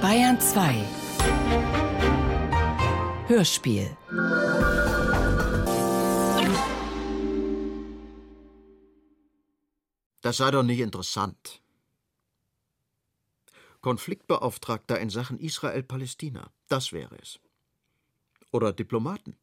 Bayern 0.00 0.40
2 0.40 0.84
Hörspiel 3.28 3.96
Das 10.22 10.36
sei 10.36 10.50
doch 10.52 10.62
nicht 10.62 10.80
interessant. 10.80 11.60
Konfliktbeauftragter 13.80 15.00
in 15.00 15.10
Sachen 15.10 15.38
Israel-Palästina, 15.38 16.52
das 16.68 16.92
wäre 16.92 17.16
es. 17.20 17.40
Oder 18.52 18.72
Diplomaten, 18.72 19.36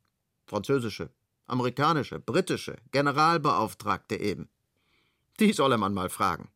französische, 0.46 1.10
amerikanische, 1.48 2.20
britische, 2.20 2.78
Generalbeauftragte 2.92 4.16
eben. 4.16 4.50
Die 5.40 5.52
solle 5.52 5.78
man 5.78 5.94
mal 5.94 6.10
fragen. 6.10 6.50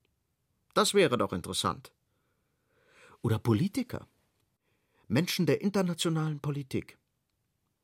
Das 0.74 0.94
wäre 0.94 1.18
doch 1.18 1.34
interessant. 1.34 1.92
Oder 3.24 3.40
Politiker. 3.40 4.06
Menschen 5.08 5.46
der 5.46 5.62
internationalen 5.62 6.42
Politik. 6.42 6.98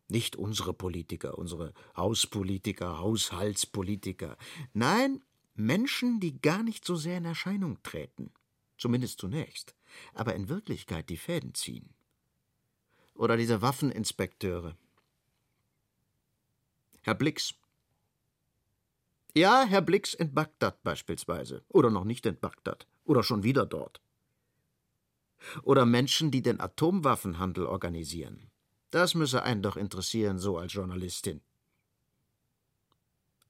Nicht 0.10 0.36
unsere 0.36 0.74
Politiker, 0.74 1.38
unsere 1.38 1.74
Hauspolitiker, 1.96 3.00
Haushaltspolitiker. 3.00 4.38
Nein, 4.74 5.24
Menschen, 5.56 6.20
die 6.20 6.42
gar 6.42 6.62
nicht 6.62 6.84
so 6.84 6.98
sehr 6.98 7.20
in 7.20 7.26
Erscheinung 7.26 7.82
treten. 7.84 8.34
Zumindest 8.78 9.20
zunächst. 9.20 9.76
Aber 10.14 10.36
in 10.36 10.50
Wirklichkeit 10.50 11.10
die 11.10 11.18
Fäden 11.18 11.54
ziehen. 11.54 11.94
Oder 13.16 13.38
diese 13.38 13.62
Waffeninspekteure. 13.62 14.76
Herr 17.02 17.16
Blix. 17.16 17.54
Ja, 19.36 19.64
Herr 19.64 19.82
Blix 19.82 20.14
in 20.14 20.34
Bagdad 20.34 20.84
beispielsweise. 20.84 21.64
Oder 21.70 21.92
noch 21.92 22.04
nicht 22.04 22.26
in 22.26 22.38
Bagdad. 22.38 22.88
Oder 23.06 23.24
schon 23.24 23.44
wieder 23.44 23.66
dort. 23.66 24.02
Oder 25.64 25.86
Menschen, 25.86 26.32
die 26.32 26.42
den 26.42 26.60
Atomwaffenhandel 26.60 27.66
organisieren. 27.66 28.50
Das 28.92 29.16
müsse 29.16 29.44
einen 29.44 29.62
doch 29.62 29.78
interessieren, 29.78 30.40
so 30.40 30.58
als 30.58 30.74
Journalistin. 30.74 31.42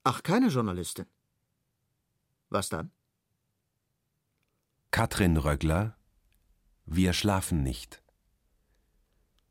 Ach, 0.03 0.23
keine 0.23 0.47
Journalistin. 0.47 1.05
Was 2.49 2.69
dann? 2.69 2.91
Katrin 4.91 5.37
Röggler 5.37 5.95
Wir 6.85 7.13
schlafen 7.13 7.61
nicht. 7.63 8.01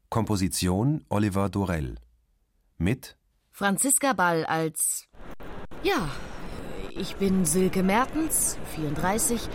Komposition 0.09 1.05
Oliver 1.09 1.48
Dorell. 1.48 1.97
Mit 2.77 3.16
Franziska 3.53 4.12
Ball 4.14 4.44
als. 4.47 5.06
Ja, 5.83 6.11
ich 6.91 7.16
bin 7.16 7.44
Silke 7.44 7.83
Mertens, 7.83 8.59
34, 8.75 9.48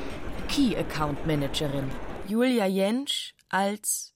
Key 0.48 0.78
Account 0.78 1.26
Managerin. 1.26 1.90
Julia 2.28 2.66
Jentsch 2.66 3.34
als. 3.50 4.14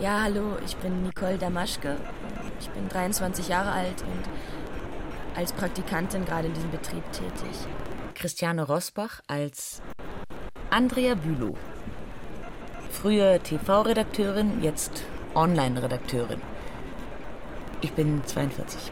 Ja, 0.00 0.22
hallo, 0.22 0.56
ich 0.64 0.76
bin 0.76 1.04
Nicole 1.04 1.38
Damaschke. 1.38 1.96
Ich 2.60 2.68
bin 2.70 2.88
23 2.88 3.46
Jahre 3.48 3.70
alt 3.70 4.02
und 4.02 5.36
als 5.36 5.52
Praktikantin 5.52 6.24
gerade 6.24 6.48
in 6.48 6.54
diesem 6.54 6.70
Betrieb 6.72 7.04
tätig. 7.12 7.56
Christiane 8.14 8.64
Rosbach 8.64 9.20
als 9.28 9.82
Andrea 10.70 11.14
Bülow. 11.14 11.56
Früher 12.90 13.40
TV-Redakteurin, 13.40 14.60
jetzt 14.60 15.04
Online-Redakteurin. 15.36 16.42
Ich 17.82 17.92
bin 17.92 18.24
42. 18.24 18.90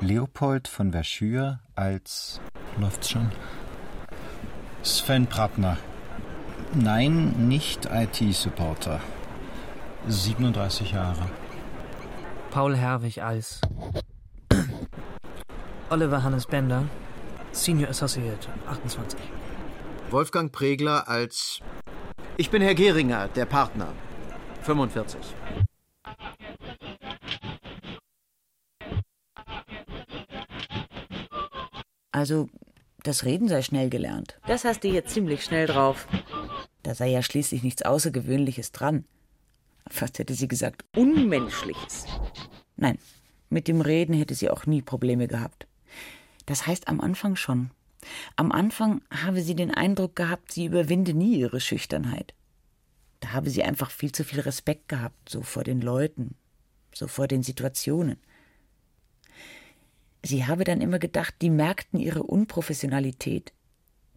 Leopold 0.00 0.66
von 0.66 0.90
Verschür 0.90 1.60
als. 1.76 2.40
Läuft's 2.80 3.10
schon? 3.10 3.30
Sven 4.82 5.28
Prattner. 5.28 5.78
Nein, 6.76 7.48
nicht 7.48 7.86
IT-Supporter. 7.86 9.00
37 10.08 10.90
Jahre. 10.90 11.30
Paul 12.50 12.76
Herwig 12.76 13.22
als. 13.22 13.60
Oliver 15.90 16.24
Hannes 16.24 16.46
Bender, 16.46 16.88
Senior 17.52 17.90
Associate, 17.90 18.48
28. 18.66 19.20
Wolfgang 20.10 20.50
Pregler 20.50 21.08
als. 21.08 21.60
Ich 22.38 22.50
bin 22.50 22.60
Herr 22.60 22.74
Geringer, 22.74 23.28
der 23.28 23.46
Partner, 23.46 23.92
45. 24.62 25.20
Also, 32.10 32.48
das 33.04 33.24
Reden 33.24 33.48
sei 33.48 33.62
schnell 33.62 33.90
gelernt. 33.90 34.38
Das 34.46 34.64
hast 34.64 34.82
du 34.82 34.88
hier 34.88 35.04
ziemlich 35.04 35.44
schnell 35.44 35.66
drauf. 35.66 36.08
Da 36.84 36.94
sei 36.94 37.08
ja 37.08 37.22
schließlich 37.22 37.62
nichts 37.62 37.82
Außergewöhnliches 37.82 38.70
dran. 38.70 39.06
Fast 39.88 40.18
hätte 40.18 40.34
sie 40.34 40.48
gesagt, 40.48 40.84
Unmenschliches. 40.94 42.04
Nein, 42.76 42.98
mit 43.48 43.68
dem 43.68 43.80
Reden 43.80 44.14
hätte 44.14 44.34
sie 44.34 44.50
auch 44.50 44.66
nie 44.66 44.82
Probleme 44.82 45.26
gehabt. 45.26 45.66
Das 46.44 46.66
heißt 46.66 46.88
am 46.88 47.00
Anfang 47.00 47.36
schon. 47.36 47.70
Am 48.36 48.52
Anfang 48.52 49.00
habe 49.10 49.40
sie 49.40 49.54
den 49.54 49.70
Eindruck 49.70 50.14
gehabt, 50.14 50.52
sie 50.52 50.66
überwinde 50.66 51.14
nie 51.14 51.38
ihre 51.38 51.58
Schüchternheit. 51.58 52.34
Da 53.20 53.32
habe 53.32 53.48
sie 53.48 53.62
einfach 53.62 53.90
viel 53.90 54.12
zu 54.12 54.22
viel 54.22 54.40
Respekt 54.40 54.88
gehabt, 54.88 55.30
so 55.30 55.40
vor 55.40 55.64
den 55.64 55.80
Leuten, 55.80 56.34
so 56.94 57.08
vor 57.08 57.28
den 57.28 57.42
Situationen. 57.42 58.18
Sie 60.22 60.44
habe 60.44 60.64
dann 60.64 60.82
immer 60.82 60.98
gedacht, 60.98 61.34
die 61.40 61.50
merkten 61.50 61.98
ihre 61.98 62.22
Unprofessionalität. 62.22 63.54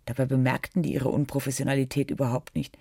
Dabei 0.07 0.25
bemerkten 0.25 0.83
die 0.83 0.93
ihre 0.93 1.09
Unprofessionalität 1.09 2.09
überhaupt 2.11 2.55
nicht. 2.55 2.77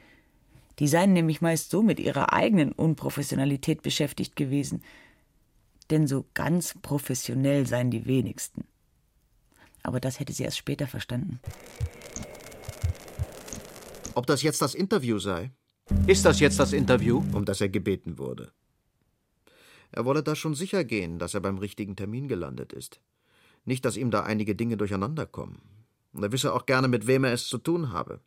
Die 0.78 0.86
seien 0.86 1.12
nämlich 1.12 1.40
meist 1.40 1.70
so 1.70 1.82
mit 1.82 1.98
ihrer 1.98 2.32
eigenen 2.32 2.70
Unprofessionalität 2.70 3.82
beschäftigt 3.82 4.36
gewesen. 4.36 4.82
Denn 5.90 6.06
so 6.06 6.24
ganz 6.34 6.74
professionell 6.80 7.66
seien 7.66 7.90
die 7.90 8.06
wenigsten. 8.06 8.64
Aber 9.82 9.98
das 9.98 10.20
hätte 10.20 10.32
sie 10.32 10.44
erst 10.44 10.58
später 10.58 10.86
verstanden. 10.86 11.40
Ob 14.14 14.26
das 14.26 14.42
jetzt 14.42 14.62
das 14.62 14.76
Interview 14.76 15.18
sei? 15.18 15.50
Ist 16.06 16.24
das 16.24 16.38
jetzt 16.38 16.60
das 16.60 16.72
Interview, 16.72 17.24
um 17.32 17.44
das 17.44 17.60
er 17.60 17.68
gebeten 17.68 18.18
wurde? 18.18 18.52
Er 19.90 20.04
wolle 20.04 20.22
da 20.22 20.36
schon 20.36 20.54
sicher 20.54 20.84
gehen, 20.84 21.18
dass 21.18 21.34
er 21.34 21.40
beim 21.40 21.58
richtigen 21.58 21.96
Termin 21.96 22.28
gelandet 22.28 22.72
ist. 22.72 23.00
Nicht, 23.64 23.84
dass 23.84 23.96
ihm 23.96 24.12
da 24.12 24.22
einige 24.22 24.54
Dinge 24.54 24.76
durcheinander 24.76 25.26
kommen. 25.26 25.75
Und 26.16 26.22
er 26.22 26.32
wisse 26.32 26.54
auch 26.54 26.64
gerne, 26.64 26.88
mit 26.88 27.06
wem 27.06 27.24
er 27.24 27.34
es 27.34 27.46
zu 27.46 27.58
tun 27.58 27.92
habe. 27.92 28.20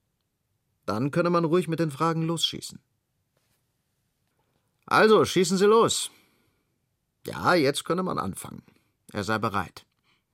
Dann 0.86 1.10
könne 1.10 1.32
man 1.32 1.44
ruhig 1.44 1.68
mit 1.68 1.80
den 1.80 1.90
Fragen 1.90 2.22
losschießen. 2.22 2.80
Also, 4.86 5.26
schießen 5.26 5.58
Sie 5.58 5.66
los. 5.66 6.12
Ja, 7.26 7.56
jetzt 7.56 7.86
könne 7.86 8.04
man 8.04 8.20
anfangen. 8.20 8.62
Er 9.12 9.24
sei 9.24 9.40
bereit. 9.40 9.88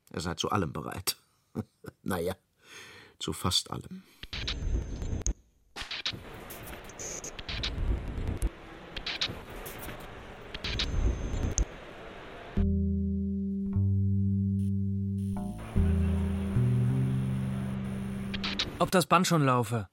Er 0.09 0.19
sei 0.19 0.33
zu 0.33 0.49
allem 0.49 0.73
bereit. 0.73 1.17
naja, 2.03 2.35
zu 3.19 3.31
fast 3.31 3.71
allem. 3.71 4.03
Ob 18.85 18.91
das 18.91 19.07
Band 19.07 19.25
schon 19.25 19.43
laufe? 19.43 19.89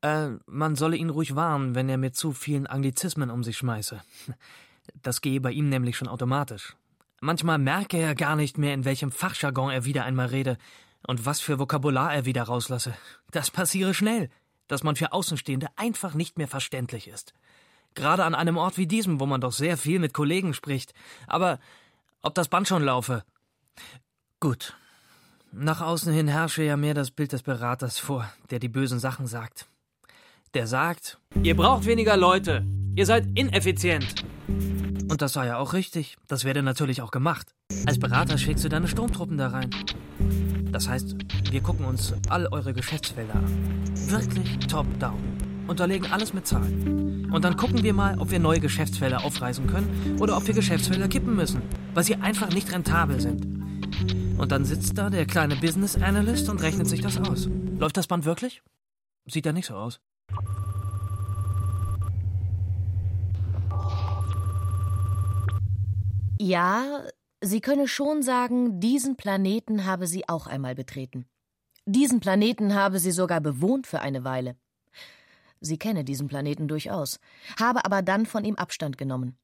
Äh, 0.00 0.28
man 0.46 0.76
solle 0.76 0.96
ihn 0.96 1.10
ruhig 1.10 1.34
warnen, 1.34 1.74
wenn 1.74 1.88
er 1.88 1.96
mit 1.96 2.14
zu 2.14 2.32
vielen 2.32 2.68
Anglizismen 2.68 3.32
um 3.32 3.42
sich 3.42 3.58
schmeiße. 3.58 4.00
Das 5.02 5.20
gehe 5.20 5.40
bei 5.40 5.50
ihm 5.50 5.68
nämlich 5.68 5.96
schon 5.96 6.06
automatisch. 6.06 6.76
Manchmal 7.20 7.58
merke 7.58 7.98
er 7.98 8.14
gar 8.14 8.36
nicht 8.36 8.58
mehr, 8.58 8.74
in 8.74 8.84
welchem 8.84 9.10
Fachjargon 9.10 9.72
er 9.72 9.84
wieder 9.84 10.04
einmal 10.04 10.26
rede 10.26 10.56
und 11.08 11.26
was 11.26 11.40
für 11.40 11.58
Vokabular 11.58 12.14
er 12.14 12.26
wieder 12.26 12.44
rauslasse. 12.44 12.94
Das 13.32 13.50
passiere 13.50 13.92
schnell, 13.92 14.30
dass 14.68 14.84
man 14.84 14.94
für 14.94 15.12
Außenstehende 15.12 15.66
einfach 15.74 16.14
nicht 16.14 16.38
mehr 16.38 16.46
verständlich 16.46 17.08
ist. 17.08 17.34
Gerade 17.94 18.24
an 18.24 18.36
einem 18.36 18.56
Ort 18.56 18.78
wie 18.78 18.86
diesem, 18.86 19.18
wo 19.18 19.26
man 19.26 19.40
doch 19.40 19.52
sehr 19.52 19.76
viel 19.76 19.98
mit 19.98 20.14
Kollegen 20.14 20.54
spricht. 20.54 20.94
Aber 21.26 21.58
ob 22.22 22.36
das 22.36 22.46
Band 22.46 22.68
schon 22.68 22.84
laufe? 22.84 23.24
Gut, 24.38 24.76
nach 25.52 25.80
außen 25.80 26.12
hin 26.12 26.28
herrsche 26.28 26.62
ja 26.62 26.76
mehr 26.76 26.94
das 26.94 27.10
Bild 27.10 27.32
des 27.32 27.42
Beraters 27.42 27.98
vor, 27.98 28.30
der 28.50 28.58
die 28.58 28.68
bösen 28.68 28.98
Sachen 28.98 29.26
sagt. 29.26 29.66
Der 30.54 30.66
sagt, 30.66 31.18
ihr 31.42 31.56
braucht 31.56 31.86
weniger 31.86 32.16
Leute, 32.16 32.66
ihr 32.94 33.06
seid 33.06 33.26
ineffizient. 33.34 34.24
Und 35.10 35.22
das 35.22 35.32
sei 35.32 35.46
ja 35.46 35.58
auch 35.58 35.72
richtig, 35.72 36.16
das 36.26 36.44
werde 36.44 36.62
natürlich 36.62 37.02
auch 37.02 37.10
gemacht. 37.10 37.54
Als 37.86 37.98
Berater 37.98 38.36
schickst 38.36 38.64
du 38.64 38.68
deine 38.68 38.88
Sturmtruppen 38.88 39.38
da 39.38 39.48
rein. 39.48 39.70
Das 40.70 40.88
heißt, 40.88 41.16
wir 41.50 41.62
gucken 41.62 41.86
uns 41.86 42.14
all 42.28 42.46
eure 42.48 42.74
Geschäftsfelder 42.74 43.36
an. 43.36 43.84
Wirklich 44.08 44.58
top-down. 44.66 45.18
Unterlegen 45.66 46.10
alles 46.10 46.32
mit 46.34 46.46
Zahlen. 46.46 47.30
Und 47.30 47.44
dann 47.44 47.56
gucken 47.56 47.82
wir 47.82 47.92
mal, 47.92 48.18
ob 48.18 48.30
wir 48.30 48.38
neue 48.38 48.60
Geschäftsfelder 48.60 49.24
aufreißen 49.24 49.66
können 49.66 50.16
oder 50.18 50.36
ob 50.36 50.46
wir 50.46 50.54
Geschäftsfelder 50.54 51.08
kippen 51.08 51.36
müssen, 51.36 51.62
weil 51.94 52.04
sie 52.04 52.16
einfach 52.16 52.50
nicht 52.50 52.72
rentabel 52.72 53.20
sind. 53.20 53.58
Und 54.36 54.52
dann 54.52 54.64
sitzt 54.64 54.96
da 54.96 55.10
der 55.10 55.26
kleine 55.26 55.56
Business 55.56 55.96
Analyst 55.96 56.48
und 56.48 56.62
rechnet 56.62 56.86
sich 56.86 57.00
das 57.00 57.18
aus. 57.18 57.48
Läuft 57.78 57.96
das 57.96 58.06
Band 58.06 58.24
wirklich? 58.24 58.62
Sieht 59.26 59.46
ja 59.46 59.52
nicht 59.52 59.66
so 59.66 59.74
aus. 59.74 60.00
Ja, 66.40 67.02
sie 67.40 67.60
könne 67.60 67.88
schon 67.88 68.22
sagen, 68.22 68.80
diesen 68.80 69.16
Planeten 69.16 69.84
habe 69.84 70.06
sie 70.06 70.28
auch 70.28 70.46
einmal 70.46 70.74
betreten. 70.74 71.26
Diesen 71.84 72.20
Planeten 72.20 72.74
habe 72.74 73.00
sie 73.00 73.10
sogar 73.10 73.40
bewohnt 73.40 73.86
für 73.86 74.00
eine 74.00 74.22
Weile. 74.22 74.56
Sie 75.60 75.78
kenne 75.78 76.04
diesen 76.04 76.28
Planeten 76.28 76.68
durchaus, 76.68 77.18
habe 77.58 77.84
aber 77.84 78.02
dann 78.02 78.26
von 78.26 78.44
ihm 78.44 78.54
Abstand 78.54 78.98
genommen. 78.98 79.36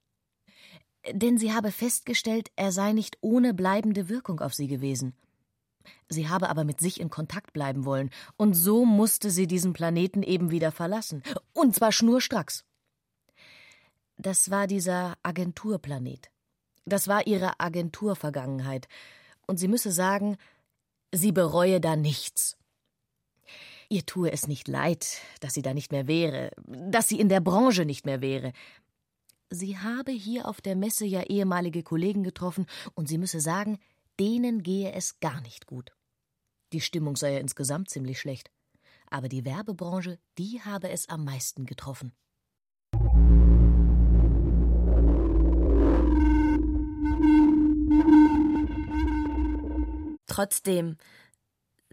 Denn 1.11 1.39
sie 1.39 1.53
habe 1.53 1.71
festgestellt, 1.71 2.51
er 2.57 2.73
sei 2.73 2.93
nicht 2.93 3.19
ohne 3.21 3.55
bleibende 3.55 4.09
Wirkung 4.09 4.41
auf 4.41 4.55
sie 4.55 4.69
gewesen. 4.69 5.15
Sie 6.09 6.29
habe 6.29 6.49
aber 6.49 6.65
mit 6.65 6.81
sich 6.81 6.99
in 7.01 7.11
Kontakt 7.11 7.53
bleiben 7.53 7.85
wollen, 7.85 8.11
und 8.37 8.55
so 8.55 8.87
musste 8.87 9.31
sie 9.31 9.47
diesen 9.47 9.75
Planeten 9.75 10.23
eben 10.23 10.51
wieder 10.51 10.73
verlassen, 10.73 11.23
und 11.53 11.75
zwar 11.75 11.93
schnurstracks. 11.93 12.65
Das 14.17 14.51
war 14.51 14.67
dieser 14.67 15.15
Agenturplanet. 15.23 16.31
Das 16.87 17.09
war 17.09 17.27
ihre 17.27 17.61
Agenturvergangenheit, 17.61 18.89
und 19.47 19.59
sie 19.59 19.69
müsse 19.69 19.93
sagen, 19.93 20.37
sie 21.13 21.33
bereue 21.33 21.81
da 21.81 21.97
nichts. 21.97 22.57
Ihr 23.91 24.07
tue 24.07 24.33
es 24.33 24.49
nicht 24.49 24.69
leid, 24.69 25.19
dass 25.41 25.55
sie 25.55 25.63
da 25.63 25.75
nicht 25.75 25.93
mehr 25.93 26.07
wäre, 26.07 26.51
dass 26.67 27.09
sie 27.09 27.21
in 27.21 27.29
der 27.29 27.41
Branche 27.41 27.85
nicht 27.85 28.07
mehr 28.07 28.23
wäre. 28.23 28.53
Sie 29.55 29.79
habe 29.79 30.11
hier 30.11 30.49
auf 30.49 30.61
der 30.61 30.75
Messe 30.75 31.07
ja 31.07 31.23
ehemalige 31.23 31.85
Kollegen 31.85 32.25
getroffen, 32.25 32.67
und 32.95 33.09
sie 33.09 33.19
müsse 33.19 33.39
sagen, 33.39 33.79
denen 34.19 34.65
gehe 34.65 34.91
es 34.93 35.21
gar 35.21 35.41
nicht 35.43 35.67
gut. 35.67 35.93
Die 36.73 36.81
Stimmung 36.81 37.15
sei 37.15 37.35
ja 37.35 37.39
insgesamt 37.39 37.89
ziemlich 37.89 38.19
schlecht. 38.19 38.51
Aber 39.09 39.29
die 39.29 39.45
Werbebranche, 39.45 40.19
die 40.39 40.61
habe 40.63 40.91
es 40.91 41.09
am 41.09 41.25
meisten 41.25 41.67
getroffen. 41.67 42.13
Trotzdem, 50.27 50.97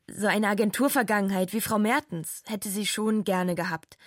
so 0.10 0.25
eine 0.25 0.48
Agenturvergangenheit 0.48 1.54
wie 1.54 1.62
Frau 1.62 1.78
Mertens 1.78 2.42
hätte 2.48 2.69
sie 2.69 2.88
schon 2.88 3.24
gerne 3.24 3.54
gehabt. 3.54 4.00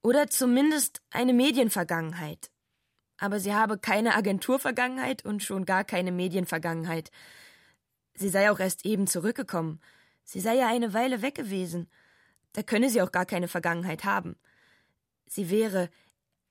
Oder 0.00 0.28
zumindest 0.28 1.02
eine 1.10 1.32
Medienvergangenheit. 1.32 2.52
Aber 3.18 3.40
sie 3.40 3.54
habe 3.54 3.78
keine 3.78 4.14
Agenturvergangenheit 4.14 5.24
und 5.24 5.42
schon 5.42 5.64
gar 5.64 5.84
keine 5.84 6.12
Medienvergangenheit. 6.12 7.10
Sie 8.14 8.28
sei 8.28 8.50
auch 8.50 8.60
erst 8.60 8.84
eben 8.84 9.06
zurückgekommen. 9.06 9.80
Sie 10.24 10.40
sei 10.40 10.56
ja 10.56 10.68
eine 10.68 10.94
Weile 10.94 11.22
weg 11.22 11.34
gewesen. 11.34 11.88
Da 12.52 12.62
könne 12.62 12.90
sie 12.90 13.02
auch 13.02 13.12
gar 13.12 13.26
keine 13.26 13.48
Vergangenheit 13.48 14.04
haben. 14.04 14.36
Sie 15.26 15.50
wäre 15.50 15.90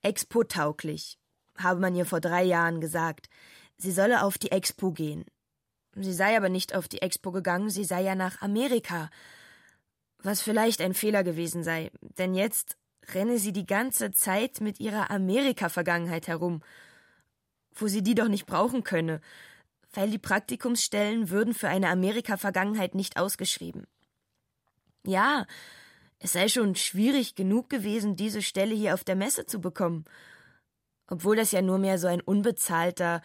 expo-tauglich, 0.01 1.17
habe 1.57 1.79
man 1.79 1.95
ihr 1.95 2.05
vor 2.05 2.21
drei 2.21 2.43
Jahren 2.43 2.81
gesagt. 2.81 3.29
Sie 3.77 3.91
solle 3.91 4.23
auf 4.23 4.37
die 4.37 4.51
Expo 4.51 4.91
gehen. 4.91 5.25
Sie 5.95 6.13
sei 6.13 6.37
aber 6.37 6.49
nicht 6.49 6.75
auf 6.75 6.87
die 6.87 7.01
Expo 7.01 7.31
gegangen, 7.31 7.69
sie 7.69 7.83
sei 7.83 8.03
ja 8.03 8.15
nach 8.15 8.41
Amerika. 8.41 9.09
Was 10.19 10.41
vielleicht 10.41 10.81
ein 10.81 10.93
Fehler 10.93 11.23
gewesen 11.23 11.63
sei, 11.63 11.91
denn 12.01 12.33
jetzt 12.33 12.77
renne 13.13 13.39
sie 13.39 13.53
die 13.53 13.65
ganze 13.65 14.11
Zeit 14.11 14.61
mit 14.61 14.79
ihrer 14.79 15.11
Amerika-Vergangenheit 15.11 16.27
herum, 16.27 16.61
wo 17.73 17.87
sie 17.87 18.01
die 18.01 18.15
doch 18.15 18.27
nicht 18.27 18.45
brauchen 18.45 18.83
könne, 18.83 19.21
weil 19.93 20.09
die 20.09 20.17
Praktikumsstellen 20.17 21.29
würden 21.29 21.53
für 21.53 21.69
eine 21.69 21.89
Amerika-Vergangenheit 21.89 22.95
nicht 22.95 23.17
ausgeschrieben. 23.17 23.87
Ja, 25.05 25.45
es 26.19 26.33
sei 26.33 26.47
schon 26.49 26.75
schwierig 26.75 27.35
genug 27.35 27.69
gewesen, 27.69 28.15
diese 28.15 28.41
Stelle 28.41 28.75
hier 28.75 28.93
auf 28.93 29.03
der 29.03 29.15
Messe 29.15 29.45
zu 29.45 29.61
bekommen, 29.61 30.05
obwohl 31.07 31.35
das 31.35 31.51
ja 31.51 31.61
nur 31.61 31.77
mehr 31.77 31.99
so 31.99 32.07
ein 32.07 32.21
unbezahlter 32.21 33.21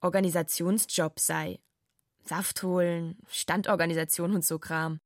Organisationsjob 0.00 1.18
sei. 1.18 1.58
Saft 2.24 2.62
holen, 2.62 3.18
Standorganisation 3.28 4.34
und 4.34 4.44
so 4.44 4.58
Kram. 4.58 5.00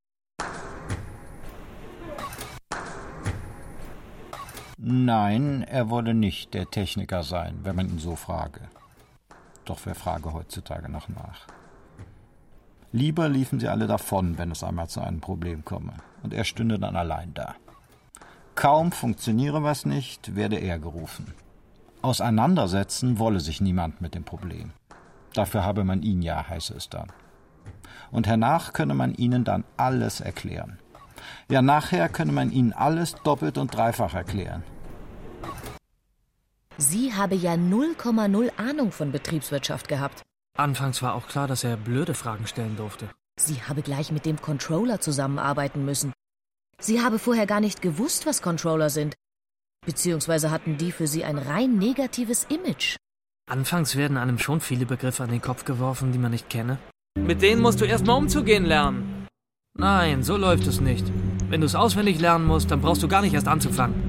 Nein, 4.83 5.63
er 5.63 5.91
wolle 5.91 6.15
nicht 6.15 6.55
der 6.55 6.71
Techniker 6.71 7.23
sein, 7.23 7.59
wenn 7.65 7.77
man 7.77 7.91
ihn 7.91 7.99
so 7.99 8.17
frage. 8.17 8.63
Doch 9.67 9.81
wer 9.85 9.95
frage 9.95 10.33
heutzutage 10.33 10.89
noch 10.89 11.11
nach? 11.11 11.47
Lieber 12.91 13.29
liefen 13.29 13.61
sie 13.61 13.69
alle 13.69 13.87
davon, 13.87 14.39
wenn 14.39 14.51
es 14.51 14.65
einmal 14.65 14.89
zu 14.89 15.03
einem 15.03 15.21
Problem 15.21 15.67
komme, 15.67 15.93
und 16.23 16.33
er 16.33 16.45
stünde 16.45 16.79
dann 16.79 16.97
allein 16.97 17.35
da. 17.35 17.57
Kaum 18.55 18.91
funktioniere 18.91 19.63
was 19.63 19.85
nicht, 19.85 20.35
werde 20.35 20.57
er 20.57 20.79
gerufen. 20.79 21.35
Auseinandersetzen 22.01 23.19
wolle 23.19 23.41
sich 23.41 23.61
niemand 23.61 24.01
mit 24.01 24.15
dem 24.15 24.25
Problem. 24.25 24.71
Dafür 25.35 25.63
habe 25.63 25.85
man 25.85 26.03
ihn 26.03 26.23
ja, 26.23 26.49
heiße 26.49 26.73
es 26.75 26.89
dann. 26.89 27.13
Und 28.11 28.27
hernach 28.27 28.73
könne 28.73 28.95
man 28.95 29.13
ihnen 29.13 29.45
dann 29.45 29.65
alles 29.77 30.23
erklären. 30.23 30.79
Ja, 31.51 31.63
nachher 31.63 32.09
könne 32.09 32.33
man 32.33 32.53
ihnen 32.53 32.73
alles 32.73 33.17
doppelt 33.25 33.59
und 33.59 33.75
dreifach 33.75 34.15
erklären. 34.15 34.63
Sie 36.79 37.13
habe 37.13 37.35
ja 37.35 37.55
0,0 37.55 38.51
Ahnung 38.57 38.93
von 38.93 39.13
Betriebswirtschaft 39.13 39.89
gehabt. 39.89 40.23
Anfangs 40.57 41.03
war 41.03 41.15
auch 41.15 41.27
klar, 41.27 41.49
dass 41.49 41.65
er 41.65 41.77
blöde 41.77 42.15
Fragen 42.15 42.47
stellen 42.47 42.77
durfte. 42.77 43.11
Sie 43.39 43.63
habe 43.63 43.83
gleich 43.83 44.13
mit 44.13 44.27
dem 44.27 44.41
Controller 44.41 45.01
zusammenarbeiten 45.01 45.85
müssen. 45.85 46.13
Sie 46.81 47.03
habe 47.03 47.19
vorher 47.19 47.47
gar 47.47 47.61
nicht 47.61 47.83
gewusst, 47.83 48.27
was 48.27 48.43
Controller 48.43 48.89
sind. 48.89 49.15
Beziehungsweise 49.85 50.51
hatten 50.51 50.79
die 50.79 50.93
für 50.93 51.07
sie 51.07 51.25
ein 51.25 51.39
rein 51.39 51.79
negatives 51.79 52.47
Image. 52.49 52.97
Anfangs 53.51 53.97
werden 53.97 54.17
einem 54.17 54.39
schon 54.39 54.61
viele 54.61 54.87
Begriffe 54.87 55.25
an 55.25 55.31
den 55.31 55.43
Kopf 55.43 55.65
geworfen, 55.65 56.13
die 56.13 56.19
man 56.19 56.31
nicht 56.31 56.49
kenne. 56.49 56.79
Mit 57.19 57.43
denen 57.43 57.61
musst 57.61 57.81
du 57.81 57.85
erstmal 57.85 58.17
umzugehen 58.17 58.65
lernen. 58.65 59.27
Nein, 59.77 60.23
so 60.23 60.37
läuft 60.37 60.67
es 60.67 60.81
nicht. 60.81 61.11
Wenn 61.51 61.63
du 61.63 61.67
es 61.67 61.75
auswendig 61.75 62.21
lernen 62.21 62.47
musst, 62.47 62.71
dann 62.71 62.81
brauchst 62.81 63.03
du 63.03 63.09
gar 63.09 63.23
nicht 63.23 63.35
erst 63.35 63.49
anzufangen. 63.49 64.09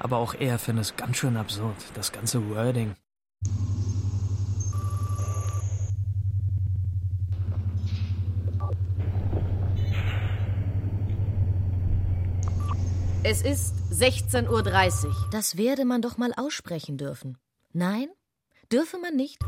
Aber 0.00 0.16
auch 0.16 0.34
er 0.34 0.58
findet 0.58 0.86
es 0.86 0.96
ganz 0.96 1.16
schön 1.16 1.36
absurd, 1.36 1.76
das 1.94 2.10
ganze 2.10 2.44
Wording. 2.50 2.96
Es 13.22 13.42
ist 13.42 13.76
16.30 13.92 15.06
Uhr. 15.06 15.14
Das 15.30 15.56
werde 15.56 15.84
man 15.84 16.02
doch 16.02 16.18
mal 16.18 16.32
aussprechen 16.36 16.98
dürfen. 16.98 17.38
Nein? 17.72 18.08
Dürfe 18.72 18.98
man 18.98 19.14
nicht? 19.14 19.38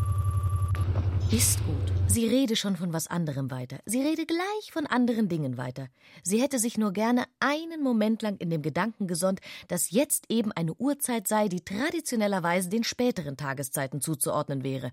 Ist 1.33 1.59
gut. 1.67 1.84
Sie 2.14 2.28
rede 2.28 2.54
schon 2.54 2.76
von 2.76 2.92
was 2.92 3.09
anderem 3.09 3.50
weiter. 3.50 3.80
Sie 3.87 4.00
rede 4.00 4.25
gleich 4.25 4.71
von 4.71 4.87
anderen 4.87 5.28
Dingen 5.28 5.56
weiter. 5.56 5.88
Sie 6.23 6.40
hätte 6.40 6.61
sich 6.61 6.78
nur 6.78 6.92
gerne 6.92 7.25
einen 7.40 7.83
Moment 7.83 8.23
lang 8.23 8.37
in 8.37 8.50
dem 8.50 8.62
Gedanken 8.62 9.09
gesonnt, 9.09 9.40
dass 9.66 9.90
jetzt 9.90 10.26
eben 10.28 10.52
eine 10.52 10.75
Uhrzeit 10.75 11.26
sei, 11.26 11.49
die 11.49 11.64
traditionellerweise 11.64 12.68
den 12.68 12.85
späteren 12.85 13.37
Tageszeiten 13.37 14.00
zuzuordnen 14.00 14.62
wäre. 14.62 14.92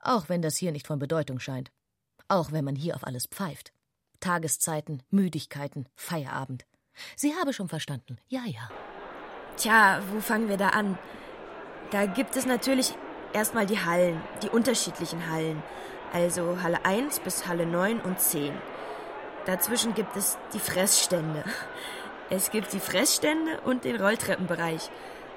Auch 0.00 0.30
wenn 0.30 0.40
das 0.40 0.56
hier 0.56 0.72
nicht 0.72 0.86
von 0.86 0.98
Bedeutung 0.98 1.40
scheint. 1.40 1.70
Auch 2.26 2.52
wenn 2.52 2.64
man 2.64 2.74
hier 2.74 2.96
auf 2.96 3.06
alles 3.06 3.26
pfeift. 3.26 3.74
Tageszeiten, 4.20 5.02
Müdigkeiten, 5.10 5.90
Feierabend. 5.94 6.64
Sie 7.16 7.34
habe 7.34 7.52
schon 7.52 7.68
verstanden. 7.68 8.16
Ja, 8.28 8.44
ja. 8.46 8.70
Tja, 9.58 10.02
wo 10.10 10.20
fangen 10.20 10.48
wir 10.48 10.56
da 10.56 10.70
an? 10.70 10.98
Da 11.90 12.06
gibt 12.06 12.34
es 12.34 12.46
natürlich 12.46 12.94
erstmal 13.34 13.66
die 13.66 13.80
Hallen, 13.80 14.22
die 14.42 14.48
unterschiedlichen 14.48 15.30
Hallen. 15.30 15.62
Also 16.12 16.58
Halle 16.62 16.84
1 16.84 17.20
bis 17.20 17.46
Halle 17.46 17.66
9 17.66 18.00
und 18.00 18.20
10. 18.20 18.52
Dazwischen 19.46 19.94
gibt 19.94 20.16
es 20.16 20.38
die 20.52 20.58
Fressstände. 20.58 21.44
Es 22.30 22.50
gibt 22.50 22.72
die 22.72 22.80
Fressstände 22.80 23.60
und 23.64 23.84
den 23.84 24.00
Rolltreppenbereich. 24.00 24.90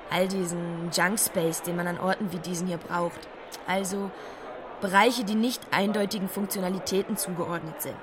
All 0.09 0.27
diesen 0.27 0.89
Junk 0.91 1.19
Space, 1.19 1.61
den 1.61 1.75
man 1.75 1.87
an 1.87 1.99
Orten 1.99 2.31
wie 2.31 2.39
diesen 2.39 2.67
hier 2.67 2.77
braucht. 2.77 3.19
Also 3.67 4.11
Bereiche, 4.81 5.23
die 5.23 5.35
nicht 5.35 5.61
eindeutigen 5.71 6.27
Funktionalitäten 6.27 7.17
zugeordnet 7.17 7.81
sind. 7.81 7.95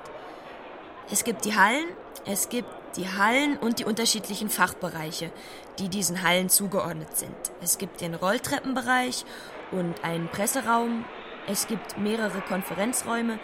Es 1.11 1.23
gibt 1.23 1.45
die 1.45 1.55
Hallen, 1.55 1.85
es 2.25 2.49
gibt 2.49 2.69
die 2.95 3.07
Hallen 3.07 3.57
und 3.57 3.79
die 3.79 3.85
unterschiedlichen 3.85 4.49
Fachbereiche, 4.49 5.31
die 5.79 5.89
diesen 5.89 6.23
Hallen 6.23 6.49
zugeordnet 6.49 7.15
sind. 7.17 7.35
Es 7.61 7.77
gibt 7.77 8.01
den 8.01 8.15
Rolltreppenbereich 8.15 9.25
und 9.71 10.03
einen 10.03 10.27
Presseraum. 10.27 11.05
Es 11.51 11.67
gibt 11.67 11.97
mehrere 11.97 12.39
Konferenzräume, 12.39 13.37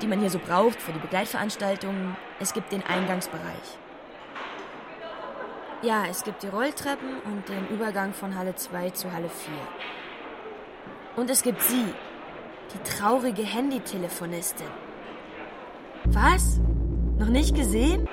die 0.00 0.06
man 0.06 0.20
hier 0.20 0.30
so 0.30 0.38
braucht 0.38 0.80
für 0.80 0.92
die 0.92 1.00
Begleitveranstaltungen. 1.00 2.16
Es 2.38 2.54
gibt 2.54 2.70
den 2.70 2.84
Eingangsbereich. 2.84 3.78
Ja, 5.82 6.04
es 6.08 6.22
gibt 6.22 6.44
die 6.44 6.46
Rolltreppen 6.46 7.20
und 7.24 7.48
den 7.48 7.66
Übergang 7.70 8.14
von 8.14 8.36
Halle 8.36 8.54
2 8.54 8.90
zu 8.90 9.12
Halle 9.12 9.28
4. 9.28 9.52
Und 11.16 11.28
es 11.28 11.42
gibt 11.42 11.60
sie, 11.62 11.92
die 12.72 12.88
traurige 12.88 13.42
Handytelefonistin. 13.42 14.68
Was? 16.04 16.60
Noch 17.18 17.30
nicht 17.30 17.56
gesehen? 17.56 18.08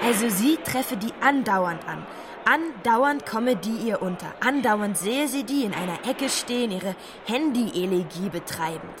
Also 0.00 0.28
sie 0.28 0.58
treffe 0.58 0.96
die 0.96 1.12
andauernd 1.20 1.88
an. 1.88 2.06
Andauernd 2.46 3.24
komme 3.24 3.56
die 3.56 3.88
ihr 3.88 4.02
unter. 4.02 4.34
Andauernd 4.40 4.98
sehe 4.98 5.28
sie 5.28 5.44
die 5.44 5.64
in 5.64 5.72
einer 5.72 6.06
Ecke 6.06 6.28
stehen, 6.28 6.70
ihre 6.70 6.94
Handy-Elegie 7.24 8.28
betreibend. 8.30 8.92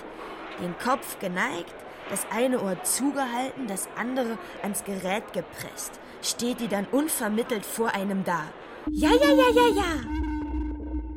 Den 0.62 0.76
Kopf 0.78 1.18
geneigt, 1.18 1.74
das 2.08 2.26
eine 2.30 2.62
Ohr 2.62 2.82
zugehalten, 2.84 3.66
das 3.66 3.88
andere 3.96 4.38
ans 4.62 4.84
Gerät 4.84 5.32
gepresst. 5.32 6.00
Steht 6.22 6.60
die 6.60 6.68
dann 6.68 6.86
unvermittelt 6.86 7.66
vor 7.66 7.94
einem 7.94 8.24
da. 8.24 8.44
Ja, 8.90 9.10
ja, 9.10 9.30
ja, 9.30 9.50
ja, 9.54 9.68
ja. 9.76 10.00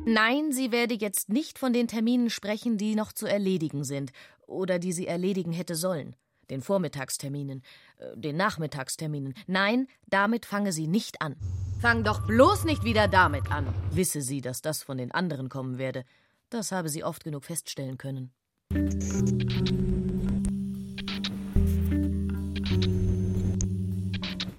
Nein, 0.04 0.52
sie 0.52 0.70
werde 0.70 0.94
jetzt 0.94 1.30
nicht 1.30 1.58
von 1.58 1.72
den 1.72 1.88
Terminen 1.88 2.30
sprechen, 2.30 2.76
die 2.76 2.94
noch 2.94 3.12
zu 3.12 3.26
erledigen 3.26 3.84
sind 3.84 4.10
oder 4.46 4.78
die 4.78 4.92
sie 4.92 5.06
erledigen 5.06 5.52
hätte 5.52 5.74
sollen 5.74 6.14
den 6.50 6.62
Vormittagsterminen, 6.62 7.62
äh, 7.98 8.16
den 8.16 8.36
Nachmittagsterminen. 8.36 9.34
Nein, 9.46 9.86
damit 10.06 10.46
fange 10.46 10.72
sie 10.72 10.86
nicht 10.86 11.20
an. 11.20 11.36
Fang 11.80 12.04
doch 12.04 12.26
bloß 12.26 12.64
nicht 12.64 12.84
wieder 12.84 13.08
damit 13.08 13.50
an. 13.50 13.66
Wisse 13.90 14.20
sie, 14.22 14.40
dass 14.40 14.62
das 14.62 14.82
von 14.82 14.98
den 14.98 15.12
anderen 15.12 15.48
kommen 15.48 15.78
werde. 15.78 16.04
Das 16.50 16.72
habe 16.72 16.88
sie 16.88 17.04
oft 17.04 17.24
genug 17.24 17.44
feststellen 17.44 17.98
können. 17.98 18.32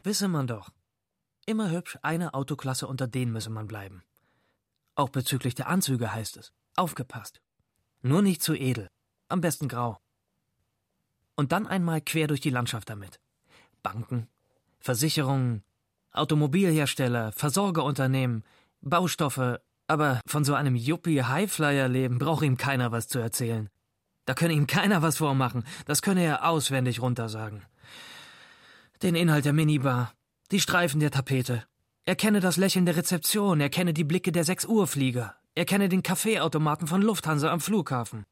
Wisse 0.04 0.28
man 0.28 0.48
doch. 0.48 0.70
Immer 1.46 1.72
hübsch, 1.72 1.98
eine 2.02 2.34
Autoklasse 2.34 2.88
unter 2.88 3.08
denen 3.08 3.32
müsse 3.32 3.50
man 3.50 3.68
bleiben. 3.68 4.04
Auch 4.96 5.10
bezüglich 5.10 5.56
der 5.56 5.68
Anzüge 5.68 6.14
heißt 6.14 6.38
es. 6.38 6.52
Aufgepasst. 6.76 7.42
Nur 8.02 8.22
nicht 8.22 8.42
zu 8.42 8.54
edel. 8.54 8.90
Am 9.28 9.42
besten 9.42 9.68
grau 9.68 10.00
und 11.40 11.54
dann 11.54 11.68
einmal 11.68 12.02
quer 12.02 12.28
durch 12.28 12.42
die 12.42 12.50
Landschaft 12.50 12.90
damit. 12.90 13.22
Banken, 13.82 14.28
Versicherungen, 14.82 15.64
Automobilhersteller, 16.20 17.32
Versorgerunternehmen, 17.32 18.44
Baustoffe, 18.82 19.60
aber 19.88 20.22
von 20.28 20.44
so 20.44 20.54
einem 20.54 20.76
Yuppie-Highflyer-Leben 20.76 22.20
braucht 22.20 22.44
ihm 22.44 22.58
keiner 22.58 22.92
was 22.92 23.08
zu 23.08 23.20
erzählen. 23.20 23.70
Da 24.26 24.36
könne 24.36 24.54
ihm 24.54 24.68
keiner 24.68 25.02
was 25.02 25.18
vormachen, 25.18 25.64
das 25.86 26.04
könne 26.04 26.24
er 26.24 26.48
auswendig 26.48 27.02
runtersagen. 27.02 27.64
Den 29.02 29.16
Inhalt 29.16 29.46
der 29.46 29.54
Minibar, 29.54 30.14
die 30.52 30.60
Streifen 30.60 31.00
der 31.00 31.10
Tapete. 31.10 31.64
Er 32.06 32.16
kenne 32.16 32.40
das 32.40 32.58
Lächeln 32.58 32.86
der 32.86 32.96
Rezeption, 32.96 33.62
er 33.62 33.70
kenne 33.70 33.94
die 33.94 34.04
Blicke 34.04 34.32
der 34.32 34.44
Sechs-Uhr-Flieger, 34.44 35.36
er 35.56 35.66
kenne 35.66 35.90
den 35.90 36.04
Kaffeeautomaten 36.04 36.88
von 36.88 37.02
Lufthansa 37.02 37.52
am 37.52 37.60
Flughafen. 37.60 38.24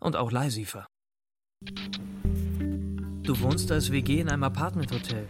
Und 0.00 0.16
auch 0.16 0.32
Leisiefer. 0.32 0.86
Du 3.22 3.38
wohnst 3.40 3.70
als 3.70 3.92
WG 3.92 4.20
in 4.20 4.28
einem 4.28 4.42
Apartmenthotel. 4.44 5.28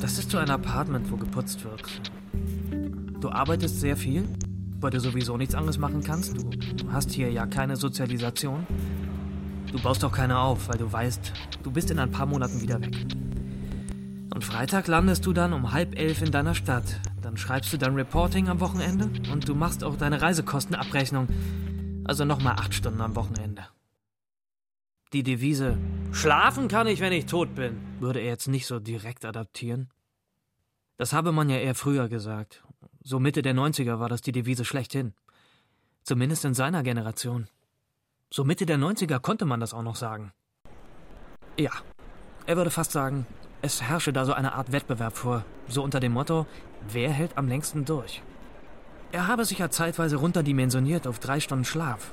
Das 0.00 0.18
ist 0.18 0.30
so 0.30 0.38
ein 0.38 0.48
Apartment, 0.48 1.10
wo 1.10 1.16
geputzt 1.16 1.62
wird. 1.62 1.82
Du 3.20 3.28
arbeitest 3.28 3.80
sehr 3.80 3.96
viel, 3.98 4.26
weil 4.80 4.90
du 4.90 4.98
sowieso 4.98 5.36
nichts 5.36 5.54
anderes 5.54 5.76
machen 5.76 6.02
kannst. 6.02 6.36
Du 6.80 6.90
hast 6.90 7.10
hier 7.10 7.30
ja 7.30 7.46
keine 7.46 7.76
Sozialisation. 7.76 8.66
Du 9.70 9.78
baust 9.80 10.02
auch 10.04 10.12
keine 10.12 10.38
auf, 10.38 10.68
weil 10.68 10.78
du 10.78 10.90
weißt, 10.90 11.32
du 11.62 11.70
bist 11.70 11.90
in 11.90 11.98
ein 11.98 12.10
paar 12.10 12.24
Monaten 12.24 12.62
wieder 12.62 12.80
weg. 12.80 12.96
Und 14.34 14.42
Freitag 14.42 14.88
landest 14.88 15.26
du 15.26 15.34
dann 15.34 15.52
um 15.52 15.72
halb 15.72 15.98
elf 15.98 16.22
in 16.22 16.30
deiner 16.30 16.54
Stadt. 16.54 16.98
Dann 17.20 17.36
schreibst 17.36 17.70
du 17.72 17.76
dein 17.76 17.94
Reporting 17.94 18.48
am 18.48 18.60
Wochenende 18.60 19.10
und 19.30 19.46
du 19.46 19.54
machst 19.54 19.84
auch 19.84 19.96
deine 19.96 20.22
Reisekostenabrechnung. 20.22 21.28
Also 22.04 22.24
nochmal 22.24 22.54
acht 22.54 22.72
Stunden 22.72 23.02
am 23.02 23.14
Wochenende. 23.16 23.66
Die 25.12 25.22
Devise 25.22 25.76
Schlafen 26.12 26.68
kann 26.68 26.86
ich, 26.86 27.00
wenn 27.00 27.12
ich 27.12 27.26
tot 27.26 27.54
bin, 27.54 27.80
würde 28.00 28.20
er 28.20 28.26
jetzt 28.26 28.48
nicht 28.48 28.66
so 28.66 28.80
direkt 28.80 29.24
adaptieren. 29.24 29.90
Das 30.96 31.12
habe 31.12 31.32
man 31.32 31.48
ja 31.48 31.56
eher 31.56 31.74
früher 31.74 32.08
gesagt. 32.08 32.62
So 33.02 33.20
Mitte 33.20 33.42
der 33.42 33.54
90er 33.54 34.00
war 34.00 34.08
das 34.08 34.20
die 34.20 34.32
Devise 34.32 34.64
schlechthin. 34.64 35.14
Zumindest 36.02 36.44
in 36.44 36.52
seiner 36.52 36.82
Generation. 36.82 37.48
So 38.30 38.44
Mitte 38.44 38.66
der 38.66 38.76
90er 38.76 39.18
konnte 39.20 39.44
man 39.44 39.60
das 39.60 39.72
auch 39.72 39.82
noch 39.82 39.96
sagen. 39.96 40.32
Ja, 41.58 41.72
er 42.44 42.56
würde 42.56 42.70
fast 42.70 42.92
sagen, 42.92 43.26
es 43.62 43.80
herrsche 43.80 44.12
da 44.12 44.24
so 44.24 44.32
eine 44.32 44.54
Art 44.54 44.72
Wettbewerb 44.72 45.16
vor, 45.16 45.44
so 45.68 45.82
unter 45.82 46.00
dem 46.00 46.12
Motto, 46.12 46.46
wer 46.88 47.10
hält 47.10 47.38
am 47.38 47.48
längsten 47.48 47.84
durch. 47.84 48.22
Er 49.12 49.26
habe 49.26 49.44
sich 49.44 49.58
ja 49.58 49.70
zeitweise 49.70 50.16
runterdimensioniert 50.16 51.06
auf 51.06 51.18
drei 51.18 51.40
Stunden 51.40 51.64
Schlaf, 51.64 52.12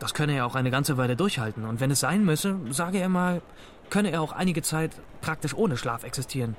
das 0.00 0.14
könne 0.14 0.34
er 0.34 0.46
auch 0.46 0.54
eine 0.54 0.70
ganze 0.70 0.96
Weile 0.96 1.14
durchhalten. 1.14 1.66
Und 1.66 1.78
wenn 1.78 1.90
es 1.90 2.00
sein 2.00 2.24
müsse, 2.24 2.58
sage 2.70 2.98
er 2.98 3.10
mal, 3.10 3.42
könne 3.90 4.10
er 4.10 4.22
auch 4.22 4.32
einige 4.32 4.62
Zeit 4.62 4.92
praktisch 5.20 5.54
ohne 5.54 5.76
Schlaf 5.76 6.04
existieren. 6.04 6.56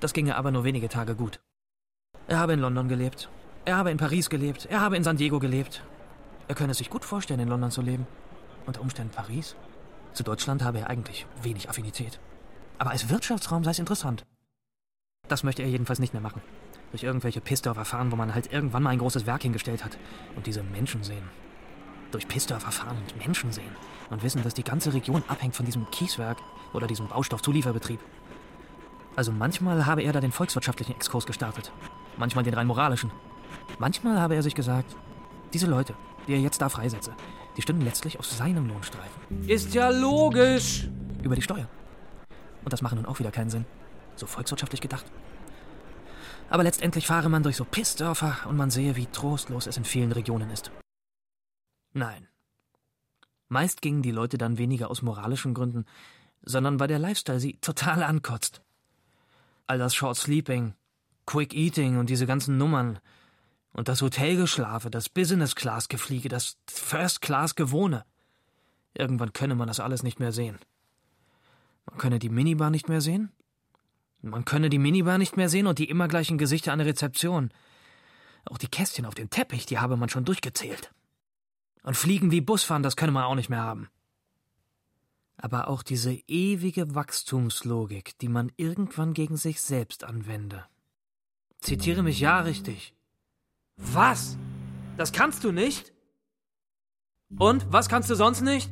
Das 0.00 0.12
ginge 0.12 0.36
aber 0.36 0.50
nur 0.50 0.64
wenige 0.64 0.90
Tage 0.90 1.14
gut. 1.14 1.40
Er 2.28 2.38
habe 2.38 2.52
in 2.52 2.60
London 2.60 2.88
gelebt. 2.88 3.30
Er 3.64 3.78
habe 3.78 3.90
in 3.90 3.96
Paris 3.96 4.28
gelebt. 4.28 4.66
Er 4.66 4.82
habe 4.82 4.98
in 4.98 5.02
San 5.02 5.16
Diego 5.16 5.38
gelebt. 5.38 5.82
Er 6.46 6.54
könne 6.54 6.74
sich 6.74 6.90
gut 6.90 7.06
vorstellen, 7.06 7.40
in 7.40 7.48
London 7.48 7.70
zu 7.70 7.80
leben. 7.80 8.06
Unter 8.66 8.82
Umständen 8.82 9.14
Paris. 9.14 9.56
Zu 10.12 10.22
Deutschland 10.22 10.62
habe 10.62 10.80
er 10.80 10.90
eigentlich 10.90 11.26
wenig 11.42 11.70
Affinität. 11.70 12.20
Aber 12.78 12.90
als 12.90 13.08
Wirtschaftsraum 13.08 13.64
sei 13.64 13.70
es 13.70 13.78
interessant. 13.78 14.26
Das 15.26 15.42
möchte 15.42 15.62
er 15.62 15.68
jedenfalls 15.68 16.00
nicht 16.00 16.12
mehr 16.12 16.22
machen. 16.22 16.42
Durch 16.90 17.02
irgendwelche 17.02 17.40
Pissdorfer 17.40 17.86
fahren, 17.86 18.12
wo 18.12 18.16
man 18.16 18.34
halt 18.34 18.52
irgendwann 18.52 18.82
mal 18.82 18.90
ein 18.90 18.98
großes 18.98 19.24
Werk 19.24 19.42
hingestellt 19.42 19.86
hat. 19.86 19.96
Und 20.36 20.46
diese 20.46 20.62
Menschen 20.62 21.02
sehen 21.02 21.43
durch 22.14 22.28
Pissdörfer 22.28 22.70
fahren 22.70 22.96
und 22.96 23.18
Menschen 23.18 23.52
sehen 23.52 23.76
und 24.10 24.22
wissen, 24.22 24.42
dass 24.42 24.54
die 24.54 24.62
ganze 24.62 24.94
Region 24.94 25.22
abhängt 25.28 25.56
von 25.56 25.66
diesem 25.66 25.90
Kieswerk 25.90 26.38
oder 26.72 26.86
diesem 26.86 27.08
Baustoffzulieferbetrieb. 27.08 28.00
Also 29.16 29.32
manchmal 29.32 29.86
habe 29.86 30.02
er 30.02 30.12
da 30.12 30.20
den 30.20 30.32
volkswirtschaftlichen 30.32 30.94
Exkurs 30.94 31.26
gestartet, 31.26 31.72
manchmal 32.16 32.44
den 32.44 32.54
rein 32.54 32.66
moralischen. 32.66 33.10
Manchmal 33.78 34.20
habe 34.20 34.34
er 34.34 34.42
sich 34.42 34.54
gesagt, 34.54 34.96
diese 35.52 35.66
Leute, 35.66 35.94
die 36.26 36.32
er 36.32 36.40
jetzt 36.40 36.60
da 36.62 36.68
freisetze, 36.68 37.12
die 37.56 37.62
stünden 37.62 37.82
letztlich 37.82 38.18
auf 38.18 38.26
seinem 38.26 38.68
Lohnstreifen. 38.68 39.48
Ist 39.48 39.74
ja 39.74 39.90
logisch! 39.90 40.88
Über 41.22 41.36
die 41.36 41.42
Steuer. 41.42 41.68
Und 42.64 42.72
das 42.72 42.82
mache 42.82 42.96
nun 42.96 43.06
auch 43.06 43.18
wieder 43.18 43.30
keinen 43.30 43.50
Sinn. 43.50 43.66
So 44.16 44.26
volkswirtschaftlich 44.26 44.80
gedacht. 44.80 45.04
Aber 46.50 46.62
letztendlich 46.62 47.06
fahre 47.06 47.28
man 47.28 47.42
durch 47.42 47.56
so 47.56 47.64
Pissdörfer 47.64 48.36
und 48.48 48.56
man 48.56 48.70
sehe, 48.70 48.96
wie 48.96 49.06
trostlos 49.06 49.66
es 49.66 49.76
in 49.76 49.84
vielen 49.84 50.12
Regionen 50.12 50.50
ist. 50.50 50.70
Nein. 51.94 52.28
Meist 53.48 53.80
gingen 53.80 54.02
die 54.02 54.10
Leute 54.10 54.36
dann 54.36 54.58
weniger 54.58 54.90
aus 54.90 55.00
moralischen 55.00 55.54
Gründen, 55.54 55.86
sondern 56.42 56.80
weil 56.80 56.88
der 56.88 56.98
Lifestyle 56.98 57.40
sie 57.40 57.56
total 57.60 58.02
ankotzt. 58.02 58.62
All 59.66 59.78
das 59.78 59.94
Short 59.94 60.16
Sleeping, 60.16 60.74
Quick 61.24 61.54
Eating 61.54 61.98
und 61.98 62.10
diese 62.10 62.26
ganzen 62.26 62.58
Nummern 62.58 62.98
und 63.72 63.88
das 63.88 64.02
Hotelgeschlafe, 64.02 64.90
das 64.90 65.08
Business 65.08 65.54
Class 65.54 65.88
Gefliege, 65.88 66.28
das 66.28 66.58
First 66.68 67.20
Class 67.22 67.54
Gewohne. 67.54 68.04
Irgendwann 68.92 69.32
könne 69.32 69.54
man 69.54 69.68
das 69.68 69.80
alles 69.80 70.02
nicht 70.02 70.18
mehr 70.18 70.32
sehen. 70.32 70.58
Man 71.86 71.98
könne 71.98 72.18
die 72.18 72.28
Minibar 72.28 72.70
nicht 72.70 72.88
mehr 72.88 73.00
sehen. 73.00 73.30
Man 74.20 74.44
könne 74.44 74.68
die 74.68 74.78
Minibar 74.78 75.18
nicht 75.18 75.36
mehr 75.36 75.48
sehen 75.48 75.68
und 75.68 75.78
die 75.78 75.88
immer 75.88 76.08
gleichen 76.08 76.38
Gesichter 76.38 76.72
an 76.72 76.80
der 76.80 76.88
Rezeption. 76.88 77.52
Auch 78.46 78.58
die 78.58 78.68
Kästchen 78.68 79.06
auf 79.06 79.14
dem 79.14 79.30
Teppich, 79.30 79.66
die 79.66 79.78
habe 79.78 79.96
man 79.96 80.08
schon 80.08 80.24
durchgezählt. 80.24 80.92
Und 81.84 81.96
Fliegen 81.98 82.30
wie 82.30 82.40
Busfahren, 82.40 82.82
das 82.82 82.96
könne 82.96 83.12
man 83.12 83.24
auch 83.24 83.34
nicht 83.34 83.50
mehr 83.50 83.62
haben. 83.62 83.88
Aber 85.36 85.68
auch 85.68 85.82
diese 85.82 86.14
ewige 86.26 86.94
Wachstumslogik, 86.94 88.18
die 88.18 88.28
man 88.28 88.50
irgendwann 88.56 89.12
gegen 89.12 89.36
sich 89.36 89.60
selbst 89.60 90.02
anwende. 90.02 90.64
Zitiere 91.60 92.02
mich 92.02 92.20
ja 92.20 92.40
richtig. 92.40 92.94
Was? 93.76 94.38
Das 94.96 95.12
kannst 95.12 95.44
du 95.44 95.52
nicht? 95.52 95.92
Und 97.36 97.70
was 97.70 97.90
kannst 97.90 98.08
du 98.08 98.14
sonst 98.14 98.40
nicht? 98.40 98.70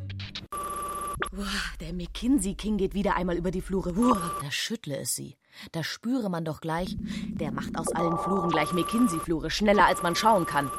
Uah, 1.36 1.46
der 1.80 1.92
McKinsey 1.92 2.54
King 2.54 2.78
geht 2.78 2.94
wieder 2.94 3.16
einmal 3.16 3.36
über 3.36 3.50
die 3.50 3.60
Flure. 3.60 3.94
Uah, 3.94 4.36
da 4.40 4.50
schüttle 4.50 4.96
es 4.96 5.14
sie. 5.14 5.36
Da 5.72 5.84
spüre 5.84 6.30
man 6.30 6.46
doch 6.46 6.62
gleich, 6.62 6.96
der 7.28 7.52
macht 7.52 7.76
aus 7.78 7.88
allen 7.88 8.16
Fluren 8.16 8.48
gleich 8.48 8.72
McKinsey-Flure, 8.72 9.50
schneller 9.50 9.84
als 9.84 10.02
man 10.02 10.16
schauen 10.16 10.46
kann 10.46 10.70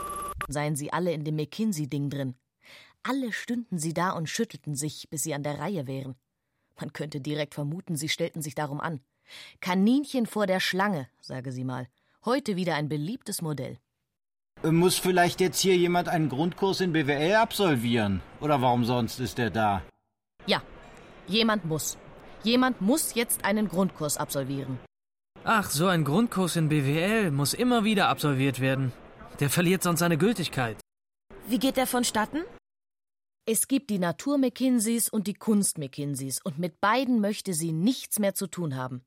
seien 0.48 0.76
sie 0.76 0.92
alle 0.94 1.12
in 1.14 1.24
dem 1.24 1.36
McKinsey-Ding 1.36 2.10
drin. 2.10 2.36
Alle 3.04 3.34
stünden 3.34 3.78
sie 3.78 3.94
da 3.94 4.12
und 4.12 4.30
schüttelten 4.30 4.76
sich, 4.76 5.10
bis 5.10 5.24
sie 5.24 5.34
an 5.34 5.44
der 5.44 5.60
Reihe 5.60 5.88
wären. 5.88 6.16
Man 6.80 6.94
könnte 6.94 7.22
direkt 7.22 7.54
vermuten, 7.54 7.96
sie 7.96 8.10
stellten 8.10 8.42
sich 8.42 8.56
darum 8.56 8.80
an. 8.80 9.02
Kaninchen 9.62 10.26
vor 10.26 10.48
der 10.48 10.60
Schlange, 10.60 11.08
sage 11.20 11.52
sie 11.52 11.64
mal. 11.64 11.88
Heute 12.26 12.56
wieder 12.56 12.76
ein 12.76 12.90
beliebtes 12.90 13.42
Modell. 13.42 13.78
Muss 14.64 14.98
vielleicht 14.98 15.42
jetzt 15.42 15.60
hier 15.60 15.76
jemand 15.76 16.08
einen 16.08 16.30
Grundkurs 16.30 16.80
in 16.80 16.94
BWL 16.94 17.36
absolvieren? 17.36 18.22
Oder 18.40 18.62
warum 18.62 18.86
sonst 18.86 19.20
ist 19.20 19.38
er 19.38 19.50
da? 19.50 19.82
Ja, 20.46 20.62
jemand 21.28 21.66
muss. 21.66 21.98
Jemand 22.44 22.80
muss 22.80 23.14
jetzt 23.14 23.44
einen 23.44 23.68
Grundkurs 23.68 24.18
absolvieren. 24.18 24.80
Ach, 25.44 25.70
so 25.70 25.88
ein 25.88 26.06
Grundkurs 26.06 26.56
in 26.56 26.70
BWL 26.70 27.32
muss 27.32 27.54
immer 27.54 27.84
wieder 27.84 28.08
absolviert 28.08 28.62
werden. 28.62 28.94
Der 29.40 29.50
verliert 29.50 29.84
sonst 29.84 30.00
seine 30.00 30.18
Gültigkeit. 30.18 30.78
Wie 31.48 31.60
geht 31.60 31.78
der 31.78 31.88
vonstatten? 31.88 32.44
Es 33.46 33.68
gibt 33.68 33.90
die 33.90 34.00
Natur-McKinseys 34.00 35.10
und 35.10 35.28
die 35.28 35.34
Kunst-McKinseys 35.34 36.40
und 36.44 36.60
mit 36.60 36.80
beiden 36.80 37.20
möchte 37.20 37.54
sie 37.54 37.74
nichts 37.74 38.20
mehr 38.20 38.36
zu 38.36 38.48
tun 38.48 38.76
haben. 38.76 39.02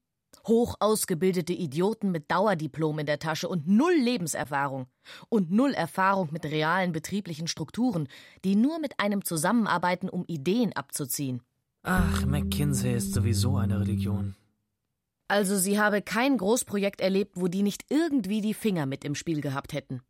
Hoch 0.47 0.77
ausgebildete 0.79 1.55
Idioten 1.55 2.11
mit 2.11 2.31
Dauerdiplom 2.31 2.99
in 2.99 3.07
der 3.07 3.19
Tasche 3.19 3.49
und 3.49 3.67
null 3.67 3.95
Lebenserfahrung. 3.95 4.87
Und 5.29 5.51
null 5.51 5.73
Erfahrung 5.73 6.29
mit 6.33 6.45
realen 6.45 6.93
betrieblichen 6.93 7.49
Strukturen, 7.49 8.09
die 8.45 8.57
nur 8.57 8.79
mit 8.79 9.01
einem 9.01 9.25
zusammenarbeiten, 9.25 10.09
um 10.09 10.25
Ideen 10.27 10.75
abzuziehen. 10.75 11.43
Ach, 11.83 12.27
McKinsey 12.27 12.95
ist 12.95 13.15
sowieso 13.15 13.57
eine 13.57 13.81
Religion. 13.81 14.35
Also 15.29 15.57
sie 15.57 15.81
habe 15.81 16.03
kein 16.03 16.37
Großprojekt 16.37 17.01
erlebt, 17.01 17.33
wo 17.37 17.49
die 17.49 17.63
nicht 17.63 17.87
irgendwie 17.89 18.41
die 18.41 18.55
Finger 18.55 18.87
mit 18.87 19.05
im 19.05 19.15
Spiel 19.15 19.41
gehabt 19.41 19.73
hätten. 19.73 20.03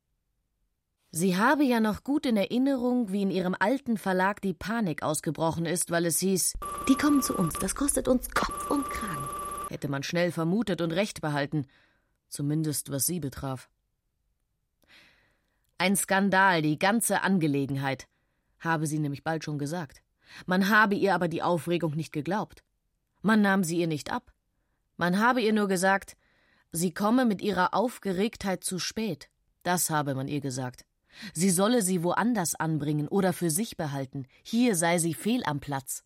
Sie 1.11 1.37
habe 1.37 1.65
ja 1.65 1.81
noch 1.81 2.05
gut 2.05 2.27
in 2.27 2.37
Erinnerung, 2.37 3.11
wie 3.11 3.23
in 3.23 3.31
ihrem 3.31 3.57
alten 3.59 3.97
Verlag 3.97 4.43
die 4.43 4.55
Panik 4.55 5.03
ausgebrochen 5.03 5.65
ist, 5.65 5.91
weil 5.91 6.05
es 6.05 6.19
hieß, 6.19 6.55
die 6.89 6.95
kommen 6.95 7.23
zu 7.23 7.37
uns, 7.37 7.55
das 7.55 7.75
kostet 7.75 8.09
uns 8.09 8.31
Kopf 8.31 8.71
und 8.71 8.85
Kragen. 8.91 9.29
Hätte 9.69 9.89
man 9.89 10.03
schnell 10.03 10.31
vermutet 10.31 10.81
und 10.81 10.93
recht 10.93 11.21
behalten, 11.21 11.67
zumindest 12.29 12.91
was 12.91 13.07
sie 13.07 13.21
betraf. 13.21 13.69
Ein 15.79 15.97
Skandal, 15.97 16.63
die 16.63 16.79
ganze 16.79 17.23
Angelegenheit, 17.23 18.09
habe 18.61 18.87
sie 18.87 18.99
nämlich 18.99 19.25
bald 19.25 19.45
schon 19.45 19.59
gesagt. 19.59 20.03
Man 20.47 20.69
habe 20.69 20.95
ihr 20.95 21.15
aber 21.15 21.29
die 21.29 21.43
Aufregung 21.43 21.95
nicht 21.95 22.13
geglaubt. 22.13 22.63
Man 23.23 23.43
nahm 23.43 23.65
sie 23.65 23.79
ihr 23.79 23.87
nicht 23.87 24.13
ab. 24.13 24.33
Man 24.97 25.19
habe 25.21 25.41
ihr 25.41 25.53
nur 25.53 25.69
gesagt, 25.69 26.17
sie 26.73 26.93
komme 26.93 27.25
mit 27.25 27.43
ihrer 27.43 27.75
Aufgeregtheit 27.75 28.65
zu 28.65 28.79
spät. 28.79 29.29
Das 29.63 29.91
habe 29.91 30.15
man 30.15 30.29
ihr 30.29 30.41
gesagt. 30.41 30.85
Sie 31.33 31.51
solle 31.51 31.83
sie 31.83 32.03
woanders 32.03 32.55
anbringen 32.55 33.09
oder 33.09 33.33
für 33.33 33.51
sich 33.51 33.77
behalten. 33.77 34.27
Hier 34.43 34.77
sei 34.77 34.99
sie 34.99 35.15
fehl 35.15 35.43
am 35.45 35.61
Platz. 35.61 36.05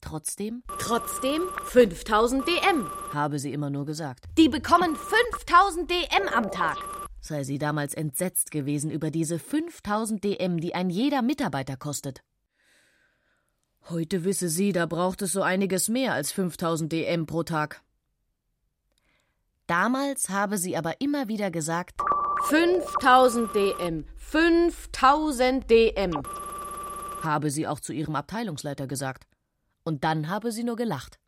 Trotzdem? 0.00 0.62
Trotzdem 0.78 1.42
5000 1.64 2.46
DM, 2.46 2.88
habe 3.12 3.38
sie 3.38 3.52
immer 3.52 3.70
nur 3.70 3.84
gesagt. 3.84 4.24
Die 4.38 4.48
bekommen 4.48 4.96
5000 4.96 5.90
DM 5.90 6.28
am 6.34 6.50
Tag. 6.50 6.78
Sei 7.20 7.42
sie 7.42 7.58
damals 7.58 7.94
entsetzt 7.94 8.50
gewesen 8.50 8.90
über 8.90 9.10
diese 9.10 9.38
5000 9.38 10.22
DM, 10.22 10.60
die 10.60 10.74
ein 10.74 10.88
jeder 10.88 11.20
Mitarbeiter 11.20 11.76
kostet. 11.76 12.22
Heute 13.90 14.24
wisse 14.24 14.48
sie, 14.48 14.72
da 14.72 14.86
braucht 14.86 15.22
es 15.22 15.32
so 15.32 15.42
einiges 15.42 15.88
mehr 15.88 16.12
als 16.12 16.30
5000 16.30 16.92
DM 16.92 17.26
pro 17.26 17.42
Tag. 17.42 17.82
Damals 19.66 20.30
habe 20.30 20.58
sie 20.58 20.76
aber 20.76 21.00
immer 21.00 21.28
wieder 21.28 21.50
gesagt: 21.50 22.00
5000 22.44 23.54
DM, 23.54 24.04
5000 24.16 25.68
DM, 25.68 26.22
habe 27.22 27.50
sie 27.50 27.66
auch 27.66 27.80
zu 27.80 27.92
ihrem 27.92 28.16
Abteilungsleiter 28.16 28.86
gesagt. 28.86 29.26
Und 29.84 30.04
dann 30.04 30.28
habe 30.28 30.52
sie 30.52 30.64
nur 30.64 30.76
gelacht. 30.76 31.18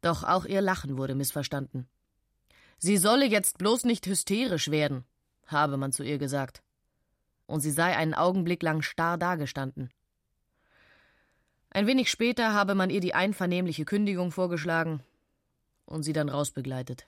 Doch 0.00 0.22
auch 0.22 0.44
ihr 0.44 0.60
Lachen 0.60 0.96
wurde 0.96 1.14
missverstanden. 1.14 1.88
Sie 2.78 2.96
solle 2.96 3.26
jetzt 3.26 3.58
bloß 3.58 3.84
nicht 3.84 4.06
hysterisch 4.06 4.70
werden, 4.70 5.04
habe 5.46 5.76
man 5.76 5.92
zu 5.92 6.02
ihr 6.02 6.18
gesagt. 6.18 6.62
Und 7.46 7.60
sie 7.60 7.70
sei 7.70 7.96
einen 7.96 8.14
Augenblick 8.14 8.62
lang 8.62 8.82
starr 8.82 9.18
dagestanden. 9.18 9.90
Ein 11.70 11.86
wenig 11.86 12.10
später 12.10 12.52
habe 12.52 12.74
man 12.74 12.90
ihr 12.90 13.00
die 13.00 13.14
einvernehmliche 13.14 13.84
Kündigung 13.84 14.30
vorgeschlagen 14.32 15.02
und 15.84 16.02
sie 16.02 16.12
dann 16.12 16.28
rausbegleitet. 16.28 17.06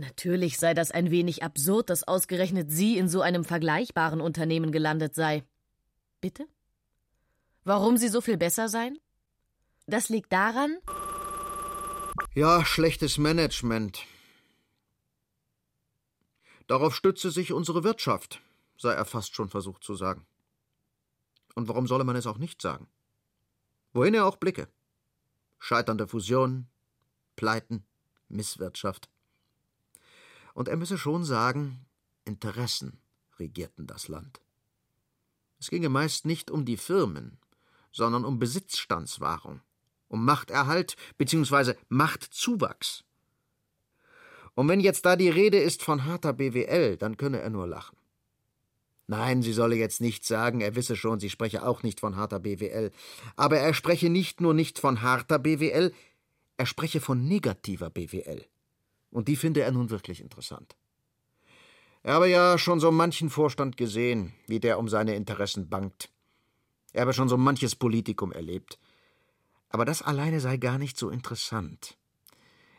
Natürlich 0.00 0.56
sei 0.56 0.72
das 0.72 0.90
ein 0.90 1.10
wenig 1.10 1.42
absurd, 1.42 1.90
dass 1.90 2.08
ausgerechnet 2.08 2.70
sie 2.70 2.96
in 2.96 3.06
so 3.06 3.20
einem 3.20 3.44
vergleichbaren 3.44 4.22
Unternehmen 4.22 4.72
gelandet 4.72 5.14
sei. 5.14 5.44
Bitte? 6.22 6.46
Warum 7.64 7.98
sie 7.98 8.08
so 8.08 8.22
viel 8.22 8.38
besser 8.38 8.70
seien? 8.70 8.98
Das 9.86 10.08
liegt 10.08 10.32
daran? 10.32 10.78
Ja, 12.34 12.64
schlechtes 12.64 13.18
Management. 13.18 14.06
Darauf 16.66 16.96
stütze 16.96 17.30
sich 17.30 17.52
unsere 17.52 17.84
Wirtschaft, 17.84 18.40
sei 18.78 18.94
er 18.94 19.04
fast 19.04 19.34
schon 19.34 19.50
versucht 19.50 19.84
zu 19.84 19.94
sagen. 19.96 20.26
Und 21.54 21.68
warum 21.68 21.86
solle 21.86 22.04
man 22.04 22.16
es 22.16 22.26
auch 22.26 22.38
nicht 22.38 22.62
sagen? 22.62 22.88
Wohin 23.92 24.14
er 24.14 24.24
auch 24.24 24.36
blicke. 24.36 24.66
Scheiternde 25.58 26.08
Fusionen, 26.08 26.70
Pleiten, 27.36 27.84
Misswirtschaft. 28.28 29.10
Und 30.60 30.68
er 30.68 30.76
müsse 30.76 30.98
schon 30.98 31.24
sagen, 31.24 31.86
Interessen 32.26 33.00
regierten 33.38 33.86
das 33.86 34.08
Land. 34.08 34.42
Es 35.58 35.70
ginge 35.70 35.88
meist 35.88 36.26
nicht 36.26 36.50
um 36.50 36.66
die 36.66 36.76
Firmen, 36.76 37.38
sondern 37.92 38.26
um 38.26 38.38
Besitzstandswahrung, 38.38 39.62
um 40.08 40.22
Machterhalt 40.22 40.96
bzw. 41.16 41.76
Machtzuwachs. 41.88 43.04
Und 44.52 44.68
wenn 44.68 44.80
jetzt 44.80 45.06
da 45.06 45.16
die 45.16 45.30
Rede 45.30 45.58
ist 45.58 45.82
von 45.82 46.04
harter 46.04 46.34
BWL, 46.34 46.98
dann 46.98 47.16
könne 47.16 47.40
er 47.40 47.48
nur 47.48 47.66
lachen. 47.66 47.96
Nein, 49.06 49.40
sie 49.40 49.54
solle 49.54 49.76
jetzt 49.76 50.02
nicht 50.02 50.26
sagen, 50.26 50.60
er 50.60 50.76
wisse 50.76 50.94
schon, 50.94 51.20
sie 51.20 51.30
spreche 51.30 51.66
auch 51.66 51.82
nicht 51.82 52.00
von 52.00 52.16
harter 52.16 52.38
BWL. 52.38 52.90
Aber 53.34 53.56
er 53.56 53.72
spreche 53.72 54.10
nicht 54.10 54.42
nur 54.42 54.52
nicht 54.52 54.78
von 54.78 55.00
harter 55.00 55.38
BWL, 55.38 55.94
er 56.58 56.66
spreche 56.66 57.00
von 57.00 57.26
negativer 57.26 57.88
BWL. 57.88 58.44
Und 59.10 59.28
die 59.28 59.36
finde 59.36 59.62
er 59.62 59.72
nun 59.72 59.90
wirklich 59.90 60.20
interessant. 60.20 60.76
Er 62.02 62.14
habe 62.14 62.28
ja 62.28 62.56
schon 62.58 62.80
so 62.80 62.90
manchen 62.90 63.28
Vorstand 63.28 63.76
gesehen, 63.76 64.32
wie 64.46 64.60
der 64.60 64.78
um 64.78 64.88
seine 64.88 65.14
Interessen 65.16 65.68
bangt. 65.68 66.10
Er 66.92 67.02
habe 67.02 67.12
schon 67.12 67.28
so 67.28 67.36
manches 67.36 67.76
Politikum 67.76 68.32
erlebt. 68.32 68.78
Aber 69.68 69.84
das 69.84 70.02
alleine 70.02 70.40
sei 70.40 70.56
gar 70.56 70.78
nicht 70.78 70.96
so 70.96 71.10
interessant. 71.10 71.96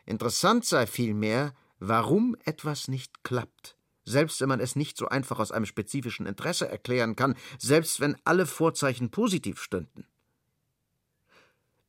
Interessant 0.06 0.66
sei 0.66 0.88
vielmehr, 0.88 1.54
warum 1.80 2.36
etwas 2.46 2.88
nicht 2.88 3.24
klappt 3.24 3.78
selbst 4.06 4.42
wenn 4.42 4.50
man 4.50 4.60
es 4.60 4.76
nicht 4.76 4.98
so 4.98 5.08
einfach 5.08 5.40
aus 5.40 5.52
einem 5.52 5.66
spezifischen 5.66 6.26
Interesse 6.26 6.68
erklären 6.68 7.16
kann, 7.16 7.36
selbst 7.58 8.00
wenn 8.00 8.18
alle 8.24 8.46
Vorzeichen 8.46 9.12
positiv 9.12 9.62
stünden. 9.62 10.06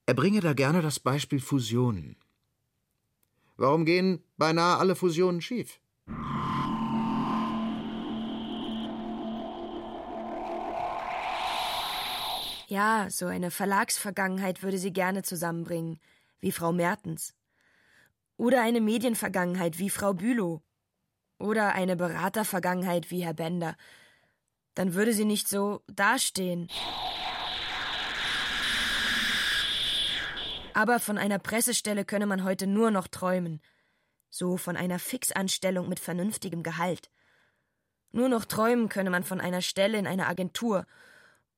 Er 0.06 0.14
bringe 0.14 0.40
da 0.40 0.52
gerne 0.52 0.82
das 0.82 1.00
Beispiel 1.00 1.40
Fusionen. 1.40 2.16
Warum 3.62 3.84
gehen 3.84 4.24
beinahe 4.38 4.78
alle 4.78 4.96
Fusionen 4.96 5.40
schief? 5.40 5.78
Ja, 12.66 13.06
so 13.08 13.26
eine 13.26 13.52
Verlagsvergangenheit 13.52 14.64
würde 14.64 14.78
sie 14.78 14.92
gerne 14.92 15.22
zusammenbringen, 15.22 16.00
wie 16.40 16.50
Frau 16.50 16.72
Mertens. 16.72 17.36
Oder 18.36 18.62
eine 18.62 18.80
Medienvergangenheit 18.80 19.78
wie 19.78 19.90
Frau 19.90 20.12
Bülow 20.12 20.60
oder 21.38 21.72
eine 21.76 21.94
Beratervergangenheit 21.94 23.12
wie 23.12 23.24
Herr 23.24 23.34
Bender, 23.34 23.76
dann 24.74 24.94
würde 24.94 25.12
sie 25.12 25.24
nicht 25.24 25.48
so 25.48 25.84
dastehen. 25.86 26.66
Aber 30.74 31.00
von 31.00 31.18
einer 31.18 31.38
Pressestelle 31.38 32.04
könne 32.04 32.26
man 32.26 32.44
heute 32.44 32.66
nur 32.66 32.90
noch 32.90 33.08
träumen. 33.08 33.60
So 34.30 34.56
von 34.56 34.76
einer 34.76 34.98
Fixanstellung 34.98 35.88
mit 35.88 36.00
vernünftigem 36.00 36.62
Gehalt. 36.62 37.10
Nur 38.12 38.28
noch 38.28 38.44
träumen 38.44 38.88
könne 38.88 39.10
man 39.10 39.24
von 39.24 39.40
einer 39.40 39.62
Stelle 39.62 39.98
in 39.98 40.06
einer 40.06 40.28
Agentur. 40.28 40.86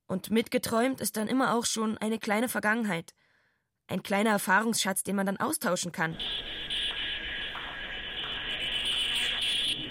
Und 0.07 0.31
mitgeträumt 0.31 1.01
ist 1.01 1.17
dann 1.17 1.29
immer 1.29 1.55
auch 1.55 1.65
schon 1.65 1.99
eine 1.99 2.19
kleine 2.19 2.49
Vergangenheit. 2.49 3.15
Ein 3.87 4.03
kleiner 4.03 4.31
Erfahrungsschatz, 4.31 5.03
den 5.03 5.17
man 5.17 5.27
dann 5.27 5.37
austauschen 5.37 5.93
kann. 5.93 6.17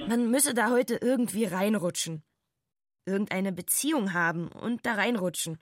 Man 0.07 0.29
müsse 0.29 0.53
da 0.53 0.69
heute 0.69 0.95
irgendwie 0.95 1.45
reinrutschen. 1.45 2.23
Irgendeine 3.05 3.51
Beziehung 3.51 4.13
haben 4.13 4.49
und 4.49 4.86
da 4.86 4.95
reinrutschen. 4.95 5.59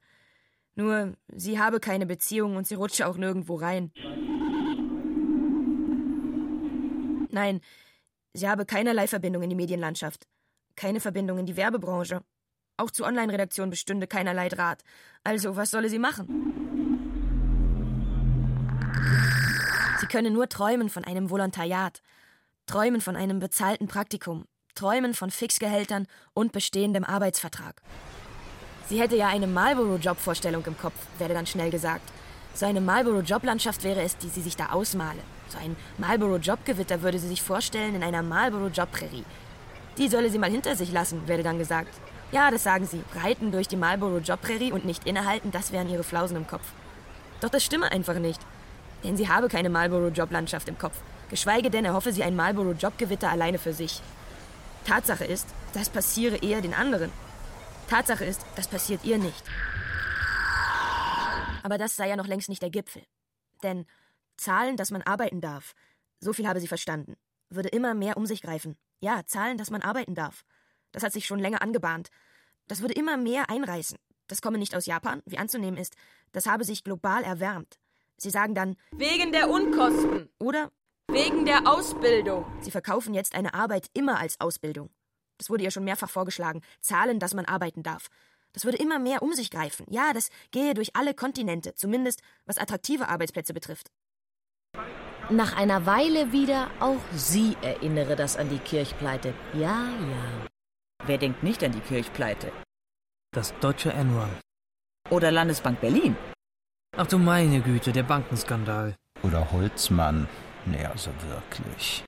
Nur, 0.75 1.13
sie 1.27 1.59
habe 1.59 1.79
keine 1.79 2.05
Beziehung 2.05 2.55
und 2.55 2.67
sie 2.67 2.75
rutsche 2.75 3.07
auch 3.07 3.17
nirgendwo 3.17 3.55
rein. 3.55 3.91
Nein, 7.29 7.61
sie 8.33 8.49
habe 8.49 8.65
keinerlei 8.65 9.07
Verbindung 9.07 9.43
in 9.43 9.49
die 9.49 9.55
Medienlandschaft, 9.55 10.27
keine 10.75 10.99
Verbindung 10.99 11.39
in 11.39 11.45
die 11.45 11.57
Werbebranche. 11.57 12.21
Auch 12.77 12.91
zur 12.91 13.05
Online-Redaktion 13.05 13.69
bestünde 13.69 14.07
keinerlei 14.07 14.49
Draht. 14.49 14.83
Also, 15.23 15.55
was 15.55 15.71
solle 15.71 15.89
sie 15.89 15.99
machen? 15.99 16.27
Sie 19.99 20.07
könne 20.07 20.31
nur 20.31 20.49
träumen 20.49 20.89
von 20.89 21.03
einem 21.03 21.29
Volontariat, 21.29 22.01
träumen 22.65 23.01
von 23.01 23.15
einem 23.15 23.39
bezahlten 23.39 23.87
Praktikum, 23.87 24.45
träumen 24.73 25.13
von 25.13 25.29
Fixgehältern 25.29 26.07
und 26.33 26.53
bestehendem 26.53 27.03
Arbeitsvertrag. 27.03 27.81
Sie 28.91 28.99
hätte 28.99 29.15
ja 29.15 29.29
eine 29.29 29.47
Marlboro-Job-Vorstellung 29.47 30.65
im 30.65 30.77
Kopf, 30.77 30.95
werde 31.17 31.33
dann 31.33 31.45
schnell 31.45 31.71
gesagt. 31.71 32.03
So 32.53 32.65
eine 32.65 32.81
Marlboro-Job-Landschaft 32.81 33.85
wäre 33.85 34.01
es, 34.01 34.17
die 34.17 34.27
sie 34.27 34.41
sich 34.41 34.57
da 34.57 34.73
ausmale. 34.73 35.21
So 35.47 35.57
ein 35.59 35.77
Marlboro-Job-Gewitter 35.97 37.01
würde 37.01 37.17
sie 37.17 37.29
sich 37.29 37.41
vorstellen 37.41 37.95
in 37.95 38.03
einer 38.03 38.21
Marlboro-Job-Prärie. 38.21 39.23
Die 39.97 40.09
solle 40.09 40.29
sie 40.29 40.39
mal 40.39 40.51
hinter 40.51 40.75
sich 40.75 40.91
lassen, 40.91 41.25
werde 41.25 41.41
dann 41.41 41.57
gesagt. 41.57 41.93
Ja, 42.33 42.51
das 42.51 42.63
sagen 42.63 42.85
sie. 42.85 43.01
Reiten 43.15 43.53
durch 43.53 43.69
die 43.69 43.77
Marlboro-Job-Prärie 43.77 44.73
und 44.73 44.83
nicht 44.83 45.07
innehalten, 45.07 45.51
das 45.51 45.71
wären 45.71 45.87
ihre 45.87 46.03
Flausen 46.03 46.35
im 46.35 46.45
Kopf. 46.45 46.65
Doch 47.39 47.47
das 47.47 47.63
stimme 47.63 47.93
einfach 47.93 48.19
nicht. 48.19 48.41
Denn 49.05 49.15
sie 49.15 49.29
habe 49.29 49.47
keine 49.47 49.69
Marlboro-Joblandschaft 49.69 50.67
im 50.67 50.77
Kopf. 50.77 50.97
Geschweige 51.29 51.69
denn, 51.69 51.85
er 51.85 51.93
hoffe 51.93 52.11
sie 52.11 52.25
ein 52.25 52.35
Marlboro-Jobgewitter 52.35 53.29
alleine 53.29 53.57
für 53.57 53.71
sich. 53.71 54.01
Tatsache 54.83 55.23
ist, 55.23 55.47
das 55.73 55.87
passiere 55.87 56.35
eher 56.35 56.59
den 56.59 56.73
anderen. 56.73 57.09
Tatsache 57.91 58.23
ist, 58.23 58.45
das 58.55 58.69
passiert 58.69 59.03
ihr 59.03 59.17
nicht. 59.17 59.43
Aber 61.61 61.77
das 61.77 61.97
sei 61.97 62.07
ja 62.07 62.15
noch 62.15 62.25
längst 62.25 62.47
nicht 62.47 62.61
der 62.61 62.69
Gipfel. 62.69 63.03
Denn 63.63 63.85
Zahlen, 64.37 64.77
dass 64.77 64.91
man 64.91 65.01
arbeiten 65.01 65.41
darf, 65.41 65.73
so 66.21 66.31
viel 66.31 66.47
habe 66.47 66.61
sie 66.61 66.69
verstanden, 66.69 67.17
würde 67.49 67.67
immer 67.67 67.93
mehr 67.93 68.15
um 68.15 68.25
sich 68.25 68.41
greifen. 68.41 68.77
Ja, 69.01 69.25
Zahlen, 69.25 69.57
dass 69.57 69.71
man 69.71 69.81
arbeiten 69.81 70.15
darf. 70.15 70.45
Das 70.93 71.03
hat 71.03 71.11
sich 71.11 71.25
schon 71.27 71.39
länger 71.39 71.61
angebahnt. 71.61 72.11
Das 72.67 72.79
würde 72.79 72.93
immer 72.93 73.17
mehr 73.17 73.49
einreißen. 73.49 73.97
Das 74.27 74.41
komme 74.41 74.57
nicht 74.57 74.73
aus 74.73 74.85
Japan, 74.85 75.21
wie 75.25 75.37
anzunehmen 75.37 75.77
ist. 75.77 75.97
Das 76.31 76.45
habe 76.45 76.63
sich 76.63 76.85
global 76.85 77.23
erwärmt. 77.23 77.77
Sie 78.15 78.29
sagen 78.29 78.55
dann 78.55 78.77
Wegen 78.93 79.33
der 79.33 79.49
Unkosten. 79.49 80.29
Oder 80.39 80.71
Wegen 81.09 81.43
der 81.43 81.67
Ausbildung. 81.67 82.45
Sie 82.61 82.71
verkaufen 82.71 83.13
jetzt 83.13 83.35
eine 83.35 83.53
Arbeit 83.53 83.89
immer 83.93 84.17
als 84.17 84.39
Ausbildung. 84.39 84.91
Das 85.41 85.49
wurde 85.49 85.63
ihr 85.63 85.71
schon 85.71 85.85
mehrfach 85.85 86.09
vorgeschlagen. 86.11 86.61
Zahlen, 86.81 87.17
dass 87.17 87.33
man 87.33 87.45
arbeiten 87.45 87.81
darf. 87.81 88.09
Das 88.53 88.63
würde 88.63 88.77
immer 88.77 88.99
mehr 88.99 89.23
um 89.23 89.33
sich 89.33 89.49
greifen. 89.49 89.87
Ja, 89.89 90.13
das 90.13 90.29
gehe 90.51 90.75
durch 90.75 90.95
alle 90.95 91.15
Kontinente, 91.15 91.73
zumindest 91.73 92.21
was 92.45 92.59
attraktive 92.59 93.07
Arbeitsplätze 93.07 93.51
betrifft. 93.51 93.87
Nach 95.31 95.57
einer 95.57 95.87
Weile 95.87 96.31
wieder, 96.31 96.69
auch 96.79 97.01
sie 97.15 97.57
erinnere 97.63 98.15
das 98.15 98.37
an 98.37 98.49
die 98.49 98.59
Kirchpleite. 98.59 99.33
Ja, 99.53 99.89
ja. 99.89 100.47
Wer 101.05 101.17
denkt 101.17 101.41
nicht 101.41 101.63
an 101.63 101.71
die 101.71 101.79
Kirchpleite? 101.79 102.51
Das 103.33 103.57
deutsche 103.61 103.91
Enron. 103.91 104.29
Oder 105.09 105.31
Landesbank 105.31 105.81
Berlin. 105.81 106.15
Ach 106.95 107.07
du 107.07 107.17
meine 107.17 107.61
Güte, 107.61 107.91
der 107.91 108.03
Bankenskandal. 108.03 108.95
Oder 109.23 109.51
Holzmann. 109.51 110.29
Nee, 110.67 110.85
also 110.85 111.09
wirklich. 111.27 112.05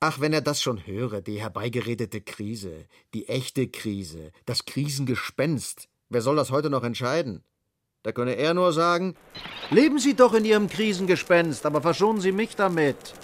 Ach, 0.00 0.20
wenn 0.20 0.34
er 0.34 0.42
das 0.42 0.60
schon 0.60 0.86
höre, 0.86 1.22
die 1.22 1.40
herbeigeredete 1.40 2.20
Krise, 2.20 2.84
die 3.14 3.28
echte 3.28 3.66
Krise, 3.66 4.30
das 4.44 4.66
Krisengespenst. 4.66 5.88
Wer 6.10 6.20
soll 6.20 6.36
das 6.36 6.50
heute 6.50 6.68
noch 6.68 6.84
entscheiden? 6.84 7.42
Da 8.02 8.12
könne 8.12 8.34
er 8.34 8.52
nur 8.52 8.74
sagen, 8.74 9.14
leben 9.70 9.98
Sie 9.98 10.14
doch 10.14 10.34
in 10.34 10.44
Ihrem 10.44 10.68
Krisengespenst, 10.68 11.64
aber 11.64 11.80
verschonen 11.80 12.20
Sie 12.20 12.30
mich 12.30 12.54
damit. 12.56 13.14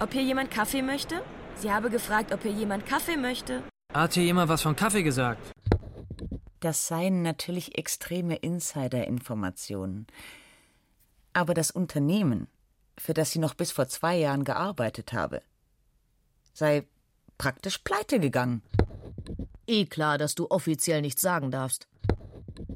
Ob 0.00 0.12
hier 0.12 0.22
jemand 0.22 0.50
Kaffee 0.50 0.80
möchte? 0.80 1.22
Sie 1.56 1.70
habe 1.70 1.90
gefragt, 1.90 2.32
ob 2.32 2.42
hier 2.42 2.52
jemand 2.52 2.86
Kaffee 2.86 3.18
möchte. 3.18 3.62
Hat 3.92 4.14
hier 4.14 4.24
jemand 4.24 4.48
was 4.48 4.62
von 4.62 4.74
Kaffee 4.74 5.02
gesagt? 5.02 5.52
Das 6.60 6.88
seien 6.88 7.20
natürlich 7.20 7.76
extreme 7.76 8.36
Insider-Informationen. 8.36 10.06
Aber 11.34 11.52
das 11.52 11.70
Unternehmen, 11.70 12.48
für 12.96 13.12
das 13.12 13.32
sie 13.32 13.38
noch 13.38 13.52
bis 13.52 13.70
vor 13.70 13.86
zwei 13.88 14.16
Jahren 14.16 14.44
gearbeitet 14.44 15.12
habe, 15.12 15.42
sei 16.56 16.84
praktisch 17.36 17.78
pleite 17.78 18.18
gegangen. 18.18 18.62
Eh 19.66 19.84
klar, 19.84 20.16
dass 20.16 20.34
du 20.34 20.46
offiziell 20.50 21.02
nichts 21.02 21.20
sagen 21.20 21.50
darfst. 21.50 21.86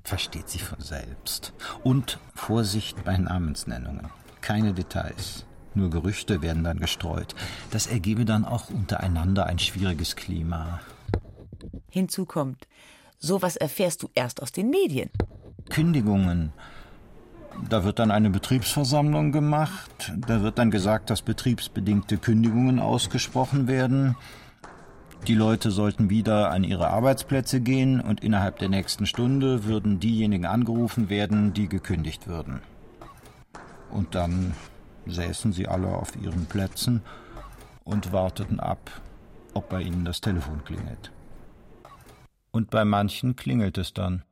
Versteht 0.04 0.48
sich 0.48 0.64
von 0.64 0.80
selbst. 0.80 1.54
Und 1.82 2.18
Vorsicht 2.34 3.04
bei 3.04 3.16
Namensnennungen. 3.16 4.10
Keine 4.42 4.74
Details. 4.74 5.46
Nur 5.74 5.88
Gerüchte 5.88 6.42
werden 6.42 6.64
dann 6.64 6.80
gestreut. 6.80 7.34
Das 7.70 7.86
ergebe 7.86 8.24
dann 8.24 8.44
auch 8.44 8.70
untereinander 8.70 9.46
ein 9.46 9.58
schwieriges 9.58 10.16
Klima. 10.16 10.80
Hinzu 11.90 12.26
kommt, 12.26 12.66
sowas 13.18 13.56
erfährst 13.56 14.02
du 14.02 14.10
erst 14.14 14.42
aus 14.42 14.52
den 14.52 14.68
Medien. 14.68 15.10
Kündigungen. 15.70 16.52
Da 17.68 17.84
wird 17.84 17.98
dann 17.98 18.10
eine 18.10 18.30
Betriebsversammlung 18.30 19.32
gemacht. 19.32 20.12
Da 20.26 20.42
wird 20.42 20.58
dann 20.58 20.70
gesagt, 20.70 21.10
dass 21.10 21.22
betriebsbedingte 21.22 22.18
Kündigungen 22.18 22.78
ausgesprochen 22.78 23.68
werden. 23.68 24.16
Die 25.26 25.34
Leute 25.34 25.70
sollten 25.70 26.08
wieder 26.08 26.50
an 26.50 26.64
ihre 26.64 26.88
Arbeitsplätze 26.88 27.60
gehen 27.60 28.00
und 28.00 28.24
innerhalb 28.24 28.58
der 28.58 28.70
nächsten 28.70 29.04
Stunde 29.04 29.64
würden 29.64 30.00
diejenigen 30.00 30.46
angerufen 30.46 31.10
werden, 31.10 31.52
die 31.52 31.68
gekündigt 31.68 32.26
würden. 32.26 32.60
Und 33.90 34.14
dann 34.14 34.54
säßen 35.06 35.52
sie 35.52 35.68
alle 35.68 35.88
auf 35.88 36.16
ihren 36.16 36.46
Plätzen 36.46 37.02
und 37.84 38.12
warteten 38.12 38.60
ab, 38.60 38.90
ob 39.52 39.68
bei 39.68 39.82
ihnen 39.82 40.04
das 40.04 40.20
Telefon 40.20 40.64
klingelt. 40.64 41.12
Und 42.50 42.70
bei 42.70 42.84
manchen 42.84 43.36
klingelt 43.36 43.78
es 43.78 43.92
dann. 43.92 44.22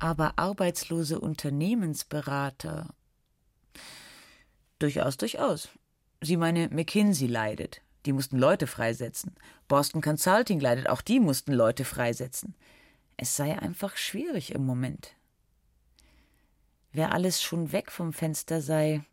Aber 0.00 0.38
arbeitslose 0.38 1.20
Unternehmensberater. 1.20 2.88
Durchaus, 4.78 5.18
durchaus. 5.18 5.68
Sie 6.22 6.38
meine, 6.38 6.68
McKinsey 6.70 7.28
leidet. 7.28 7.82
Die 8.06 8.12
mussten 8.12 8.38
Leute 8.38 8.66
freisetzen. 8.66 9.34
Boston 9.68 10.00
Consulting 10.00 10.58
leidet, 10.58 10.88
auch 10.88 11.02
die 11.02 11.20
mussten 11.20 11.52
Leute 11.52 11.84
freisetzen. 11.84 12.56
Es 13.18 13.36
sei 13.36 13.58
einfach 13.58 13.98
schwierig 13.98 14.54
im 14.54 14.64
Moment. 14.64 15.14
Wer 16.92 17.12
alles 17.12 17.42
schon 17.42 17.72
weg 17.72 17.92
vom 17.92 18.14
Fenster 18.14 18.62
sei. 18.62 19.04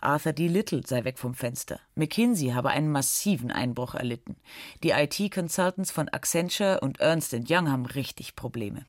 Arthur 0.00 0.32
D. 0.32 0.48
Little 0.48 0.84
sei 0.84 1.04
weg 1.04 1.16
vom 1.16 1.34
Fenster. 1.34 1.78
McKinsey 1.94 2.48
habe 2.48 2.70
einen 2.70 2.90
massiven 2.90 3.52
Einbruch 3.52 3.94
erlitten. 3.94 4.36
Die 4.82 4.90
IT-Consultants 4.90 5.92
von 5.92 6.08
Accenture 6.08 6.80
und 6.80 6.98
Ernst 6.98 7.32
Young 7.48 7.70
haben 7.70 7.86
richtig 7.86 8.34
Probleme. 8.34 8.84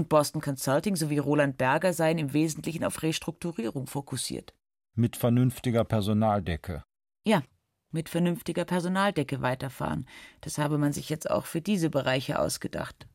Und 0.00 0.08
Boston 0.08 0.40
Consulting 0.40 0.96
sowie 0.96 1.18
Roland 1.18 1.58
Berger 1.58 1.92
seien 1.92 2.16
im 2.16 2.32
Wesentlichen 2.32 2.84
auf 2.84 3.02
Restrukturierung 3.02 3.86
fokussiert. 3.86 4.54
Mit 4.94 5.14
vernünftiger 5.14 5.84
Personaldecke. 5.84 6.82
Ja, 7.26 7.42
mit 7.90 8.08
vernünftiger 8.08 8.64
Personaldecke 8.64 9.42
weiterfahren. 9.42 10.08
Das 10.40 10.56
habe 10.56 10.78
man 10.78 10.94
sich 10.94 11.10
jetzt 11.10 11.30
auch 11.30 11.44
für 11.44 11.60
diese 11.60 11.90
Bereiche 11.90 12.38
ausgedacht. 12.38 13.08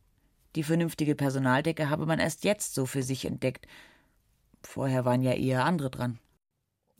Die 0.55 0.61
vernünftige 0.61 1.15
Personaldecke 1.15 1.89
habe 1.89 2.05
man 2.05 2.19
erst 2.19 2.43
jetzt 2.43 2.75
so 2.75 2.85
für 2.85 3.01
sich 3.01 3.25
entdeckt. 3.25 3.65
Vorher 4.61 5.05
waren 5.05 5.23
ja 5.23 5.33
eher 5.33 5.65
andere 5.65 5.89
dran. 5.89 6.19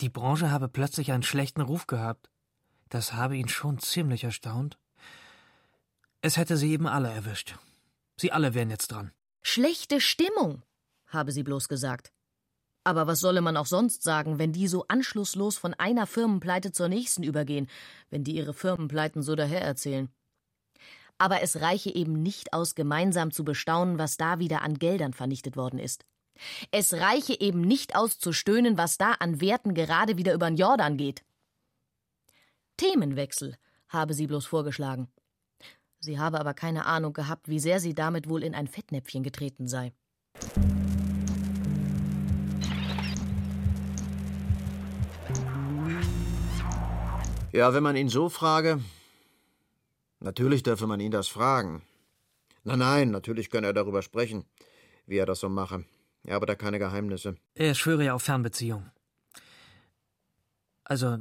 Die 0.01 0.09
Branche 0.09 0.49
habe 0.49 0.67
plötzlich 0.67 1.11
einen 1.11 1.21
schlechten 1.21 1.61
Ruf 1.61 1.85
gehabt. 1.85 2.31
Das 2.89 3.13
habe 3.13 3.37
ihn 3.37 3.49
schon 3.49 3.77
ziemlich 3.77 4.23
erstaunt. 4.23 4.79
Es 6.21 6.37
hätte 6.37 6.57
sie 6.57 6.71
eben 6.71 6.87
alle 6.87 7.11
erwischt. 7.11 7.59
Sie 8.17 8.31
alle 8.31 8.55
wären 8.55 8.71
jetzt 8.71 8.87
dran. 8.87 9.11
Schlechte 9.47 10.01
Stimmung, 10.01 10.63
habe 11.05 11.31
sie 11.31 11.43
bloß 11.43 11.67
gesagt. 11.67 12.11
Aber 12.83 13.05
was 13.05 13.19
solle 13.19 13.41
man 13.41 13.57
auch 13.57 13.67
sonst 13.67 14.01
sagen, 14.01 14.39
wenn 14.39 14.51
die 14.51 14.67
so 14.67 14.85
anschlusslos 14.87 15.55
von 15.59 15.75
einer 15.75 16.07
Firmenpleite 16.07 16.71
zur 16.71 16.87
nächsten 16.87 17.21
übergehen, 17.21 17.69
wenn 18.09 18.23
die 18.23 18.35
ihre 18.35 18.55
Firmenpleiten 18.55 19.21
so 19.21 19.35
dahererzählen? 19.35 20.09
Aber 21.19 21.43
es 21.43 21.61
reiche 21.61 21.93
eben 21.93 22.23
nicht 22.23 22.53
aus, 22.53 22.73
gemeinsam 22.73 23.29
zu 23.29 23.45
bestaunen, 23.45 23.99
was 23.99 24.17
da 24.17 24.39
wieder 24.39 24.63
an 24.63 24.79
Geldern 24.79 25.13
vernichtet 25.13 25.55
worden 25.55 25.77
ist. 25.77 26.05
Es 26.71 26.93
reiche 26.93 27.39
eben 27.39 27.61
nicht 27.61 27.95
aus 27.95 28.17
zu 28.17 28.33
stöhnen, 28.33 28.79
was 28.79 28.97
da 28.97 29.11
an 29.11 29.41
Werten 29.41 29.75
gerade 29.75 30.17
wieder 30.17 30.33
über 30.33 30.49
den 30.49 30.57
Jordan 30.57 30.97
geht. 30.97 31.23
Themenwechsel, 32.77 33.57
habe 33.89 34.15
sie 34.15 34.25
bloß 34.25 34.47
vorgeschlagen. 34.47 35.07
Sie 36.05 36.19
habe 36.19 36.39
aber 36.39 36.53
keine 36.53 36.85
Ahnung 36.85 37.13
gehabt, 37.13 37.49
wie 37.49 37.57
sehr 37.59 37.79
sie 37.79 37.95
damit 37.95 38.29
wohl 38.29 38.43
in 38.43 38.53
ein 38.53 38.67
Fettnäpfchen 38.67 39.23
getreten 39.23 39.67
sei. 39.67 39.91
Ja, 47.51 47.73
wenn 47.73 47.81
man 47.81 47.95
ihn 47.95 48.09
so 48.09 48.29
frage. 48.29 48.79
Natürlich 50.19 50.61
dürfe 50.61 50.85
man 50.85 50.99
ihn 50.99 51.09
das 51.09 51.27
fragen. 51.27 51.81
Nein, 52.63 52.79
nein, 52.79 53.09
natürlich 53.09 53.49
könne 53.49 53.67
er 53.67 53.73
darüber 53.73 54.03
sprechen, 54.03 54.45
wie 55.07 55.17
er 55.17 55.25
das 55.25 55.39
so 55.39 55.49
mache. 55.49 55.85
Ja, 56.23 56.35
aber 56.35 56.45
da 56.45 56.53
keine 56.53 56.77
Geheimnisse. 56.77 57.35
Er 57.55 57.73
schwöre 57.73 58.05
ja 58.05 58.13
auf 58.13 58.21
Fernbeziehung. 58.21 58.91
Also, 60.83 61.17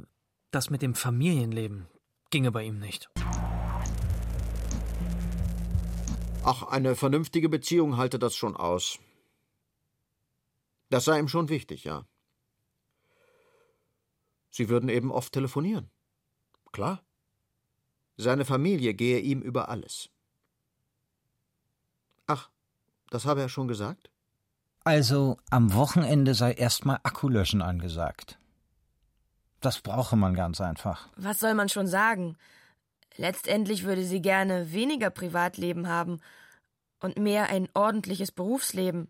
das 0.50 0.68
mit 0.68 0.82
dem 0.82 0.94
Familienleben 0.94 1.86
ginge 2.28 2.52
bei 2.52 2.64
ihm 2.64 2.78
nicht. 2.78 3.08
Ach, 6.46 6.62
eine 6.64 6.94
vernünftige 6.94 7.48
Beziehung 7.48 7.96
halte 7.96 8.18
das 8.18 8.36
schon 8.36 8.54
aus. 8.54 8.98
Das 10.90 11.06
sei 11.06 11.18
ihm 11.18 11.28
schon 11.28 11.48
wichtig, 11.48 11.84
ja. 11.84 12.04
Sie 14.50 14.68
würden 14.68 14.90
eben 14.90 15.10
oft 15.10 15.32
telefonieren. 15.32 15.90
Klar. 16.70 17.02
Seine 18.16 18.44
Familie 18.44 18.92
gehe 18.94 19.20
ihm 19.20 19.40
über 19.40 19.68
alles. 19.68 20.10
Ach, 22.26 22.50
das 23.10 23.24
habe 23.24 23.40
er 23.40 23.48
schon 23.48 23.66
gesagt? 23.66 24.10
Also 24.84 25.38
am 25.50 25.72
Wochenende 25.72 26.34
sei 26.34 26.52
erstmal 26.52 27.00
Akkulöschen 27.02 27.62
angesagt. 27.62 28.38
Das 29.60 29.80
brauche 29.80 30.14
man 30.14 30.34
ganz 30.34 30.60
einfach. 30.60 31.08
Was 31.16 31.40
soll 31.40 31.54
man 31.54 31.70
schon 31.70 31.86
sagen? 31.86 32.36
Letztendlich 33.16 33.84
würde 33.84 34.04
sie 34.04 34.20
gerne 34.20 34.72
weniger 34.72 35.10
Privatleben 35.10 35.88
haben 35.88 36.20
Und 37.00 37.18
mehr 37.18 37.50
ein 37.50 37.68
ordentliches 37.74 38.32
Berufsleben. 38.32 39.08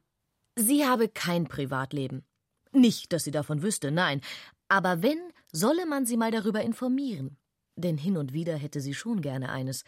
Sie 0.56 0.84
habe 0.86 1.08
kein 1.08 1.46
Privatleben. 1.46 2.24
Nicht, 2.72 3.12
dass 3.12 3.24
sie 3.24 3.30
davon 3.30 3.62
wüsste, 3.62 3.92
nein. 3.92 4.20
Aber 4.68 5.02
wenn, 5.02 5.18
solle 5.52 5.86
man 5.86 6.06
sie 6.06 6.16
mal 6.16 6.32
darüber 6.32 6.62
informieren. 6.62 7.36
Denn 7.76 7.96
hin 7.96 8.16
und 8.16 8.32
wieder 8.32 8.56
hätte 8.56 8.80
sie 8.80 8.94
schon 8.94 9.20
gerne 9.20 9.50
eines. 9.50 9.84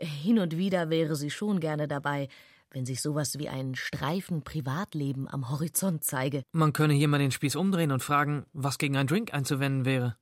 Hin 0.00 0.38
und 0.38 0.56
wieder 0.56 0.90
wäre 0.90 1.14
sie 1.16 1.30
schon 1.30 1.60
gerne 1.60 1.86
dabei, 1.86 2.28
wenn 2.70 2.86
sich 2.86 3.00
sowas 3.00 3.38
wie 3.38 3.48
ein 3.48 3.76
Streifen 3.76 4.42
Privatleben 4.42 5.28
am 5.28 5.50
Horizont 5.50 6.04
zeige. 6.04 6.42
Man 6.52 6.72
könne 6.72 6.94
hier 6.94 7.08
mal 7.08 7.18
den 7.18 7.30
Spieß 7.30 7.54
umdrehen 7.54 7.92
und 7.92 8.02
fragen, 8.02 8.46
was 8.52 8.78
gegen 8.78 8.96
einen 8.96 9.08
Drink 9.08 9.32
einzuwenden 9.32 9.84
wäre. 9.84 10.16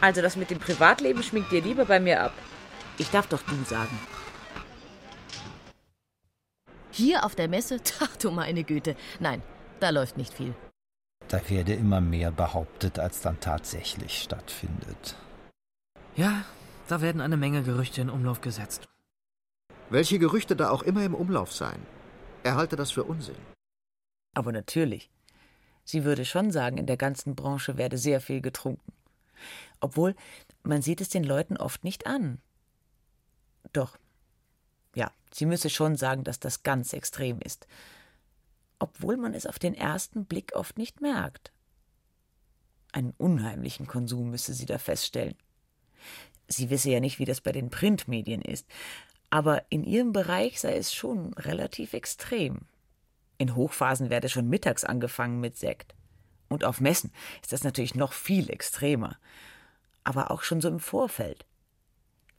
Also 0.00 0.22
das 0.22 0.36
mit 0.36 0.50
dem 0.50 0.58
Privatleben 0.58 1.22
schminkt 1.22 1.50
dir 1.52 1.62
lieber 1.62 1.84
bei 1.84 2.00
mir 2.00 2.22
ab. 2.22 2.34
Ich 3.02 3.10
darf 3.10 3.26
doch 3.26 3.42
du 3.42 3.64
sagen. 3.64 3.98
Hier 6.92 7.24
auf 7.24 7.34
der 7.34 7.48
Messe? 7.48 7.80
Ach 8.00 8.16
du 8.16 8.30
meine 8.30 8.62
Güte. 8.62 8.94
Nein, 9.18 9.42
da 9.80 9.90
läuft 9.90 10.16
nicht 10.16 10.32
viel. 10.32 10.54
Da 11.26 11.40
werde 11.50 11.74
immer 11.74 12.00
mehr 12.00 12.30
behauptet, 12.30 13.00
als 13.00 13.20
dann 13.20 13.40
tatsächlich 13.40 14.22
stattfindet. 14.22 15.16
Ja, 16.14 16.44
da 16.86 17.00
werden 17.00 17.20
eine 17.20 17.36
Menge 17.36 17.64
Gerüchte 17.64 18.02
in 18.02 18.08
Umlauf 18.08 18.40
gesetzt. 18.40 18.88
Welche 19.90 20.20
Gerüchte 20.20 20.54
da 20.54 20.70
auch 20.70 20.84
immer 20.84 21.04
im 21.04 21.16
Umlauf 21.16 21.52
seien. 21.52 21.84
Er 22.44 22.54
halte 22.54 22.76
das 22.76 22.92
für 22.92 23.02
Unsinn. 23.02 23.42
Aber 24.32 24.52
natürlich. 24.52 25.10
Sie 25.82 26.04
würde 26.04 26.24
schon 26.24 26.52
sagen, 26.52 26.78
in 26.78 26.86
der 26.86 26.98
ganzen 26.98 27.34
Branche 27.34 27.76
werde 27.76 27.98
sehr 27.98 28.20
viel 28.20 28.40
getrunken. 28.40 28.92
Obwohl, 29.80 30.14
man 30.62 30.82
sieht 30.82 31.00
es 31.00 31.08
den 31.08 31.24
Leuten 31.24 31.56
oft 31.56 31.82
nicht 31.82 32.06
an. 32.06 32.38
Doch. 33.72 33.98
Ja, 34.94 35.10
sie 35.32 35.46
müsse 35.46 35.70
schon 35.70 35.96
sagen, 35.96 36.24
dass 36.24 36.40
das 36.40 36.62
ganz 36.62 36.92
extrem 36.92 37.40
ist. 37.40 37.66
Obwohl 38.78 39.16
man 39.16 39.34
es 39.34 39.46
auf 39.46 39.58
den 39.58 39.74
ersten 39.74 40.24
Blick 40.24 40.54
oft 40.54 40.76
nicht 40.76 41.00
merkt. 41.00 41.52
Einen 42.92 43.14
unheimlichen 43.16 43.86
Konsum 43.86 44.30
müsse 44.30 44.52
sie 44.52 44.66
da 44.66 44.78
feststellen. 44.78 45.36
Sie 46.48 46.68
wisse 46.68 46.90
ja 46.90 47.00
nicht, 47.00 47.18
wie 47.18 47.24
das 47.24 47.40
bei 47.40 47.52
den 47.52 47.70
Printmedien 47.70 48.42
ist, 48.42 48.66
aber 49.30 49.64
in 49.70 49.84
ihrem 49.84 50.12
Bereich 50.12 50.60
sei 50.60 50.76
es 50.76 50.92
schon 50.92 51.32
relativ 51.34 51.94
extrem. 51.94 52.66
In 53.38 53.56
Hochphasen 53.56 54.10
werde 54.10 54.28
schon 54.28 54.48
mittags 54.48 54.84
angefangen 54.84 55.40
mit 55.40 55.56
Sekt. 55.56 55.94
Und 56.48 56.64
auf 56.64 56.82
Messen 56.82 57.10
ist 57.40 57.52
das 57.52 57.64
natürlich 57.64 57.94
noch 57.94 58.12
viel 58.12 58.50
extremer. 58.50 59.16
Aber 60.04 60.30
auch 60.30 60.42
schon 60.42 60.60
so 60.60 60.68
im 60.68 60.80
Vorfeld. 60.80 61.46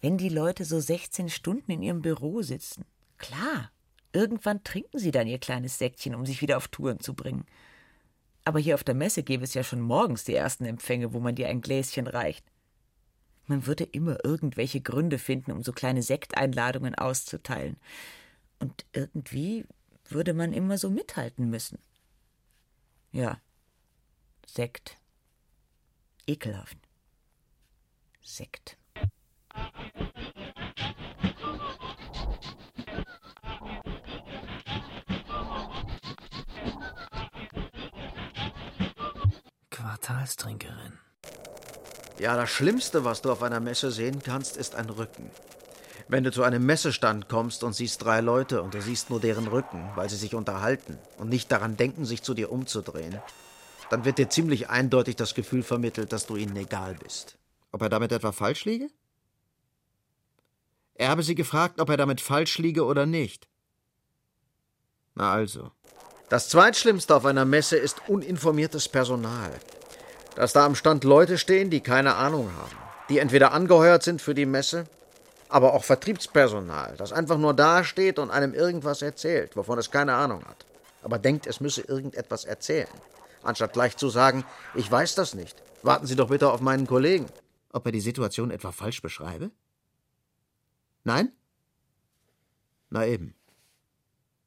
Wenn 0.03 0.17
die 0.17 0.27
Leute 0.27 0.65
so 0.65 0.81
16 0.81 1.29
Stunden 1.29 1.71
in 1.71 1.81
ihrem 1.81 2.01
Büro 2.01 2.41
sitzen, 2.41 2.83
klar, 3.17 3.71
irgendwann 4.11 4.61
trinken 4.61 4.99
sie 4.99 5.11
dann 5.11 5.27
ihr 5.27 5.39
kleines 5.39 5.77
Säckchen, 5.77 6.13
um 6.13 6.25
sich 6.25 6.41
wieder 6.41 6.57
auf 6.57 6.67
Touren 6.67 6.99
zu 6.99 7.13
bringen. 7.13 7.45
Aber 8.43 8.59
hier 8.59 8.75
auf 8.75 8.83
der 8.83 8.95
Messe 8.95 9.23
gäbe 9.23 9.45
es 9.45 9.53
ja 9.53 9.63
schon 9.63 9.79
morgens 9.79 10.25
die 10.25 10.35
ersten 10.35 10.65
Empfänge, 10.65 11.13
wo 11.13 11.21
man 11.21 11.35
dir 11.35 11.47
ein 11.47 11.61
Gläschen 11.61 12.07
reicht. 12.07 12.45
Man 13.47 13.65
würde 13.65 13.85
immer 13.85 14.17
irgendwelche 14.25 14.81
Gründe 14.81 15.19
finden, 15.19 15.53
um 15.53 15.63
so 15.63 15.71
kleine 15.71 16.03
Sekteinladungen 16.03 16.95
auszuteilen. 16.95 17.77
Und 18.59 18.85
irgendwie 18.91 19.65
würde 20.09 20.33
man 20.33 20.51
immer 20.51 20.77
so 20.77 20.89
mithalten 20.89 21.49
müssen. 21.49 21.79
Ja. 23.13 23.39
Sekt. 24.45 24.97
Ekelhaft. 26.27 26.77
Sekt. 28.21 28.77
Quartalstrinkerin. 39.69 40.99
Ja, 42.19 42.35
das 42.35 42.49
Schlimmste, 42.49 43.05
was 43.05 43.21
du 43.21 43.31
auf 43.31 43.41
einer 43.41 43.59
Messe 43.59 43.91
sehen 43.91 44.21
kannst, 44.23 44.57
ist 44.57 44.75
ein 44.75 44.89
Rücken. 44.89 45.29
Wenn 46.07 46.23
du 46.23 46.31
zu 46.31 46.43
einem 46.43 46.65
Messestand 46.65 47.29
kommst 47.29 47.63
und 47.63 47.73
siehst 47.73 48.03
drei 48.03 48.21
Leute 48.21 48.61
und 48.61 48.73
du 48.73 48.81
siehst 48.81 49.09
nur 49.09 49.19
deren 49.19 49.47
Rücken, 49.47 49.89
weil 49.95 50.09
sie 50.09 50.15
sich 50.15 50.35
unterhalten 50.35 50.99
und 51.17 51.29
nicht 51.29 51.51
daran 51.51 51.77
denken, 51.77 52.05
sich 52.05 52.21
zu 52.21 52.33
dir 52.33 52.51
umzudrehen, 52.51 53.19
dann 53.89 54.05
wird 54.05 54.17
dir 54.17 54.29
ziemlich 54.29 54.69
eindeutig 54.69 55.15
das 55.15 55.35
Gefühl 55.35 55.63
vermittelt, 55.63 56.11
dass 56.13 56.25
du 56.25 56.35
ihnen 56.35 56.55
egal 56.55 56.95
bist. 56.95 57.37
Ob 57.71 57.81
er 57.81 57.89
damit 57.89 58.11
etwa 58.11 58.31
falsch 58.31 58.65
liege? 58.65 58.89
Er 60.95 61.09
habe 61.09 61.23
sie 61.23 61.35
gefragt, 61.35 61.79
ob 61.79 61.89
er 61.89 61.97
damit 61.97 62.21
falsch 62.21 62.57
liege 62.57 62.85
oder 62.85 63.05
nicht. 63.05 63.47
Na 65.15 65.31
also. 65.31 65.71
Das 66.29 66.49
Zweitschlimmste 66.49 67.15
auf 67.15 67.25
einer 67.25 67.45
Messe 67.45 67.77
ist 67.77 68.01
uninformiertes 68.07 68.89
Personal. 68.89 69.51
Dass 70.35 70.53
da 70.53 70.65
am 70.65 70.75
Stand 70.75 71.03
Leute 71.03 71.37
stehen, 71.37 71.69
die 71.69 71.81
keine 71.81 72.15
Ahnung 72.15 72.49
haben, 72.57 72.75
die 73.09 73.19
entweder 73.19 73.51
angeheuert 73.51 74.03
sind 74.03 74.21
für 74.21 74.33
die 74.33 74.47
Messe, 74.47 74.85
aber 75.49 75.73
auch 75.73 75.83
Vertriebspersonal, 75.83 76.95
das 76.97 77.13
einfach 77.13 77.37
nur 77.37 77.53
dasteht 77.53 78.17
und 78.17 78.31
einem 78.31 78.55
irgendwas 78.55 79.03
erzählt, 79.03 79.55
wovon 79.55 79.77
es 79.77 79.91
keine 79.91 80.15
Ahnung 80.15 80.43
hat, 80.45 80.65
aber 81.03 81.19
denkt, 81.19 81.45
es 81.45 81.59
müsse 81.59 81.81
irgendetwas 81.81 82.45
erzählen, 82.45 82.87
anstatt 83.43 83.73
gleich 83.73 83.95
zu 83.95 84.09
sagen, 84.09 84.45
ich 84.73 84.91
weiß 84.91 85.13
das 85.13 85.35
nicht, 85.35 85.61
warten 85.83 86.07
Sie 86.07 86.15
doch 86.15 86.29
bitte 86.29 86.49
auf 86.49 86.61
meinen 86.61 86.87
Kollegen. 86.87 87.27
Ob 87.71 87.85
er 87.85 87.91
die 87.91 88.01
Situation 88.01 88.49
etwa 88.49 88.71
falsch 88.71 89.03
beschreibe? 89.03 89.51
Nein? 91.03 91.31
Na 92.89 93.05
eben. 93.05 93.35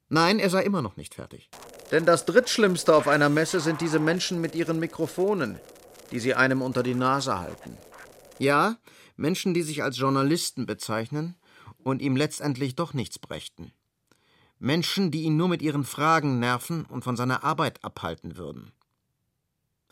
Nein, 0.09 0.38
er 0.38 0.51
sei 0.51 0.62
immer 0.62 0.83
noch 0.83 0.97
nicht 0.97 1.14
fertig. 1.14 1.51
Denn 1.90 2.07
das 2.07 2.25
Drittschlimmste 2.25 2.95
auf 2.95 3.09
einer 3.09 3.29
Messe 3.29 3.61
sind 3.61 3.81
diese 3.81 3.99
Menschen 3.99 4.40
mit 4.40 4.55
ihren 4.55 4.79
Mikrofonen, 4.79 5.59
die 6.11 6.21
sie 6.21 6.35
einem 6.35 6.62
unter 6.62 6.83
die 6.83 6.95
Nase 6.95 7.38
halten. 7.38 7.77
Ja, 8.38 8.77
Menschen, 9.16 9.55
die 9.55 9.62
sich 9.62 9.83
als 9.83 9.99
Journalisten 9.99 10.66
bezeichnen 10.66 11.37
und 11.79 12.03
ihm 12.03 12.16
letztendlich 12.16 12.75
doch 12.75 12.95
nichts 12.95 13.19
brächten. 13.19 13.73
Menschen, 14.59 15.11
die 15.11 15.23
ihn 15.23 15.37
nur 15.37 15.49
mit 15.49 15.62
ihren 15.62 15.85
Fragen 15.85 16.38
nerven 16.38 16.87
und 16.87 17.05
von 17.05 17.16
seiner 17.16 17.45
Arbeit 17.45 17.85
abhalten 17.85 18.37
würden. 18.37 18.73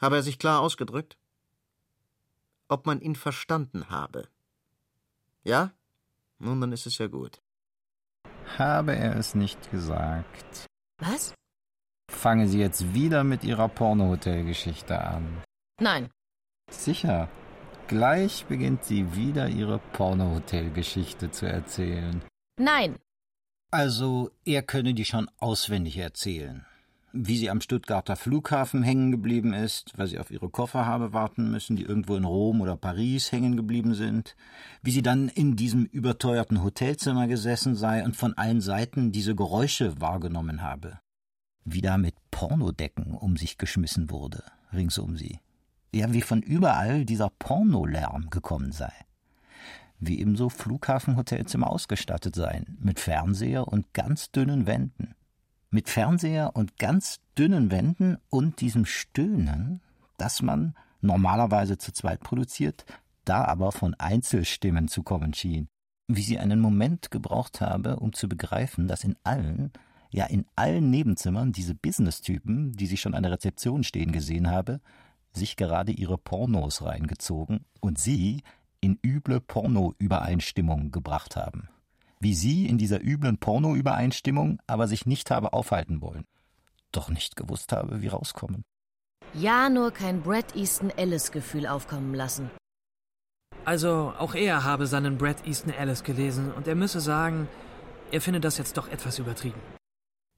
Habe 0.00 0.16
er 0.16 0.22
sich 0.22 0.38
klar 0.38 0.60
ausgedrückt? 0.60 1.16
Ob 2.68 2.86
man 2.86 3.00
ihn 3.00 3.14
verstanden 3.14 3.90
habe. 3.90 4.28
Ja? 5.42 5.72
Nun, 6.38 6.60
dann 6.60 6.72
ist 6.72 6.86
es 6.86 6.98
ja 6.98 7.06
gut. 7.06 7.40
Habe 8.58 8.94
er 8.94 9.16
es 9.16 9.34
nicht 9.34 9.70
gesagt? 9.70 10.66
Was? 10.98 11.34
Fangen 12.10 12.48
Sie 12.48 12.58
jetzt 12.58 12.94
wieder 12.94 13.24
mit 13.24 13.44
Ihrer 13.44 13.68
Pornohotel-Geschichte 13.68 15.00
an. 15.00 15.42
Nein. 15.80 16.10
Sicher. 16.70 17.28
Gleich 17.86 18.46
beginnt 18.46 18.84
sie 18.84 19.14
wieder 19.14 19.48
ihre 19.48 19.78
Pornohotel-Geschichte 19.78 21.30
zu 21.30 21.46
erzählen. 21.46 22.24
Nein. 22.58 22.98
Also, 23.70 24.30
er 24.44 24.62
könne 24.62 24.94
die 24.94 25.04
schon 25.04 25.28
auswendig 25.38 25.98
erzählen. 25.98 26.64
Wie 27.16 27.38
sie 27.38 27.48
am 27.48 27.60
Stuttgarter 27.60 28.16
Flughafen 28.16 28.82
hängen 28.82 29.12
geblieben 29.12 29.54
ist, 29.54 29.96
weil 29.96 30.08
sie 30.08 30.18
auf 30.18 30.32
ihre 30.32 30.50
Koffer 30.50 30.84
habe 30.84 31.12
warten 31.12 31.50
müssen, 31.50 31.76
die 31.76 31.84
irgendwo 31.84 32.16
in 32.16 32.24
Rom 32.24 32.60
oder 32.60 32.76
Paris 32.76 33.30
hängen 33.30 33.56
geblieben 33.56 33.94
sind. 33.94 34.34
Wie 34.82 34.90
sie 34.90 35.02
dann 35.02 35.28
in 35.28 35.54
diesem 35.54 35.84
überteuerten 35.84 36.64
Hotelzimmer 36.64 37.28
gesessen 37.28 37.76
sei 37.76 38.04
und 38.04 38.16
von 38.16 38.34
allen 38.34 38.60
Seiten 38.60 39.12
diese 39.12 39.36
Geräusche 39.36 40.00
wahrgenommen 40.00 40.62
habe. 40.62 40.98
Wie 41.64 41.82
da 41.82 41.98
mit 41.98 42.16
Pornodecken 42.32 43.14
um 43.14 43.36
sich 43.36 43.58
geschmissen 43.58 44.10
wurde, 44.10 44.42
rings 44.72 44.98
um 44.98 45.16
sie 45.16 45.38
ja 45.94 46.12
wie 46.12 46.22
von 46.22 46.42
überall 46.42 47.04
dieser 47.04 47.30
Pornolärm 47.30 48.30
gekommen 48.30 48.72
sei. 48.72 48.92
Wie 49.98 50.20
ebenso 50.20 50.48
Flughafenhotelzimmer 50.48 51.70
ausgestattet 51.70 52.34
seien, 52.34 52.76
mit 52.80 53.00
Fernseher 53.00 53.68
und 53.68 53.92
ganz 53.94 54.30
dünnen 54.30 54.66
Wänden. 54.66 55.14
Mit 55.74 55.88
Fernseher 55.88 56.52
und 56.54 56.78
ganz 56.78 57.18
dünnen 57.36 57.72
Wänden 57.72 58.18
und 58.30 58.60
diesem 58.60 58.86
Stöhnen, 58.86 59.80
das 60.18 60.40
man 60.40 60.76
normalerweise 61.00 61.78
zu 61.78 61.90
zweit 61.90 62.20
produziert, 62.20 62.84
da 63.24 63.44
aber 63.44 63.72
von 63.72 63.94
Einzelstimmen 63.94 64.86
zu 64.86 65.02
kommen 65.02 65.34
schien. 65.34 65.66
Wie 66.06 66.22
sie 66.22 66.38
einen 66.38 66.60
Moment 66.60 67.10
gebraucht 67.10 67.60
habe, 67.60 67.96
um 67.96 68.12
zu 68.12 68.28
begreifen, 68.28 68.86
dass 68.86 69.02
in 69.02 69.16
allen, 69.24 69.72
ja 70.12 70.26
in 70.26 70.46
allen 70.54 70.90
Nebenzimmern 70.90 71.50
diese 71.50 71.74
Business-Typen, 71.74 72.74
die 72.74 72.86
sie 72.86 72.96
schon 72.96 73.16
an 73.16 73.24
der 73.24 73.32
Rezeption 73.32 73.82
stehen 73.82 74.12
gesehen 74.12 74.48
habe, 74.48 74.80
sich 75.32 75.56
gerade 75.56 75.90
ihre 75.90 76.18
Pornos 76.18 76.82
reingezogen 76.82 77.64
und 77.80 77.98
sie 77.98 78.44
in 78.80 79.00
üble 79.04 79.40
Porno-Übereinstimmung 79.40 80.92
gebracht 80.92 81.34
haben. 81.34 81.68
Wie 82.24 82.32
sie 82.32 82.66
in 82.66 82.78
dieser 82.78 83.04
üblen 83.04 83.36
Porno-Übereinstimmung 83.36 84.58
aber 84.66 84.88
sich 84.88 85.04
nicht 85.04 85.30
habe 85.30 85.52
aufhalten 85.52 86.00
wollen. 86.00 86.24
Doch 86.90 87.10
nicht 87.10 87.36
gewusst 87.36 87.70
habe, 87.70 88.00
wie 88.00 88.08
rauskommen. 88.08 88.64
Ja, 89.34 89.68
nur 89.68 89.90
kein 89.90 90.22
Brad 90.22 90.56
Easton 90.56 90.88
Ellis-Gefühl 90.88 91.66
aufkommen 91.66 92.14
lassen. 92.14 92.48
Also, 93.66 94.14
auch 94.18 94.34
er 94.34 94.64
habe 94.64 94.86
seinen 94.86 95.18
Brad 95.18 95.46
Easton 95.46 95.74
Ellis 95.74 96.02
gelesen 96.02 96.50
und 96.50 96.66
er 96.66 96.74
müsse 96.76 97.02
sagen, 97.02 97.46
er 98.10 98.22
findet 98.22 98.44
das 98.44 98.56
jetzt 98.56 98.78
doch 98.78 98.88
etwas 98.88 99.18
übertrieben. 99.18 99.60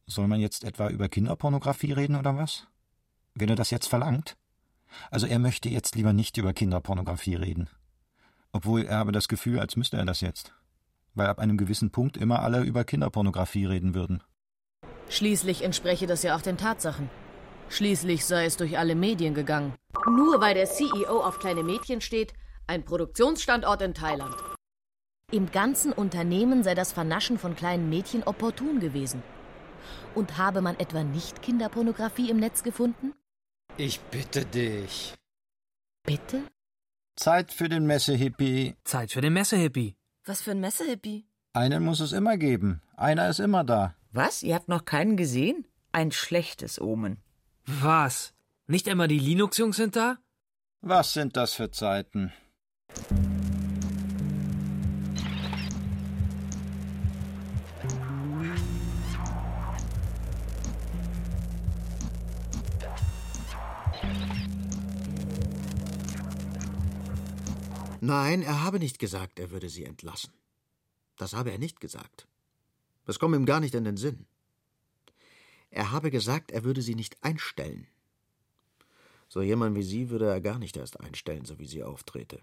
Soll 0.08 0.26
man 0.26 0.40
jetzt 0.40 0.64
etwa 0.64 0.88
über 0.88 1.08
Kinderpornografie 1.08 1.92
reden 1.92 2.16
oder 2.16 2.36
was? 2.36 2.66
Wenn 3.36 3.48
er 3.48 3.54
das 3.54 3.70
jetzt 3.70 3.86
verlangt? 3.86 4.36
Also 5.12 5.28
er 5.28 5.38
möchte 5.38 5.68
jetzt 5.68 5.94
lieber 5.94 6.12
nicht 6.12 6.36
über 6.36 6.52
Kinderpornografie 6.52 7.36
reden. 7.36 7.70
Obwohl 8.50 8.86
er 8.86 8.98
habe 8.98 9.12
das 9.12 9.28
Gefühl, 9.28 9.60
als 9.60 9.76
müsste 9.76 9.98
er 9.98 10.04
das 10.04 10.20
jetzt. 10.20 10.52
Weil 11.16 11.26
ab 11.26 11.40
einem 11.40 11.56
gewissen 11.56 11.90
Punkt 11.90 12.16
immer 12.16 12.42
alle 12.42 12.62
über 12.62 12.84
Kinderpornografie 12.84 13.64
reden 13.64 13.94
würden. 13.94 14.22
Schließlich 15.08 15.64
entspreche 15.64 16.06
das 16.06 16.22
ja 16.22 16.36
auch 16.36 16.42
den 16.42 16.58
Tatsachen. 16.58 17.10
Schließlich 17.68 18.24
sei 18.24 18.44
es 18.44 18.56
durch 18.56 18.78
alle 18.78 18.94
Medien 18.94 19.34
gegangen. 19.34 19.74
Nur 20.06 20.40
weil 20.40 20.54
der 20.54 20.66
CEO 20.66 21.20
auf 21.20 21.40
kleine 21.40 21.62
Mädchen 21.62 22.00
steht, 22.00 22.34
ein 22.66 22.84
Produktionsstandort 22.84 23.82
in 23.82 23.94
Thailand. 23.94 24.36
Im 25.32 25.50
ganzen 25.50 25.92
Unternehmen 25.92 26.62
sei 26.62 26.74
das 26.74 26.92
Vernaschen 26.92 27.38
von 27.38 27.56
kleinen 27.56 27.88
Mädchen 27.88 28.22
opportun 28.22 28.78
gewesen. 28.78 29.22
Und 30.14 30.38
habe 30.38 30.60
man 30.60 30.78
etwa 30.78 31.02
nicht 31.02 31.42
Kinderpornografie 31.42 32.30
im 32.30 32.38
Netz 32.38 32.62
gefunden? 32.62 33.12
Ich 33.76 34.00
bitte 34.00 34.44
dich. 34.44 35.14
Bitte? 36.04 36.42
Zeit 37.16 37.52
für 37.52 37.68
den 37.68 37.86
Messehippie. 37.86 38.76
Zeit 38.84 39.12
für 39.12 39.20
den 39.20 39.32
Messehippie. 39.32 39.96
Was 40.28 40.42
für 40.42 40.50
ein 40.50 40.60
Messehippie? 40.60 41.24
Einen 41.52 41.84
muss 41.84 42.00
es 42.00 42.10
immer 42.10 42.36
geben. 42.36 42.82
Einer 42.96 43.28
ist 43.28 43.38
immer 43.38 43.62
da. 43.62 43.94
Was? 44.10 44.42
Ihr 44.42 44.56
habt 44.56 44.68
noch 44.68 44.84
keinen 44.84 45.16
gesehen? 45.16 45.68
Ein 45.92 46.10
schlechtes 46.10 46.80
Omen. 46.80 47.22
Was? 47.64 48.34
Nicht 48.66 48.88
einmal 48.88 49.06
die 49.06 49.20
Linux-Jungs 49.20 49.76
sind 49.76 49.94
da? 49.94 50.18
Was 50.80 51.12
sind 51.12 51.36
das 51.36 51.54
für 51.54 51.70
Zeiten? 51.70 52.32
Nein, 68.06 68.42
er 68.42 68.62
habe 68.62 68.78
nicht 68.78 69.00
gesagt, 69.00 69.40
er 69.40 69.50
würde 69.50 69.68
sie 69.68 69.84
entlassen. 69.84 70.32
Das 71.16 71.32
habe 71.32 71.50
er 71.50 71.58
nicht 71.58 71.80
gesagt. 71.80 72.28
Das 73.04 73.18
komme 73.18 73.36
ihm 73.36 73.46
gar 73.46 73.58
nicht 73.58 73.74
in 73.74 73.82
den 73.82 73.96
Sinn. 73.96 74.26
Er 75.70 75.90
habe 75.90 76.12
gesagt, 76.12 76.52
er 76.52 76.62
würde 76.62 76.82
sie 76.82 76.94
nicht 76.94 77.16
einstellen. 77.24 77.88
So 79.28 79.42
jemand 79.42 79.74
wie 79.74 79.82
sie 79.82 80.08
würde 80.08 80.26
er 80.26 80.40
gar 80.40 80.60
nicht 80.60 80.76
erst 80.76 81.00
einstellen, 81.00 81.46
so 81.46 81.58
wie 81.58 81.66
sie 81.66 81.82
auftrete. 81.82 82.38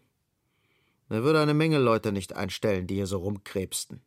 Er 1.08 1.24
würde 1.24 1.40
eine 1.40 1.54
Menge 1.54 1.78
Leute 1.78 2.12
nicht 2.12 2.34
einstellen, 2.34 2.86
die 2.86 2.96
hier 2.96 3.08
so 3.08 3.20
rumkrebsten. 3.20 4.02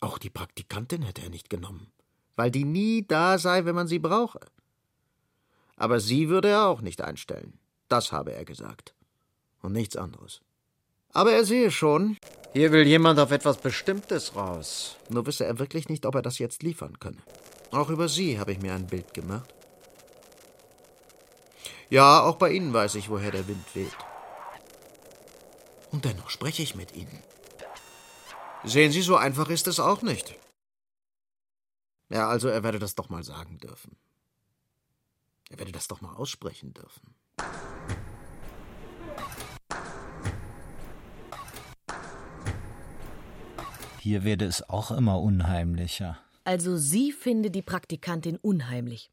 Auch 0.00 0.16
die 0.16 0.30
Praktikantin 0.30 1.02
hätte 1.02 1.20
er 1.20 1.30
nicht 1.30 1.50
genommen, 1.50 1.92
weil 2.34 2.50
die 2.50 2.64
nie 2.64 3.06
da 3.06 3.36
sei, 3.36 3.66
wenn 3.66 3.74
man 3.74 3.88
sie 3.88 3.98
brauche. 3.98 4.40
Aber 5.76 6.00
sie 6.00 6.30
würde 6.30 6.48
er 6.48 6.66
auch 6.66 6.80
nicht 6.80 7.02
einstellen. 7.02 7.58
Das 7.88 8.10
habe 8.10 8.32
er 8.32 8.46
gesagt. 8.46 8.94
Und 9.60 9.72
nichts 9.72 9.96
anderes. 9.96 10.40
Aber 11.16 11.32
er 11.32 11.46
sehe 11.46 11.70
schon, 11.70 12.18
hier 12.52 12.72
will 12.72 12.86
jemand 12.86 13.18
auf 13.18 13.30
etwas 13.30 13.56
Bestimmtes 13.56 14.36
raus. 14.36 14.96
Nur 15.08 15.24
wisse 15.24 15.46
er 15.46 15.58
wirklich 15.58 15.88
nicht, 15.88 16.04
ob 16.04 16.14
er 16.14 16.20
das 16.20 16.38
jetzt 16.38 16.62
liefern 16.62 17.00
könne. 17.00 17.22
Auch 17.70 17.88
über 17.88 18.06
Sie 18.06 18.38
habe 18.38 18.52
ich 18.52 18.60
mir 18.60 18.74
ein 18.74 18.86
Bild 18.86 19.14
gemacht. 19.14 19.54
Ja, 21.88 22.20
auch 22.20 22.36
bei 22.36 22.50
Ihnen 22.50 22.74
weiß 22.74 22.96
ich, 22.96 23.08
woher 23.08 23.30
der 23.30 23.48
Wind 23.48 23.64
weht. 23.74 23.96
Und 25.90 26.04
dennoch 26.04 26.28
spreche 26.28 26.62
ich 26.62 26.74
mit 26.74 26.94
Ihnen. 26.94 27.22
Sehen 28.62 28.92
Sie, 28.92 29.00
so 29.00 29.16
einfach 29.16 29.48
ist 29.48 29.68
es 29.68 29.80
auch 29.80 30.02
nicht. 30.02 30.34
Ja, 32.10 32.28
also 32.28 32.48
er 32.48 32.62
werde 32.62 32.78
das 32.78 32.94
doch 32.94 33.08
mal 33.08 33.24
sagen 33.24 33.58
dürfen. 33.58 33.96
Er 35.48 35.58
werde 35.60 35.72
das 35.72 35.88
doch 35.88 36.02
mal 36.02 36.14
aussprechen 36.14 36.74
dürfen. 36.74 37.14
Hier 44.06 44.22
werde 44.22 44.44
es 44.44 44.62
auch 44.70 44.92
immer 44.92 45.20
unheimlicher. 45.20 46.16
Also 46.44 46.76
sie 46.76 47.10
finde 47.10 47.50
die 47.50 47.60
Praktikantin 47.60 48.36
unheimlich. 48.36 49.10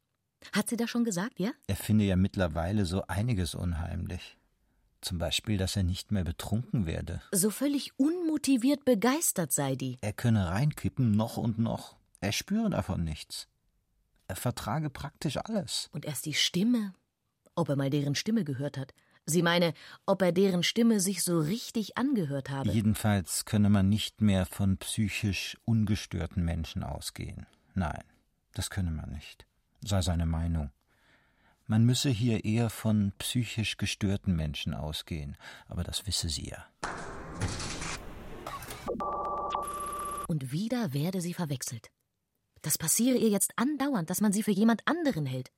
Hat 0.52 0.68
sie 0.68 0.76
das 0.76 0.88
schon 0.88 1.02
gesagt, 1.02 1.40
ja? 1.40 1.50
Er 1.66 1.74
finde 1.74 2.04
ja 2.04 2.14
mittlerweile 2.14 2.84
so 2.84 3.04
einiges 3.08 3.56
unheimlich. 3.56 4.36
Zum 5.00 5.18
Beispiel, 5.18 5.56
dass 5.56 5.74
er 5.74 5.82
nicht 5.82 6.12
mehr 6.12 6.22
betrunken 6.22 6.86
werde. 6.86 7.20
So 7.32 7.50
völlig 7.50 7.98
unmotiviert 7.98 8.84
begeistert 8.84 9.50
sei 9.50 9.74
die. 9.74 9.98
Er 10.00 10.12
könne 10.12 10.48
reinkippen, 10.48 11.10
noch 11.10 11.38
und 11.38 11.58
noch. 11.58 11.96
Er 12.20 12.30
spüre 12.30 12.70
davon 12.70 13.02
nichts. 13.02 13.48
Er 14.28 14.36
vertrage 14.36 14.90
praktisch 14.90 15.38
alles. 15.38 15.88
Und 15.90 16.04
erst 16.04 16.24
die 16.24 16.34
Stimme. 16.34 16.94
Ob 17.56 17.68
er 17.68 17.74
mal 17.74 17.90
deren 17.90 18.14
Stimme 18.14 18.44
gehört 18.44 18.78
hat. 18.78 18.94
Sie 19.26 19.42
meine, 19.42 19.72
ob 20.04 20.20
er 20.20 20.32
deren 20.32 20.62
Stimme 20.62 21.00
sich 21.00 21.22
so 21.22 21.38
richtig 21.38 21.96
angehört 21.96 22.50
habe. 22.50 22.70
Jedenfalls 22.70 23.46
könne 23.46 23.70
man 23.70 23.88
nicht 23.88 24.20
mehr 24.20 24.44
von 24.44 24.76
psychisch 24.76 25.56
ungestörten 25.64 26.44
Menschen 26.44 26.82
ausgehen. 26.82 27.46
Nein, 27.74 28.04
das 28.52 28.68
könne 28.68 28.90
man 28.90 29.10
nicht, 29.10 29.46
sei 29.80 30.02
seine 30.02 30.26
Meinung. 30.26 30.70
Man 31.66 31.84
müsse 31.84 32.10
hier 32.10 32.44
eher 32.44 32.68
von 32.68 33.12
psychisch 33.18 33.78
gestörten 33.78 34.36
Menschen 34.36 34.74
ausgehen, 34.74 35.38
aber 35.68 35.82
das 35.82 36.06
wisse 36.06 36.28
sie 36.28 36.50
ja. 36.50 36.66
Und 40.28 40.52
wieder 40.52 40.92
werde 40.92 41.22
sie 41.22 41.32
verwechselt. 41.32 41.90
Das 42.60 42.76
passiere 42.76 43.16
ihr 43.16 43.30
jetzt 43.30 43.52
andauernd, 43.56 44.10
dass 44.10 44.20
man 44.20 44.32
sie 44.32 44.42
für 44.42 44.50
jemand 44.50 44.86
anderen 44.86 45.24
hält. 45.24 45.50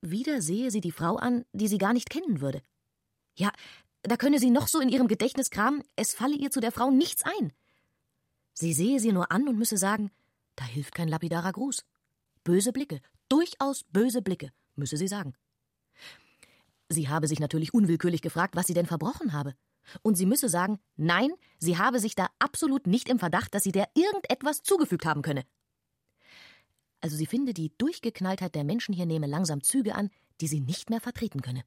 Wieder 0.00 0.42
sehe 0.42 0.70
sie 0.70 0.80
die 0.80 0.92
Frau 0.92 1.16
an, 1.16 1.44
die 1.52 1.68
sie 1.68 1.78
gar 1.78 1.92
nicht 1.92 2.10
kennen 2.10 2.40
würde. 2.40 2.62
Ja, 3.34 3.52
da 4.02 4.16
könne 4.16 4.38
sie 4.38 4.50
noch 4.50 4.68
so 4.68 4.80
in 4.80 4.88
ihrem 4.88 5.08
Gedächtnis 5.08 5.50
kramen, 5.50 5.82
es 5.96 6.14
falle 6.14 6.36
ihr 6.36 6.50
zu 6.50 6.60
der 6.60 6.72
Frau 6.72 6.90
nichts 6.90 7.22
ein. 7.24 7.52
Sie 8.54 8.72
sehe 8.72 9.00
sie 9.00 9.12
nur 9.12 9.30
an 9.30 9.48
und 9.48 9.58
müsse 9.58 9.76
sagen, 9.76 10.10
da 10.56 10.64
hilft 10.64 10.94
kein 10.94 11.08
lapidarer 11.08 11.52
Gruß. 11.52 11.84
Böse 12.44 12.72
Blicke, 12.72 13.00
durchaus 13.28 13.84
böse 13.84 14.22
Blicke, 14.22 14.52
müsse 14.74 14.96
sie 14.96 15.08
sagen. 15.08 15.34
Sie 16.88 17.08
habe 17.08 17.28
sich 17.28 17.38
natürlich 17.38 17.74
unwillkürlich 17.74 18.22
gefragt, 18.22 18.56
was 18.56 18.66
sie 18.66 18.74
denn 18.74 18.86
verbrochen 18.86 19.32
habe. 19.32 19.54
Und 20.02 20.16
sie 20.16 20.26
müsse 20.26 20.48
sagen, 20.48 20.78
nein, 20.96 21.30
sie 21.58 21.78
habe 21.78 22.00
sich 22.00 22.14
da 22.14 22.28
absolut 22.38 22.86
nicht 22.86 23.08
im 23.08 23.18
Verdacht, 23.18 23.54
dass 23.54 23.62
sie 23.62 23.72
der 23.72 23.88
irgendetwas 23.94 24.62
zugefügt 24.62 25.06
haben 25.06 25.22
könne. 25.22 25.44
Also 27.00 27.16
sie 27.16 27.26
finde, 27.26 27.54
die 27.54 27.72
Durchgeknalltheit 27.78 28.54
der 28.54 28.64
Menschen 28.64 28.94
hier 28.94 29.06
nehme 29.06 29.26
langsam 29.26 29.62
Züge 29.62 29.94
an, 29.94 30.10
die 30.40 30.48
sie 30.48 30.60
nicht 30.60 30.90
mehr 30.90 31.00
vertreten 31.00 31.42
könne. 31.42 31.64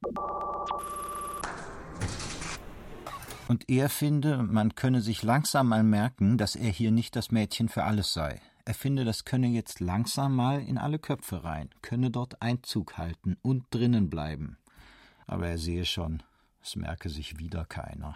Und 3.48 3.68
er 3.68 3.88
finde, 3.88 4.42
man 4.42 4.74
könne 4.74 5.00
sich 5.00 5.22
langsam 5.22 5.68
mal 5.68 5.82
merken, 5.82 6.38
dass 6.38 6.56
er 6.56 6.70
hier 6.70 6.90
nicht 6.90 7.16
das 7.16 7.30
Mädchen 7.30 7.68
für 7.68 7.84
alles 7.84 8.12
sei. 8.12 8.40
Er 8.64 8.74
finde, 8.74 9.04
das 9.04 9.24
könne 9.24 9.48
jetzt 9.48 9.80
langsam 9.80 10.36
mal 10.36 10.62
in 10.62 10.78
alle 10.78 10.98
Köpfe 10.98 11.42
rein, 11.42 11.68
könne 11.82 12.10
dort 12.10 12.40
Einzug 12.40 12.96
halten 12.96 13.36
und 13.42 13.64
drinnen 13.70 14.08
bleiben. 14.08 14.58
Aber 15.26 15.48
er 15.48 15.58
sehe 15.58 15.84
schon, 15.84 16.22
es 16.62 16.76
merke 16.76 17.08
sich 17.08 17.38
wieder 17.38 17.64
keiner. 17.64 18.14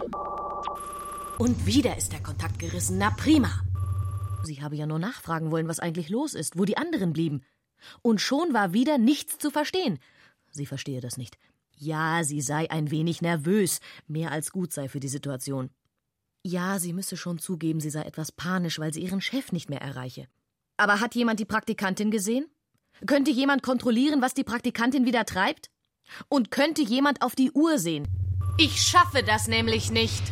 Und 1.38 1.66
wieder 1.66 1.96
ist 1.96 2.12
der 2.12 2.22
Kontakt 2.22 2.58
gerissen. 2.58 2.98
Na 2.98 3.10
prima. 3.10 3.60
Sie 4.46 4.62
habe 4.62 4.76
ja 4.76 4.86
nur 4.86 4.98
nachfragen 4.98 5.50
wollen, 5.50 5.68
was 5.68 5.80
eigentlich 5.80 6.08
los 6.08 6.34
ist, 6.34 6.58
wo 6.58 6.64
die 6.64 6.76
anderen 6.76 7.12
blieben. 7.12 7.42
Und 8.02 8.20
schon 8.20 8.54
war 8.54 8.72
wieder 8.72 8.98
nichts 8.98 9.38
zu 9.38 9.50
verstehen. 9.50 9.98
Sie 10.50 10.66
verstehe 10.66 11.00
das 11.00 11.16
nicht. 11.18 11.36
Ja, 11.76 12.24
sie 12.24 12.40
sei 12.40 12.70
ein 12.70 12.90
wenig 12.90 13.20
nervös, 13.20 13.80
mehr 14.06 14.32
als 14.32 14.50
gut 14.50 14.72
sei 14.72 14.88
für 14.88 15.00
die 15.00 15.08
Situation. 15.08 15.70
Ja, 16.42 16.78
sie 16.78 16.92
müsse 16.92 17.16
schon 17.16 17.38
zugeben, 17.38 17.80
sie 17.80 17.90
sei 17.90 18.02
etwas 18.02 18.32
panisch, 18.32 18.78
weil 18.78 18.94
sie 18.94 19.02
ihren 19.02 19.20
Chef 19.20 19.52
nicht 19.52 19.68
mehr 19.68 19.82
erreiche. 19.82 20.26
Aber 20.76 21.00
hat 21.00 21.14
jemand 21.14 21.40
die 21.40 21.44
Praktikantin 21.44 22.10
gesehen? 22.10 22.46
Könnte 23.06 23.30
jemand 23.30 23.62
kontrollieren, 23.62 24.22
was 24.22 24.32
die 24.32 24.44
Praktikantin 24.44 25.04
wieder 25.04 25.26
treibt? 25.26 25.70
Und 26.28 26.50
könnte 26.50 26.82
jemand 26.82 27.20
auf 27.20 27.34
die 27.34 27.50
Uhr 27.50 27.78
sehen? 27.78 28.06
Ich 28.58 28.80
schaffe 28.80 29.22
das 29.22 29.48
nämlich 29.48 29.90
nicht. 29.90 30.22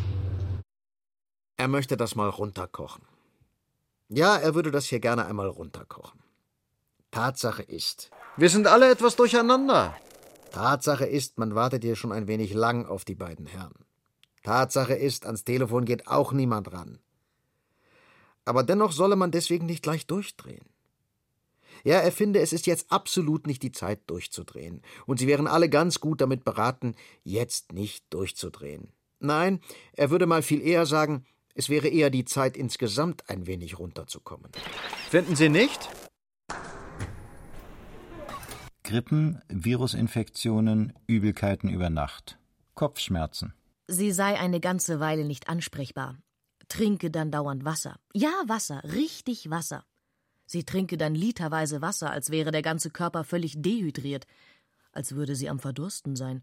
Er 1.56 1.68
möchte 1.68 1.96
das 1.96 2.14
mal 2.14 2.28
runterkochen. 2.28 3.04
Ja, 4.08 4.36
er 4.36 4.54
würde 4.54 4.70
das 4.70 4.86
hier 4.86 5.00
gerne 5.00 5.26
einmal 5.26 5.48
runterkochen. 5.48 6.20
Tatsache 7.10 7.62
ist, 7.62 8.10
wir 8.36 8.50
sind 8.50 8.66
alle 8.66 8.90
etwas 8.90 9.16
durcheinander. 9.16 9.96
Tatsache 10.50 11.06
ist, 11.06 11.38
man 11.38 11.54
wartet 11.54 11.82
hier 11.82 11.96
schon 11.96 12.12
ein 12.12 12.26
wenig 12.28 12.52
lang 12.54 12.86
auf 12.86 13.04
die 13.04 13.14
beiden 13.14 13.46
Herren. 13.46 13.74
Tatsache 14.42 14.94
ist, 14.94 15.26
ans 15.26 15.44
Telefon 15.44 15.84
geht 15.84 16.06
auch 16.06 16.32
niemand 16.32 16.72
ran. 16.72 16.98
Aber 18.44 18.62
dennoch 18.62 18.92
solle 18.92 19.16
man 19.16 19.30
deswegen 19.30 19.66
nicht 19.66 19.82
gleich 19.82 20.06
durchdrehen. 20.06 20.66
Ja, 21.82 21.98
er 21.98 22.12
finde, 22.12 22.40
es 22.40 22.52
ist 22.52 22.66
jetzt 22.66 22.90
absolut 22.92 23.46
nicht 23.46 23.62
die 23.62 23.72
Zeit 23.72 24.00
durchzudrehen, 24.06 24.82
und 25.06 25.18
sie 25.18 25.26
wären 25.26 25.46
alle 25.46 25.68
ganz 25.68 26.00
gut 26.00 26.20
damit 26.20 26.44
beraten, 26.44 26.94
jetzt 27.22 27.72
nicht 27.72 28.04
durchzudrehen. 28.10 28.92
Nein, 29.18 29.60
er 29.92 30.10
würde 30.10 30.26
mal 30.26 30.42
viel 30.42 30.60
eher 30.60 30.86
sagen, 30.86 31.24
Es 31.54 31.68
wäre 31.68 31.88
eher 31.88 32.10
die 32.10 32.24
Zeit, 32.24 32.56
insgesamt 32.56 33.30
ein 33.30 33.46
wenig 33.46 33.78
runterzukommen. 33.78 34.50
Finden 35.08 35.36
Sie 35.36 35.48
nicht? 35.48 35.88
Grippen, 38.82 39.40
Virusinfektionen, 39.48 40.92
Übelkeiten 41.06 41.70
über 41.70 41.90
Nacht, 41.90 42.38
Kopfschmerzen. 42.74 43.54
Sie 43.86 44.12
sei 44.12 44.38
eine 44.38 44.60
ganze 44.60 44.98
Weile 45.00 45.24
nicht 45.24 45.48
ansprechbar. 45.48 46.18
Trinke 46.68 47.10
dann 47.10 47.30
dauernd 47.30 47.64
Wasser. 47.64 47.98
Ja, 48.12 48.32
Wasser, 48.46 48.82
richtig 48.84 49.48
Wasser. 49.48 49.84
Sie 50.46 50.64
trinke 50.64 50.98
dann 50.98 51.14
literweise 51.14 51.80
Wasser, 51.80 52.10
als 52.10 52.30
wäre 52.30 52.50
der 52.50 52.62
ganze 52.62 52.90
Körper 52.90 53.24
völlig 53.24 53.54
dehydriert, 53.56 54.26
als 54.92 55.14
würde 55.14 55.36
sie 55.36 55.48
am 55.48 55.60
Verdursten 55.60 56.16
sein. 56.16 56.42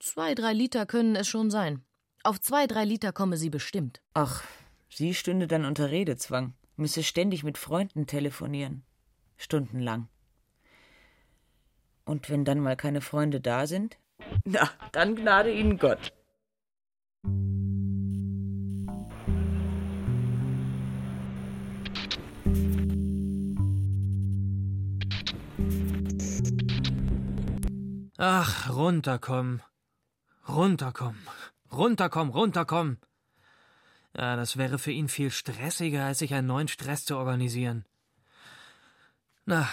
Zwei, 0.00 0.34
drei 0.34 0.52
Liter 0.52 0.84
können 0.84 1.16
es 1.16 1.28
schon 1.28 1.50
sein. 1.50 1.82
Auf 2.24 2.40
zwei, 2.40 2.66
drei 2.66 2.84
Liter 2.84 3.12
komme 3.12 3.36
sie 3.36 3.50
bestimmt. 3.50 4.00
Ach, 4.14 4.42
sie 4.88 5.14
stünde 5.14 5.46
dann 5.46 5.64
unter 5.64 5.90
Redezwang, 5.90 6.54
müsse 6.76 7.02
ständig 7.02 7.44
mit 7.44 7.58
Freunden 7.58 8.06
telefonieren. 8.06 8.82
Stundenlang. 9.36 10.08
Und 12.04 12.28
wenn 12.28 12.44
dann 12.44 12.60
mal 12.60 12.76
keine 12.76 13.00
Freunde 13.00 13.40
da 13.40 13.66
sind? 13.66 13.98
Na, 14.44 14.68
dann 14.92 15.14
gnade 15.14 15.52
ihnen 15.52 15.78
Gott. 15.78 16.12
Ach, 28.16 28.70
runterkommen. 28.70 29.62
Runterkommen. 30.48 31.20
Runterkommen, 31.70 32.32
runterkommen. 32.32 32.98
Ja, 34.16 34.36
das 34.36 34.56
wäre 34.56 34.78
für 34.78 34.90
ihn 34.90 35.08
viel 35.08 35.30
stressiger, 35.30 36.06
als 36.06 36.18
sich 36.18 36.34
einen 36.34 36.46
neuen 36.46 36.68
Stress 36.68 37.04
zu 37.04 37.16
organisieren. 37.16 37.84
Na, 39.44 39.68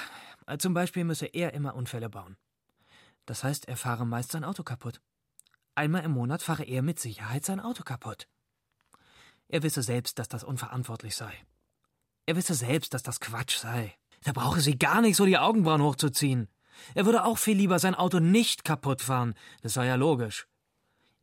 zum 0.60 0.74
Beispiel 0.74 1.04
müsse 1.04 1.26
er 1.26 1.54
immer 1.54 1.76
Unfälle 1.76 2.10
bauen. 2.10 2.38
Das 3.26 3.44
heißt, 3.44 3.68
er 3.68 3.78
fahre 3.78 4.06
meist 4.06 4.32
sein 4.32 4.44
Auto 4.44 4.64
kaputt. 4.64 5.02
Einmal 5.74 6.04
im 6.04 6.12
Monat 6.12 6.42
fahre 6.42 6.64
er 6.64 6.82
mit 6.82 7.00
Sicherheit 7.00 7.46
sein 7.46 7.60
Auto 7.60 7.84
kaputt. 7.84 8.28
Er 9.48 9.64
wisse 9.64 9.82
selbst, 9.82 10.20
dass 10.20 10.28
das 10.28 10.44
unverantwortlich 10.44 11.16
sei. 11.16 11.34
Er 12.26 12.36
wisse 12.36 12.54
selbst, 12.54 12.94
dass 12.94 13.04
das 13.04 13.20
Quatsch 13.20 13.58
sei. 13.58 13.96
Da 14.24 14.32
brauche 14.32 14.62
sie 14.62 14.78
gar 14.78 15.02
nicht 15.02 15.16
so 15.16 15.26
die 15.26 15.38
Augenbrauen 15.38 15.82
hochzuziehen. 15.82 16.50
Er 16.94 17.06
würde 17.06 17.24
auch 17.24 17.38
viel 17.38 17.58
lieber 17.58 17.80
sein 17.80 17.96
Auto 17.96 18.20
nicht 18.20 18.64
kaputt 18.64 19.02
fahren, 19.02 19.36
das 19.62 19.74
sei 19.74 19.86
ja 19.86 19.96
logisch. 19.96 20.48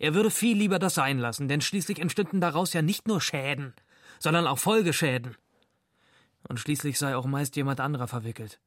Er 0.03 0.15
würde 0.15 0.33
viel 0.33 0.57
lieber 0.57 0.81
das 0.81 0.97
sein 0.97 1.21
lassen, 1.21 1.47
denn 1.47 1.61
schließlich 1.61 2.01
entstünden 2.01 2.41
daraus 2.41 2.73
ja 2.73 2.83
nicht 2.83 3.07
nur 3.07 3.21
Schäden, 3.21 3.73
sondern 4.19 4.49
auch 4.49 4.59
Folgeschäden. 4.59 5.37
Und 6.49 6.59
schließlich 6.59 6.99
sei 6.99 7.15
auch 7.15 7.25
meist 7.25 7.55
jemand 7.55 7.79
anderer 7.79 8.09
verwickelt. 8.09 8.59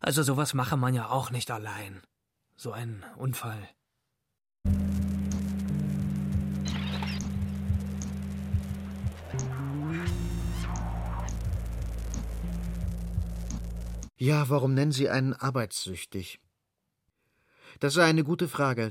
Also 0.00 0.24
sowas 0.24 0.52
mache 0.52 0.76
man 0.76 0.94
ja 0.94 1.10
auch 1.10 1.30
nicht 1.30 1.48
allein. 1.52 2.02
So 2.56 2.72
ein 2.72 3.04
Unfall. 3.16 3.68
Ja, 14.16 14.48
warum 14.48 14.74
nennen 14.74 14.90
Sie 14.90 15.08
einen 15.08 15.34
arbeitssüchtig? 15.34 16.40
Das 17.78 17.94
sei 17.94 18.06
eine 18.06 18.24
gute 18.24 18.48
Frage. 18.48 18.90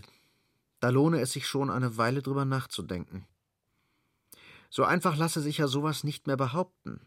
Da 0.86 0.92
lohne 0.92 1.20
es 1.20 1.32
sich 1.32 1.48
schon, 1.48 1.72
eine 1.72 1.98
Weile 1.98 2.22
drüber 2.22 2.46
nachzudenken. 2.46 3.26
So 4.70 4.84
einfach 4.84 5.18
lasse 5.18 5.42
sich 5.42 5.58
ja 5.58 5.68
sowas 5.68 6.04
nicht 6.04 6.28
mehr 6.28 6.38
behaupten. 6.38 7.02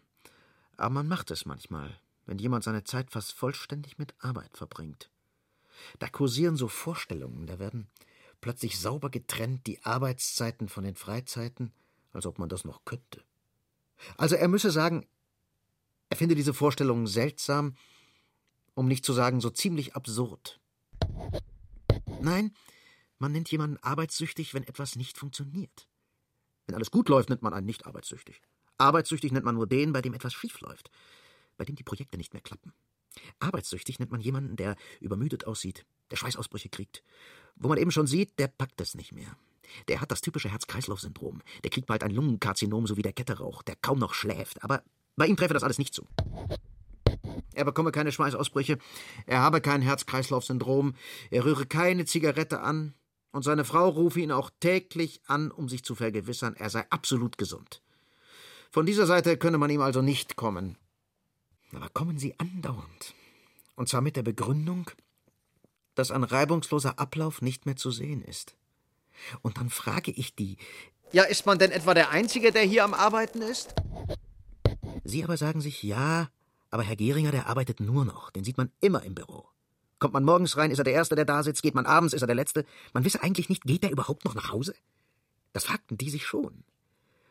Aber 0.76 0.90
man 0.90 1.06
macht 1.06 1.30
es 1.30 1.46
manchmal, 1.46 1.96
wenn 2.26 2.40
jemand 2.40 2.64
seine 2.64 2.82
Zeit 2.82 3.12
fast 3.12 3.34
vollständig 3.34 3.96
mit 3.96 4.16
Arbeit 4.18 4.56
verbringt. 4.56 5.12
Da 6.00 6.08
kursieren 6.08 6.56
so 6.56 6.66
Vorstellungen, 6.66 7.46
da 7.46 7.60
werden 7.60 7.86
plötzlich 8.40 8.80
sauber 8.80 9.10
getrennt 9.10 9.68
die 9.68 9.80
Arbeitszeiten 9.84 10.68
von 10.68 10.82
den 10.82 10.96
Freizeiten, 10.96 11.72
als 12.12 12.26
ob 12.26 12.40
man 12.40 12.48
das 12.48 12.64
noch 12.64 12.84
könnte. 12.84 13.22
Also 14.16 14.34
er 14.34 14.48
müsse 14.48 14.72
sagen, 14.72 15.06
er 16.10 16.16
finde 16.16 16.34
diese 16.34 16.52
Vorstellungen 16.52 17.06
seltsam, 17.06 17.76
um 18.74 18.88
nicht 18.88 19.04
zu 19.04 19.12
sagen 19.12 19.40
so 19.40 19.50
ziemlich 19.50 19.94
absurd. 19.94 20.58
Nein, 22.20 22.52
man 23.18 23.32
nennt 23.32 23.50
jemanden 23.50 23.78
arbeitssüchtig, 23.82 24.54
wenn 24.54 24.64
etwas 24.64 24.96
nicht 24.96 25.18
funktioniert. 25.18 25.88
Wenn 26.66 26.74
alles 26.74 26.90
gut 26.90 27.08
läuft, 27.08 27.30
nennt 27.30 27.42
man 27.42 27.54
einen 27.54 27.66
nicht 27.66 27.86
arbeitssüchtig. 27.86 28.40
Arbeitssüchtig 28.76 29.32
nennt 29.32 29.44
man 29.44 29.54
nur 29.54 29.66
den, 29.66 29.92
bei 29.92 30.02
dem 30.02 30.14
etwas 30.14 30.34
schief 30.34 30.60
läuft, 30.60 30.90
bei 31.56 31.64
dem 31.64 31.76
die 31.76 31.82
Projekte 31.82 32.18
nicht 32.18 32.32
mehr 32.32 32.42
klappen. 32.42 32.72
Arbeitssüchtig 33.40 33.98
nennt 33.98 34.12
man 34.12 34.20
jemanden, 34.20 34.56
der 34.56 34.76
übermüdet 35.00 35.46
aussieht, 35.46 35.84
der 36.10 36.16
Schweißausbrüche 36.16 36.68
kriegt, 36.68 37.02
wo 37.56 37.68
man 37.68 37.78
eben 37.78 37.90
schon 37.90 38.06
sieht, 38.06 38.38
der 38.38 38.48
packt 38.48 38.80
es 38.80 38.94
nicht 38.94 39.12
mehr. 39.12 39.36
Der 39.88 40.00
hat 40.00 40.10
das 40.10 40.20
typische 40.20 40.50
Herz-Kreislauf-Syndrom. 40.50 41.42
Der 41.62 41.70
kriegt 41.70 41.86
bald 41.86 42.02
ein 42.02 42.10
Lungenkarzinom, 42.10 42.86
so 42.86 42.96
wie 42.96 43.02
der 43.02 43.12
Ketterauch, 43.12 43.62
der 43.62 43.76
kaum 43.76 43.98
noch 43.98 44.14
schläft. 44.14 44.62
Aber 44.62 44.82
bei 45.16 45.26
ihm 45.26 45.36
treffe 45.36 45.54
das 45.54 45.62
alles 45.62 45.78
nicht 45.78 45.94
zu. 45.94 46.06
Er 47.52 47.64
bekomme 47.64 47.92
keine 47.92 48.12
Schweißausbrüche, 48.12 48.78
er 49.26 49.40
habe 49.40 49.60
kein 49.60 49.82
Herz-Kreislauf-Syndrom, 49.82 50.94
er 51.30 51.44
rühre 51.44 51.66
keine 51.66 52.04
Zigarette 52.04 52.60
an, 52.60 52.94
und 53.38 53.44
seine 53.44 53.64
Frau 53.64 53.88
rufe 53.88 54.18
ihn 54.18 54.32
auch 54.32 54.50
täglich 54.58 55.20
an, 55.28 55.52
um 55.52 55.68
sich 55.68 55.84
zu 55.84 55.94
vergewissern, 55.94 56.56
er 56.56 56.70
sei 56.70 56.84
absolut 56.90 57.38
gesund. 57.38 57.82
Von 58.68 58.84
dieser 58.84 59.06
Seite 59.06 59.36
könne 59.36 59.58
man 59.58 59.70
ihm 59.70 59.80
also 59.80 60.02
nicht 60.02 60.34
kommen. 60.34 60.76
Aber 61.72 61.88
kommen 61.88 62.18
sie 62.18 62.36
andauernd. 62.40 63.14
Und 63.76 63.88
zwar 63.88 64.00
mit 64.00 64.16
der 64.16 64.24
Begründung, 64.24 64.90
dass 65.94 66.10
ein 66.10 66.24
reibungsloser 66.24 66.98
Ablauf 66.98 67.40
nicht 67.40 67.64
mehr 67.64 67.76
zu 67.76 67.92
sehen 67.92 68.22
ist. 68.22 68.56
Und 69.42 69.58
dann 69.58 69.70
frage 69.70 70.10
ich 70.10 70.34
die. 70.34 70.56
Ja, 71.12 71.22
ist 71.22 71.46
man 71.46 71.60
denn 71.60 71.70
etwa 71.70 71.94
der 71.94 72.10
Einzige, 72.10 72.50
der 72.50 72.62
hier 72.62 72.82
am 72.82 72.92
Arbeiten 72.92 73.40
ist? 73.40 73.72
Sie 75.04 75.22
aber 75.22 75.36
sagen 75.36 75.60
sich, 75.60 75.84
ja, 75.84 76.28
aber 76.70 76.82
Herr 76.82 76.96
Geringer, 76.96 77.30
der 77.30 77.46
arbeitet 77.46 77.78
nur 77.78 78.04
noch. 78.04 78.30
Den 78.30 78.42
sieht 78.42 78.58
man 78.58 78.72
immer 78.80 79.04
im 79.04 79.14
Büro. 79.14 79.48
Kommt 79.98 80.14
man 80.14 80.24
morgens 80.24 80.56
rein, 80.56 80.70
ist 80.70 80.78
er 80.78 80.84
der 80.84 80.94
Erste, 80.94 81.16
der 81.16 81.24
da 81.24 81.42
sitzt. 81.42 81.62
Geht 81.62 81.74
man 81.74 81.86
abends, 81.86 82.14
ist 82.14 82.22
er 82.22 82.26
der 82.26 82.36
Letzte. 82.36 82.64
Man 82.92 83.04
wisse 83.04 83.22
eigentlich 83.22 83.48
nicht, 83.48 83.62
geht 83.62 83.82
er 83.82 83.90
überhaupt 83.90 84.24
noch 84.24 84.34
nach 84.34 84.50
Hause? 84.50 84.74
Das 85.52 85.64
fragten 85.64 85.98
die 85.98 86.10
sich 86.10 86.26
schon. 86.26 86.64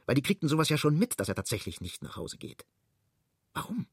Weil 0.06 0.16
die 0.16 0.22
kriegten 0.22 0.50
sowas 0.50 0.70
ja 0.70 0.78
schon 0.78 0.98
mit, 0.98 1.20
dass 1.20 1.30
er 1.30 1.36
tatsächlich 1.36 1.82
nicht 1.82 2.02
nach 2.02 2.16
Hause 2.18 2.38
geht. 2.38 2.66
Warum? 3.54 3.88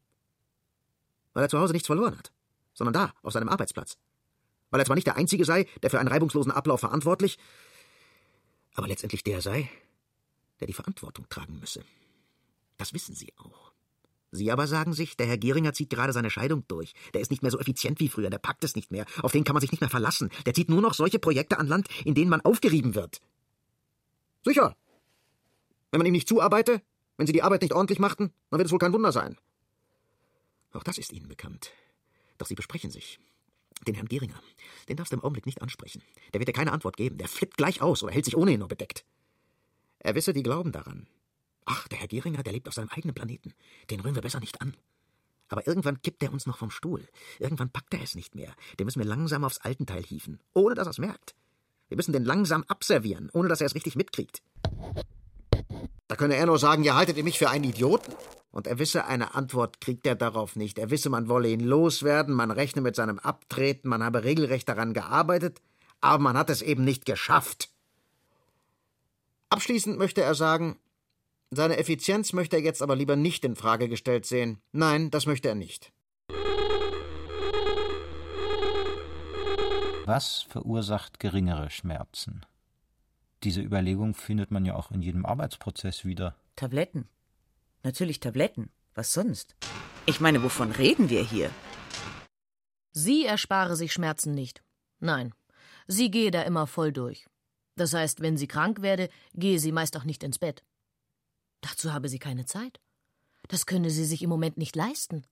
Weil 1.32 1.44
er 1.44 1.48
zu 1.48 1.58
Hause 1.58 1.72
nichts 1.72 1.86
verloren 1.86 2.16
hat, 2.16 2.32
sondern 2.72 2.94
da, 2.94 3.14
auf 3.22 3.32
seinem 3.32 3.48
Arbeitsplatz. 3.48 3.96
Weil 4.70 4.80
er 4.80 4.86
zwar 4.86 4.96
nicht 4.96 5.06
der 5.06 5.16
Einzige 5.16 5.44
sei, 5.44 5.66
der 5.82 5.90
für 5.90 5.98
einen 5.98 6.08
reibungslosen 6.08 6.52
Ablauf 6.52 6.80
verantwortlich, 6.80 7.38
aber 8.74 8.88
letztendlich 8.88 9.22
der 9.22 9.40
sei, 9.40 9.70
der 10.60 10.66
die 10.66 10.72
Verantwortung 10.72 11.28
tragen 11.28 11.58
müsse. 11.60 11.84
Das 12.76 12.92
wissen 12.92 13.14
sie 13.14 13.32
auch. 13.36 13.73
Sie 14.34 14.50
aber 14.50 14.66
sagen 14.66 14.92
sich, 14.94 15.16
der 15.16 15.26
Herr 15.28 15.38
Geringer 15.38 15.72
zieht 15.72 15.90
gerade 15.90 16.12
seine 16.12 16.28
Scheidung 16.28 16.64
durch. 16.66 16.92
Der 17.14 17.20
ist 17.20 17.30
nicht 17.30 17.42
mehr 17.42 17.52
so 17.52 17.60
effizient 17.60 18.00
wie 18.00 18.08
früher, 18.08 18.30
der 18.30 18.38
packt 18.38 18.64
es 18.64 18.74
nicht 18.74 18.90
mehr. 18.90 19.06
Auf 19.22 19.30
den 19.30 19.44
kann 19.44 19.54
man 19.54 19.60
sich 19.60 19.70
nicht 19.70 19.80
mehr 19.80 19.90
verlassen. 19.90 20.30
Der 20.44 20.54
zieht 20.54 20.68
nur 20.68 20.80
noch 20.80 20.94
solche 20.94 21.20
Projekte 21.20 21.58
an 21.58 21.68
Land, 21.68 21.86
in 22.04 22.16
denen 22.16 22.30
man 22.30 22.40
aufgerieben 22.40 22.96
wird. 22.96 23.20
Sicher. 24.44 24.76
Wenn 25.92 25.98
man 25.98 26.06
ihm 26.06 26.14
nicht 26.14 26.28
zuarbeite, 26.28 26.82
wenn 27.16 27.28
sie 27.28 27.32
die 27.32 27.44
Arbeit 27.44 27.62
nicht 27.62 27.74
ordentlich 27.74 28.00
machten, 28.00 28.32
dann 28.50 28.58
wird 28.58 28.66
es 28.66 28.72
wohl 28.72 28.80
kein 28.80 28.92
Wunder 28.92 29.12
sein. 29.12 29.38
Auch 30.72 30.82
das 30.82 30.98
ist 30.98 31.12
Ihnen 31.12 31.28
bekannt. 31.28 31.70
Doch 32.38 32.48
Sie 32.48 32.56
besprechen 32.56 32.90
sich. 32.90 33.20
Den 33.86 33.94
Herrn 33.94 34.08
Geringer, 34.08 34.40
den 34.88 34.96
darfst 34.96 35.12
du 35.12 35.16
im 35.16 35.22
Augenblick 35.22 35.46
nicht 35.46 35.62
ansprechen. 35.62 36.02
Der 36.32 36.40
wird 36.40 36.48
dir 36.48 36.52
keine 36.52 36.72
Antwort 36.72 36.96
geben. 36.96 37.18
Der 37.18 37.28
flippt 37.28 37.56
gleich 37.56 37.82
aus 37.82 38.02
oder 38.02 38.12
hält 38.12 38.24
sich 38.24 38.36
ohnehin 38.36 38.58
nur 38.58 38.68
bedeckt. 38.68 39.04
Er 40.00 40.16
wisse, 40.16 40.32
die 40.32 40.42
glauben 40.42 40.72
daran. 40.72 41.06
Ach, 41.64 41.88
der 41.88 41.98
Herr 41.98 42.08
Geringer, 42.08 42.42
der 42.42 42.52
lebt 42.52 42.68
auf 42.68 42.74
seinem 42.74 42.90
eigenen 42.90 43.14
Planeten. 43.14 43.54
Den 43.90 44.00
rühren 44.00 44.14
wir 44.14 44.22
besser 44.22 44.40
nicht 44.40 44.60
an. 44.60 44.76
Aber 45.48 45.66
irgendwann 45.66 46.02
kippt 46.02 46.22
er 46.22 46.32
uns 46.32 46.46
noch 46.46 46.58
vom 46.58 46.70
Stuhl. 46.70 47.06
Irgendwann 47.38 47.70
packt 47.70 47.94
er 47.94 48.02
es 48.02 48.14
nicht 48.14 48.34
mehr. 48.34 48.54
Den 48.78 48.86
müssen 48.86 49.00
wir 49.00 49.06
langsam 49.06 49.44
aufs 49.44 49.58
Altenteil 49.58 50.02
hieven, 50.02 50.40
ohne 50.52 50.74
dass 50.74 50.86
er 50.86 50.90
es 50.92 50.98
merkt. 50.98 51.34
Wir 51.88 51.96
müssen 51.96 52.12
den 52.12 52.24
langsam 52.24 52.64
abservieren, 52.64 53.30
ohne 53.32 53.48
dass 53.48 53.60
er 53.60 53.66
es 53.66 53.74
richtig 53.74 53.96
mitkriegt. 53.96 54.42
Da 56.08 56.16
könne 56.16 56.36
er 56.36 56.46
nur 56.46 56.58
sagen, 56.58 56.82
ja, 56.82 56.96
haltet 56.96 57.16
ihr 57.16 57.24
mich 57.24 57.38
für 57.38 57.50
einen 57.50 57.64
Idioten? 57.64 58.14
Und 58.50 58.66
er 58.66 58.78
wisse, 58.78 59.04
eine 59.06 59.34
Antwort 59.34 59.80
kriegt 59.80 60.06
er 60.06 60.14
darauf 60.14 60.54
nicht. 60.54 60.78
Er 60.78 60.90
wisse, 60.90 61.10
man 61.10 61.28
wolle 61.28 61.48
ihn 61.48 61.60
loswerden, 61.60 62.34
man 62.34 62.50
rechne 62.50 62.82
mit 62.82 62.94
seinem 62.94 63.18
Abtreten, 63.18 63.88
man 63.88 64.02
habe 64.02 64.22
regelrecht 64.22 64.68
daran 64.68 64.94
gearbeitet, 64.94 65.60
aber 66.00 66.22
man 66.22 66.36
hat 66.36 66.50
es 66.50 66.62
eben 66.62 66.84
nicht 66.84 67.04
geschafft. 67.04 67.68
Abschließend 69.50 69.98
möchte 69.98 70.22
er 70.22 70.34
sagen, 70.34 70.78
seine 71.56 71.76
Effizienz 71.76 72.32
möchte 72.32 72.56
er 72.56 72.62
jetzt 72.62 72.82
aber 72.82 72.96
lieber 72.96 73.16
nicht 73.16 73.44
in 73.44 73.56
Frage 73.56 73.88
gestellt 73.88 74.26
sehen. 74.26 74.60
Nein, 74.72 75.10
das 75.10 75.26
möchte 75.26 75.48
er 75.48 75.54
nicht. 75.54 75.92
Was 80.06 80.42
verursacht 80.42 81.18
geringere 81.18 81.70
Schmerzen? 81.70 82.44
Diese 83.42 83.62
Überlegung 83.62 84.14
findet 84.14 84.50
man 84.50 84.64
ja 84.64 84.74
auch 84.74 84.90
in 84.90 85.02
jedem 85.02 85.24
Arbeitsprozess 85.24 86.04
wieder. 86.04 86.36
Tabletten. 86.56 87.08
Natürlich 87.82 88.20
Tabletten. 88.20 88.70
Was 88.94 89.12
sonst? 89.12 89.56
Ich 90.06 90.20
meine, 90.20 90.42
wovon 90.42 90.70
reden 90.72 91.10
wir 91.10 91.24
hier? 91.24 91.50
Sie 92.92 93.24
erspare 93.24 93.76
sich 93.76 93.92
Schmerzen 93.92 94.34
nicht. 94.34 94.62
Nein, 95.00 95.34
sie 95.86 96.10
gehe 96.10 96.30
da 96.30 96.42
immer 96.42 96.66
voll 96.66 96.92
durch. 96.92 97.26
Das 97.76 97.92
heißt, 97.92 98.20
wenn 98.20 98.36
sie 98.36 98.46
krank 98.46 98.82
werde, 98.82 99.08
gehe 99.34 99.58
sie 99.58 99.72
meist 99.72 99.96
auch 99.96 100.04
nicht 100.04 100.22
ins 100.22 100.38
Bett. 100.38 100.62
Dazu 101.64 101.94
habe 101.94 102.10
sie 102.10 102.18
keine 102.18 102.44
Zeit. 102.44 102.78
Das 103.48 103.64
könne 103.64 103.88
sie 103.88 104.04
sich 104.04 104.22
im 104.22 104.28
Moment 104.28 104.58
nicht 104.58 104.76
leisten. 104.76 105.24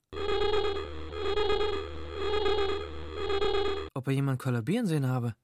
Ob 3.93 4.07
er 4.07 4.13
jemand 4.13 4.39
kollabieren 4.39 4.87
sehen 4.87 5.07
habe? 5.07 5.35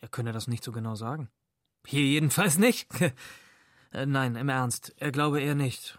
Er 0.00 0.08
könne 0.08 0.32
das 0.32 0.48
nicht 0.48 0.64
so 0.64 0.72
genau 0.72 0.94
sagen. 0.94 1.28
Hier 1.86 2.04
jedenfalls 2.06 2.56
nicht. 2.56 2.88
Nein, 3.92 4.34
im 4.34 4.48
Ernst, 4.48 4.94
er 4.96 5.12
glaube 5.12 5.42
eher 5.42 5.54
nicht. 5.54 5.98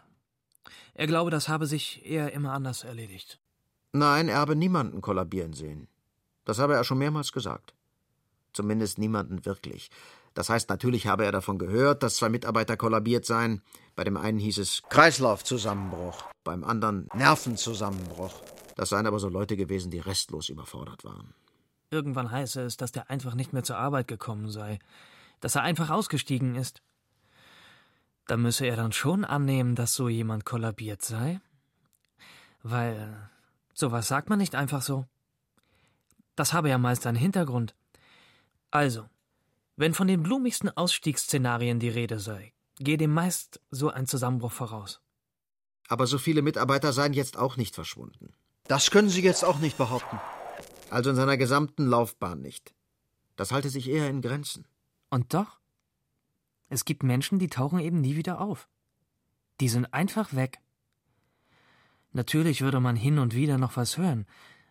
Er 0.95 1.05
glaube, 1.05 1.29
das 1.29 1.47
habe 1.47 1.67
sich 1.67 2.03
eher 2.03 2.33
immer 2.33 2.53
anders 2.53 2.83
erledigt. 2.83 3.39
Nein, 3.91 4.27
er 4.27 4.37
habe 4.37 4.55
niemanden 4.55 5.01
kollabieren 5.01 5.53
sehen. 5.53 5.87
Das 6.45 6.57
habe 6.57 6.73
er 6.73 6.83
schon 6.83 6.97
mehrmals 6.97 7.31
gesagt. 7.31 7.75
Zumindest 8.53 8.97
niemanden 8.97 9.45
wirklich. 9.45 9.91
Das 10.35 10.49
heißt, 10.49 10.69
natürlich 10.69 11.07
habe 11.07 11.25
er 11.25 11.31
davon 11.31 11.57
gehört, 11.57 12.03
dass 12.03 12.17
zwei 12.17 12.27
Mitarbeiter 12.27 12.75
kollabiert 12.75 13.25
seien. 13.25 13.61
Bei 13.95 14.03
dem 14.03 14.17
einen 14.17 14.37
hieß 14.37 14.57
es 14.57 14.83
Kreislaufzusammenbruch, 14.89 16.23
beim 16.43 16.65
anderen 16.65 17.07
Nervenzusammenbruch. 17.15 18.33
Das 18.75 18.89
seien 18.89 19.07
aber 19.07 19.17
so 19.17 19.29
Leute 19.29 19.55
gewesen, 19.55 19.91
die 19.91 19.99
restlos 19.99 20.49
überfordert 20.49 21.05
waren. 21.05 21.33
Irgendwann 21.89 22.29
heiße 22.29 22.61
es, 22.61 22.75
dass 22.75 22.91
der 22.91 23.09
einfach 23.09 23.33
nicht 23.33 23.53
mehr 23.53 23.63
zur 23.63 23.77
Arbeit 23.77 24.09
gekommen 24.09 24.49
sei, 24.49 24.79
dass 25.39 25.55
er 25.55 25.63
einfach 25.63 25.89
ausgestiegen 25.89 26.55
ist. 26.55 26.81
Da 28.27 28.35
müsse 28.35 28.65
er 28.65 28.75
dann 28.75 28.91
schon 28.91 29.23
annehmen, 29.23 29.75
dass 29.75 29.93
so 29.93 30.09
jemand 30.09 30.43
kollabiert 30.43 31.01
sei. 31.01 31.39
Weil 32.61 33.29
sowas 33.73 34.09
sagt 34.09 34.29
man 34.29 34.39
nicht 34.39 34.55
einfach 34.55 34.81
so. 34.81 35.05
Das 36.35 36.51
habe 36.51 36.67
ja 36.67 36.77
meist 36.77 37.07
einen 37.07 37.17
Hintergrund. 37.17 37.73
Also, 38.71 39.07
wenn 39.77 39.93
von 39.93 40.07
den 40.07 40.23
blumigsten 40.23 40.69
Ausstiegsszenarien 40.69 41.79
die 41.79 41.89
Rede 41.89 42.19
sei, 42.19 42.53
gehe 42.79 42.97
dem 42.97 43.13
meist 43.13 43.61
so 43.71 43.89
ein 43.89 44.07
Zusammenbruch 44.07 44.51
voraus. 44.51 45.01
Aber 45.87 46.07
so 46.07 46.17
viele 46.17 46.41
Mitarbeiter 46.41 46.93
seien 46.93 47.13
jetzt 47.13 47.37
auch 47.37 47.57
nicht 47.57 47.75
verschwunden. 47.75 48.33
Das 48.67 48.89
können 48.89 49.09
Sie 49.09 49.21
jetzt 49.21 49.45
auch 49.45 49.59
nicht 49.59 49.77
behaupten. 49.77 50.19
Also 50.89 51.11
in 51.11 51.15
seiner 51.15 51.37
gesamten 51.37 51.85
Laufbahn 51.85 52.41
nicht. 52.41 52.73
Das 53.35 53.51
halte 53.51 53.69
sich 53.69 53.89
eher 53.89 54.09
in 54.09 54.21
Grenzen. 54.21 54.65
Und 55.09 55.33
doch? 55.33 55.59
Es 56.69 56.85
gibt 56.85 57.03
Menschen, 57.03 57.37
die 57.37 57.49
tauchen 57.49 57.79
eben 57.79 58.01
nie 58.01 58.15
wieder 58.15 58.41
auf. 58.41 58.67
Die 59.59 59.69
sind 59.69 59.93
einfach 59.93 60.33
weg. 60.33 60.59
Natürlich 62.11 62.61
würde 62.61 62.79
man 62.79 62.95
hin 62.95 63.19
und 63.19 63.35
wieder 63.35 63.57
noch 63.57 63.77
was 63.77 63.97
hören, 63.97 64.25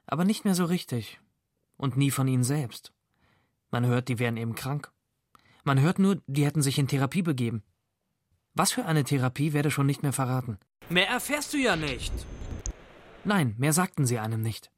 aber 0.06 0.24
nicht 0.24 0.44
mehr 0.44 0.54
so 0.54 0.64
richtig. 0.64 1.20
Und 1.76 1.96
nie 1.96 2.10
von 2.10 2.26
ihnen 2.26 2.44
selbst. 2.44 2.92
Man 3.70 3.86
hört, 3.86 4.08
die 4.08 4.18
wären 4.18 4.36
eben 4.36 4.54
krank. 4.54 4.92
Man 5.64 5.80
hört 5.80 5.98
nur, 5.98 6.22
die 6.26 6.44
hätten 6.44 6.62
sich 6.62 6.78
in 6.78 6.88
Therapie 6.88 7.22
begeben. 7.22 7.62
Was 8.52 8.72
für 8.72 8.84
eine 8.84 9.02
Therapie 9.02 9.52
werde 9.52 9.70
schon 9.70 9.86
nicht 9.86 10.02
mehr 10.02 10.12
verraten. 10.12 10.58
Mehr 10.90 11.08
erfährst 11.08 11.52
du 11.54 11.56
ja 11.56 11.74
nicht. 11.74 12.12
Nein, 13.24 13.54
mehr 13.58 13.72
sagten 13.72 14.06
sie 14.06 14.18
einem 14.18 14.42
nicht. 14.42 14.70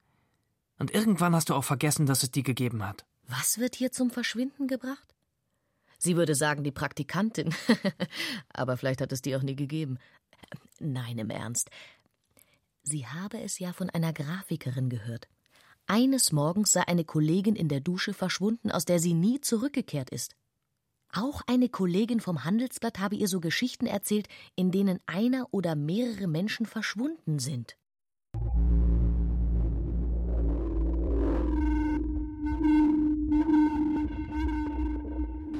Und 0.78 0.94
irgendwann 0.94 1.34
hast 1.34 1.50
du 1.50 1.54
auch 1.54 1.64
vergessen, 1.64 2.06
dass 2.06 2.22
es 2.22 2.30
die 2.30 2.44
gegeben 2.44 2.86
hat. 2.86 3.04
Was 3.26 3.58
wird 3.58 3.74
hier 3.74 3.90
zum 3.90 4.10
Verschwinden 4.10 4.68
gebracht? 4.68 5.14
Sie 5.98 6.16
würde 6.16 6.34
sagen, 6.34 6.62
die 6.62 6.70
Praktikantin. 6.70 7.52
Aber 8.52 8.76
vielleicht 8.76 9.00
hat 9.00 9.12
es 9.12 9.22
die 9.22 9.34
auch 9.34 9.42
nie 9.42 9.56
gegeben. 9.56 9.98
Nein, 10.78 11.18
im 11.18 11.30
Ernst. 11.30 11.70
Sie 12.82 13.06
habe 13.06 13.40
es 13.40 13.58
ja 13.58 13.72
von 13.72 13.90
einer 13.90 14.12
Grafikerin 14.12 14.88
gehört. 14.88 15.26
Eines 15.88 16.30
Morgens 16.30 16.70
sei 16.72 16.86
eine 16.86 17.04
Kollegin 17.04 17.56
in 17.56 17.68
der 17.68 17.80
Dusche 17.80 18.14
verschwunden, 18.14 18.70
aus 18.70 18.84
der 18.84 19.00
sie 19.00 19.14
nie 19.14 19.40
zurückgekehrt 19.40 20.10
ist. 20.10 20.36
Auch 21.18 21.40
eine 21.46 21.70
Kollegin 21.70 22.20
vom 22.20 22.44
Handelsblatt 22.44 22.98
habe 22.98 23.14
ihr 23.14 23.26
so 23.26 23.40
Geschichten 23.40 23.86
erzählt, 23.86 24.28
in 24.54 24.70
denen 24.70 25.00
einer 25.06 25.46
oder 25.50 25.74
mehrere 25.74 26.26
Menschen 26.26 26.66
verschwunden 26.66 27.38
sind. 27.38 27.78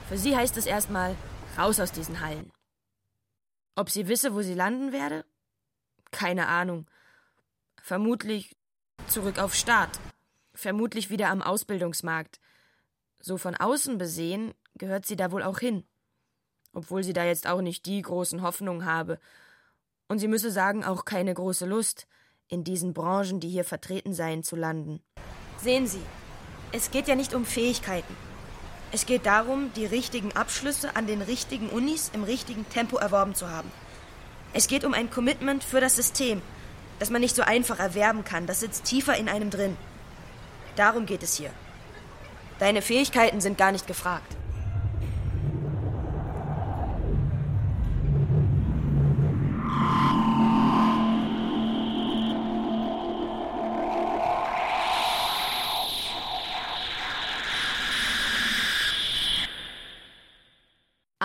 Für 0.07 0.19
sie 0.19 0.37
heißt 0.37 0.59
es 0.59 0.67
erstmal 0.67 1.17
raus 1.57 1.81
aus 1.81 1.91
diesen 1.91 2.21
Hallen. 2.21 2.53
Ob 3.77 3.89
sie 3.89 4.09
wisse, 4.09 4.35
wo 4.35 4.43
sie 4.43 4.53
landen 4.53 4.93
werde? 4.93 5.25
Keine 6.11 6.49
Ahnung. 6.49 6.87
Vermutlich 7.81 8.55
zurück 9.09 9.39
auf 9.39 9.55
Start. 9.55 9.99
Vermutlich 10.53 11.09
wieder 11.09 11.31
am 11.31 11.41
Ausbildungsmarkt. 11.41 12.41
So 13.21 13.39
von 13.39 13.55
außen 13.55 13.97
besehen 13.97 14.53
gehört 14.77 15.07
sie 15.07 15.17
da 15.17 15.33
wohl 15.33 15.43
auch 15.43 15.59
hin. 15.59 15.85
Obwohl 16.73 17.03
sie 17.03 17.13
da 17.13 17.25
jetzt 17.25 17.47
auch 17.47 17.61
nicht 17.61 17.87
die 17.87 18.03
großen 18.03 18.43
Hoffnungen 18.43 18.85
habe. 18.85 19.19
Und 20.09 20.19
sie 20.19 20.29
müsse 20.29 20.51
sagen, 20.51 20.85
auch 20.85 21.05
keine 21.05 21.35
große 21.35 21.67
Lust, 21.67 22.07
in 22.49 22.63
diesen 22.63 22.95
Branchen, 22.95 23.41
die 23.41 23.49
hier 23.49 23.65
vertreten 23.65 24.15
seien, 24.15 24.43
zu 24.43 24.57
landen. 24.57 25.03
Sehen 25.59 25.87
Sie, 25.87 26.03
es 26.73 26.91
geht 26.91 27.09
ja 27.09 27.15
nicht 27.15 27.35
um 27.35 27.45
Fähigkeiten. 27.45 28.15
Es 28.93 29.07
geht 29.07 29.27
darum, 29.27 29.73
die 29.75 29.87
richtigen 29.87 30.33
Abschlüsse 30.33 30.95
an 30.95 31.07
den 31.07 31.23
richtigen 31.23 31.71
Unis 31.71 32.11
im 32.13 32.23
richtigen 32.23 32.69
Tempo 32.69 32.99
erworben 32.99 33.35
zu 33.35 33.51
haben. 33.51 33.71
Es 34.53 34.69
geht 34.69 34.85
um 34.85 34.95
ein 34.95 35.11
Commitment 35.11 35.65
für 35.65 35.81
das 35.81 35.97
System, 35.97 36.41
das 36.99 37.11
man 37.11 37.21
nicht 37.21 37.35
so 37.35 37.43
einfach 37.43 37.81
erwerben 37.81 38.25
kann. 38.25 38.47
Das 38.47 38.61
sitzt 38.61 38.85
tiefer 38.85 39.17
in 39.17 39.29
einem 39.29 39.51
drin. 39.51 39.77
Darum 40.77 41.07
geht 41.07 41.23
es 41.23 41.37
hier. 41.37 41.51
Deine 42.59 42.81
Fähigkeiten 42.81 43.41
sind 43.41 43.59
gar 43.59 43.73
nicht 43.73 43.87
gefragt. 43.87 44.36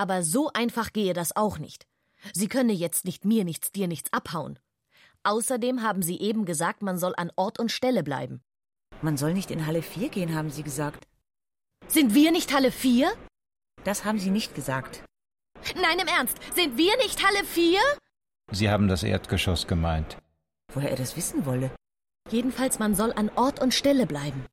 Aber 0.01 0.23
so 0.23 0.49
einfach 0.51 0.93
gehe 0.93 1.13
das 1.13 1.35
auch 1.35 1.59
nicht. 1.59 1.85
Sie 2.33 2.47
könne 2.47 2.73
jetzt 2.73 3.05
nicht 3.05 3.23
mir 3.23 3.43
nichts, 3.43 3.71
dir 3.71 3.87
nichts 3.87 4.11
abhauen. 4.11 4.57
Außerdem 5.21 5.83
haben 5.83 6.01
Sie 6.01 6.19
eben 6.19 6.43
gesagt, 6.45 6.81
man 6.81 6.97
soll 6.97 7.13
an 7.17 7.31
Ort 7.35 7.59
und 7.59 7.71
Stelle 7.71 8.01
bleiben. 8.01 8.41
Man 9.03 9.15
soll 9.15 9.35
nicht 9.35 9.51
in 9.51 9.67
Halle 9.67 9.83
4 9.83 10.09
gehen, 10.09 10.33
haben 10.33 10.49
Sie 10.49 10.63
gesagt. 10.63 11.07
Sind 11.87 12.15
wir 12.15 12.31
nicht 12.31 12.51
Halle 12.51 12.71
4? 12.71 13.13
Das 13.83 14.03
haben 14.03 14.17
Sie 14.17 14.31
nicht 14.31 14.55
gesagt. 14.55 15.03
Nein, 15.75 15.99
im 15.99 16.07
Ernst, 16.07 16.35
sind 16.55 16.79
wir 16.79 16.97
nicht 16.97 17.23
Halle 17.23 17.45
4? 17.45 17.79
Sie 18.51 18.71
haben 18.71 18.87
das 18.87 19.03
Erdgeschoss 19.03 19.67
gemeint. 19.67 20.17
Woher 20.73 20.89
er 20.89 20.97
das 20.97 21.15
wissen 21.15 21.45
wolle. 21.45 21.69
Jedenfalls, 22.31 22.79
man 22.79 22.95
soll 22.95 23.13
an 23.13 23.29
Ort 23.35 23.61
und 23.61 23.75
Stelle 23.75 24.07
bleiben. 24.07 24.47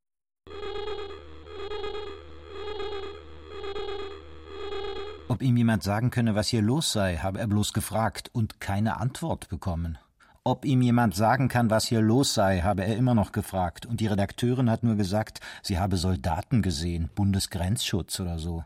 Ob 5.29 5.43
ihm 5.43 5.59
jemand 5.59 5.83
sagen 5.83 6.11
könne, 6.11 6.35
was 6.35 6.49
hier 6.49 6.63
los 6.63 6.91
sei, 6.91 7.17
habe 7.19 7.39
er 7.39 7.47
bloß 7.47 7.75
gefragt 7.75 8.31
und 8.33 8.61
keine 8.61 8.97
Antwort 8.97 9.51
bekommen. 9.51 9.99
Ob 10.43 10.65
ihm 10.65 10.81
jemand 10.81 11.15
sagen 11.15 11.49
kann, 11.49 11.69
was 11.69 11.87
hier 11.87 12.01
los 12.01 12.33
sei, 12.33 12.61
habe 12.63 12.83
er 12.83 12.97
immer 12.97 13.15
noch 13.15 13.33
gefragt, 13.33 13.85
und 13.85 14.01
die 14.01 14.07
Redakteurin 14.07 14.71
hat 14.71 14.83
nur 14.83 14.97
gesagt, 14.97 15.41
sie 15.63 15.79
habe 15.79 15.99
Soldaten 15.99 16.63
gesehen, 16.63 17.11
Bundesgrenzschutz 17.15 18.19
oder 18.21 18.39
so. 18.39 18.65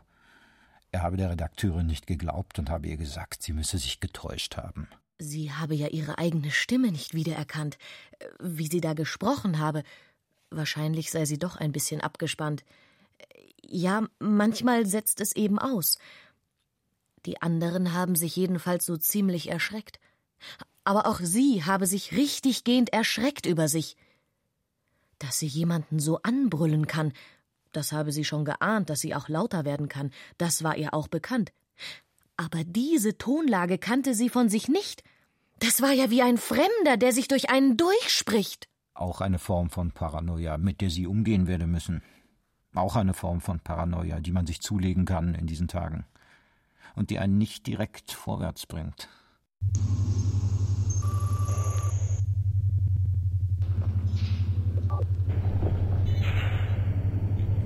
Er 0.93 1.01
habe 1.01 1.17
der 1.17 1.31
Redakteurin 1.31 1.87
nicht 1.87 2.07
geglaubt 2.07 2.57
und 2.59 2.69
habe 2.69 2.87
ihr 2.87 2.95
gesagt, 2.95 3.43
sie 3.43 3.51
müsse 3.51 3.77
sich 3.77 3.99
getäuscht 3.99 4.55
haben. 4.55 4.87
Sie 5.19 5.51
habe 5.51 5.75
ja 5.75 5.87
ihre 5.87 6.17
eigene 6.17 6.51
Stimme 6.51 6.91
nicht 6.91 7.13
wiedererkannt, 7.13 7.77
wie 8.39 8.67
sie 8.67 8.79
da 8.79 8.93
gesprochen 8.93 9.59
habe. 9.59 9.83
Wahrscheinlich 10.49 11.11
sei 11.11 11.25
sie 11.25 11.39
doch 11.39 11.57
ein 11.57 11.73
bisschen 11.73 11.99
abgespannt. 11.99 12.63
Ja, 13.61 14.03
manchmal 14.19 14.85
setzt 14.85 15.19
es 15.19 15.35
eben 15.35 15.59
aus. 15.59 15.97
Die 17.25 17.41
anderen 17.41 17.93
haben 17.93 18.15
sich 18.15 18.35
jedenfalls 18.35 18.85
so 18.85 18.97
ziemlich 18.97 19.49
erschreckt. 19.49 19.99
Aber 20.83 21.07
auch 21.07 21.19
sie 21.21 21.63
habe 21.63 21.87
sich 21.87 22.11
richtiggehend 22.11 22.91
erschreckt 22.91 23.45
über 23.45 23.67
sich. 23.67 23.95
Dass 25.19 25.39
sie 25.39 25.47
jemanden 25.47 25.99
so 25.99 26.21
anbrüllen 26.23 26.87
kann, 26.87 27.13
das 27.71 27.91
habe 27.91 28.11
sie 28.11 28.25
schon 28.25 28.43
geahnt, 28.45 28.89
dass 28.89 28.99
sie 28.99 29.15
auch 29.15 29.29
lauter 29.29 29.63
werden 29.63 29.87
kann, 29.87 30.11
das 30.37 30.63
war 30.63 30.77
ihr 30.77 30.93
auch 30.93 31.07
bekannt. 31.07 31.53
Aber 32.35 32.63
diese 32.63 33.17
Tonlage 33.17 33.77
kannte 33.77 34.15
sie 34.15 34.29
von 34.29 34.49
sich 34.49 34.67
nicht. 34.67 35.03
Das 35.59 35.81
war 35.81 35.91
ja 35.91 36.09
wie 36.09 36.21
ein 36.21 36.37
Fremder, 36.37 36.97
der 36.97 37.13
sich 37.13 37.29
durch 37.29 37.49
einen 37.49 37.77
durchspricht. 37.77 38.67
Auch 38.95 39.21
eine 39.21 39.39
Form 39.39 39.69
von 39.69 39.91
Paranoia, 39.91 40.57
mit 40.57 40.81
der 40.81 40.89
sie 40.89 41.07
umgehen 41.07 41.47
werde 41.47 41.67
müssen. 41.67 42.03
Auch 42.75 42.95
eine 42.95 43.13
Form 43.13 43.39
von 43.39 43.59
Paranoia, 43.59 44.19
die 44.19 44.31
man 44.31 44.45
sich 44.45 44.61
zulegen 44.61 45.05
kann 45.05 45.35
in 45.35 45.47
diesen 45.47 45.67
Tagen 45.67 46.05
und 46.95 47.09
die 47.09 47.19
einen 47.19 47.37
nicht 47.37 47.67
direkt 47.67 48.11
vorwärts 48.11 48.65
bringt. 48.65 49.09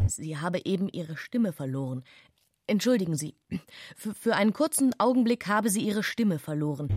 Sie 0.07 0.37
habe 0.37 0.65
eben 0.65 0.89
ihre 0.89 1.15
Stimme 1.15 1.53
verloren. 1.53 2.03
Entschuldigen 2.65 3.15
Sie. 3.15 3.35
Für, 3.95 4.13
für 4.13 4.35
einen 4.35 4.51
kurzen 4.51 4.93
Augenblick 4.99 5.47
habe 5.47 5.69
sie 5.69 5.81
ihre 5.81 6.03
Stimme 6.03 6.39
verloren. 6.39 6.89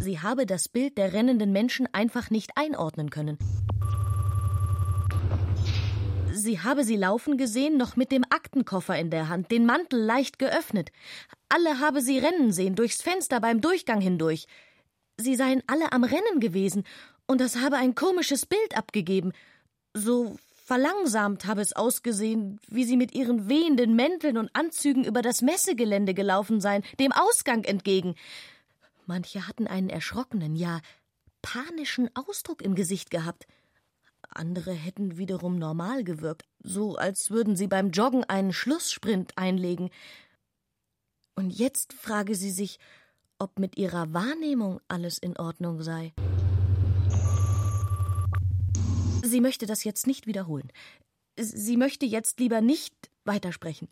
Sie 0.00 0.20
habe 0.20 0.44
das 0.44 0.68
Bild 0.68 0.98
der 0.98 1.14
rennenden 1.14 1.52
Menschen 1.52 1.88
einfach 1.92 2.28
nicht 2.28 2.56
einordnen 2.56 3.08
können. 3.08 3.38
Sie 6.36 6.60
habe 6.60 6.82
sie 6.82 6.96
laufen 6.96 7.36
gesehen, 7.36 7.76
noch 7.76 7.94
mit 7.94 8.10
dem 8.10 8.24
Aktenkoffer 8.28 8.98
in 8.98 9.10
der 9.10 9.28
Hand, 9.28 9.52
den 9.52 9.66
Mantel 9.66 10.00
leicht 10.00 10.40
geöffnet. 10.40 10.90
Alle 11.48 11.78
habe 11.78 12.00
sie 12.00 12.18
rennen 12.18 12.50
sehen, 12.50 12.74
durchs 12.74 13.02
Fenster 13.02 13.40
beim 13.40 13.60
Durchgang 13.60 14.00
hindurch. 14.00 14.46
Sie 15.16 15.36
seien 15.36 15.62
alle 15.68 15.92
am 15.92 16.02
Rennen 16.02 16.40
gewesen, 16.40 16.84
und 17.26 17.40
das 17.40 17.56
habe 17.56 17.76
ein 17.76 17.94
komisches 17.94 18.46
Bild 18.46 18.76
abgegeben. 18.76 19.32
So 19.94 20.36
verlangsamt 20.64 21.46
habe 21.46 21.60
es 21.60 21.72
ausgesehen, 21.72 22.58
wie 22.66 22.84
sie 22.84 22.96
mit 22.96 23.14
ihren 23.14 23.48
wehenden 23.48 23.94
Mänteln 23.94 24.36
und 24.36 24.50
Anzügen 24.54 25.04
über 25.04 25.22
das 25.22 25.40
Messegelände 25.40 26.14
gelaufen 26.14 26.60
seien, 26.60 26.82
dem 26.98 27.12
Ausgang 27.12 27.62
entgegen. 27.62 28.16
Manche 29.06 29.46
hatten 29.46 29.68
einen 29.68 29.88
erschrockenen, 29.88 30.56
ja 30.56 30.80
panischen 31.42 32.10
Ausdruck 32.16 32.60
im 32.60 32.74
Gesicht 32.74 33.10
gehabt. 33.10 33.46
Andere 34.34 34.72
hätten 34.72 35.16
wiederum 35.16 35.58
normal 35.58 36.04
gewirkt, 36.04 36.46
so 36.62 36.96
als 36.96 37.30
würden 37.30 37.56
sie 37.56 37.66
beim 37.66 37.90
Joggen 37.90 38.24
einen 38.24 38.52
Schlusssprint 38.52 39.36
einlegen. 39.36 39.90
Und 41.34 41.50
jetzt 41.50 41.92
frage 41.92 42.34
sie 42.34 42.50
sich, 42.50 42.78
ob 43.38 43.58
mit 43.58 43.76
ihrer 43.76 44.12
Wahrnehmung 44.12 44.80
alles 44.88 45.18
in 45.18 45.36
Ordnung 45.36 45.82
sei. 45.82 46.12
Sie 49.22 49.40
möchte 49.40 49.66
das 49.66 49.84
jetzt 49.84 50.06
nicht 50.06 50.26
wiederholen. 50.26 50.70
Sie 51.36 51.76
möchte 51.76 52.06
jetzt 52.06 52.38
lieber 52.38 52.60
nicht 52.60 53.10
weitersprechen. 53.24 53.88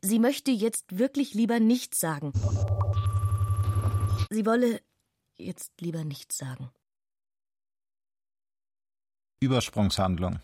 Sie 0.00 0.18
möchte 0.18 0.50
jetzt 0.50 0.98
wirklich 0.98 1.34
lieber 1.34 1.60
nichts 1.60 1.98
sagen. 2.00 2.32
Sie 4.30 4.46
wolle 4.46 4.80
jetzt 5.36 5.80
lieber 5.80 6.04
nichts 6.04 6.38
sagen. 6.38 6.70
Übersprungshandlung. 9.40 10.40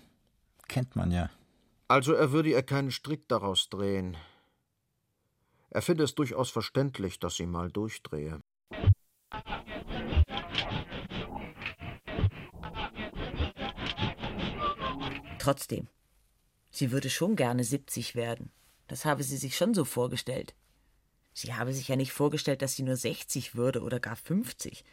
Kennt 0.68 0.94
man 0.94 1.10
ja. 1.10 1.30
Also 1.88 2.12
er 2.12 2.32
würde 2.32 2.50
ihr 2.50 2.62
keinen 2.62 2.90
Strick 2.90 3.28
daraus 3.28 3.68
drehen. 3.68 4.16
Er 5.70 5.82
finde 5.82 6.04
es 6.04 6.14
durchaus 6.14 6.50
verständlich, 6.50 7.18
dass 7.18 7.36
sie 7.36 7.46
mal 7.46 7.70
durchdrehe. 7.70 8.40
Trotzdem, 15.38 15.88
sie 16.70 16.90
würde 16.90 17.10
schon 17.10 17.36
gerne 17.36 17.64
70 17.64 18.14
werden. 18.14 18.50
Das 18.86 19.04
habe 19.04 19.22
sie 19.22 19.36
sich 19.36 19.56
schon 19.56 19.74
so 19.74 19.84
vorgestellt. 19.84 20.54
Sie 21.34 21.52
habe 21.52 21.74
sich 21.74 21.88
ja 21.88 21.96
nicht 21.96 22.12
vorgestellt, 22.12 22.62
dass 22.62 22.76
sie 22.76 22.84
nur 22.84 22.96
60 22.96 23.56
würde 23.56 23.82
oder 23.82 23.98
gar 23.98 24.16
50. 24.16 24.84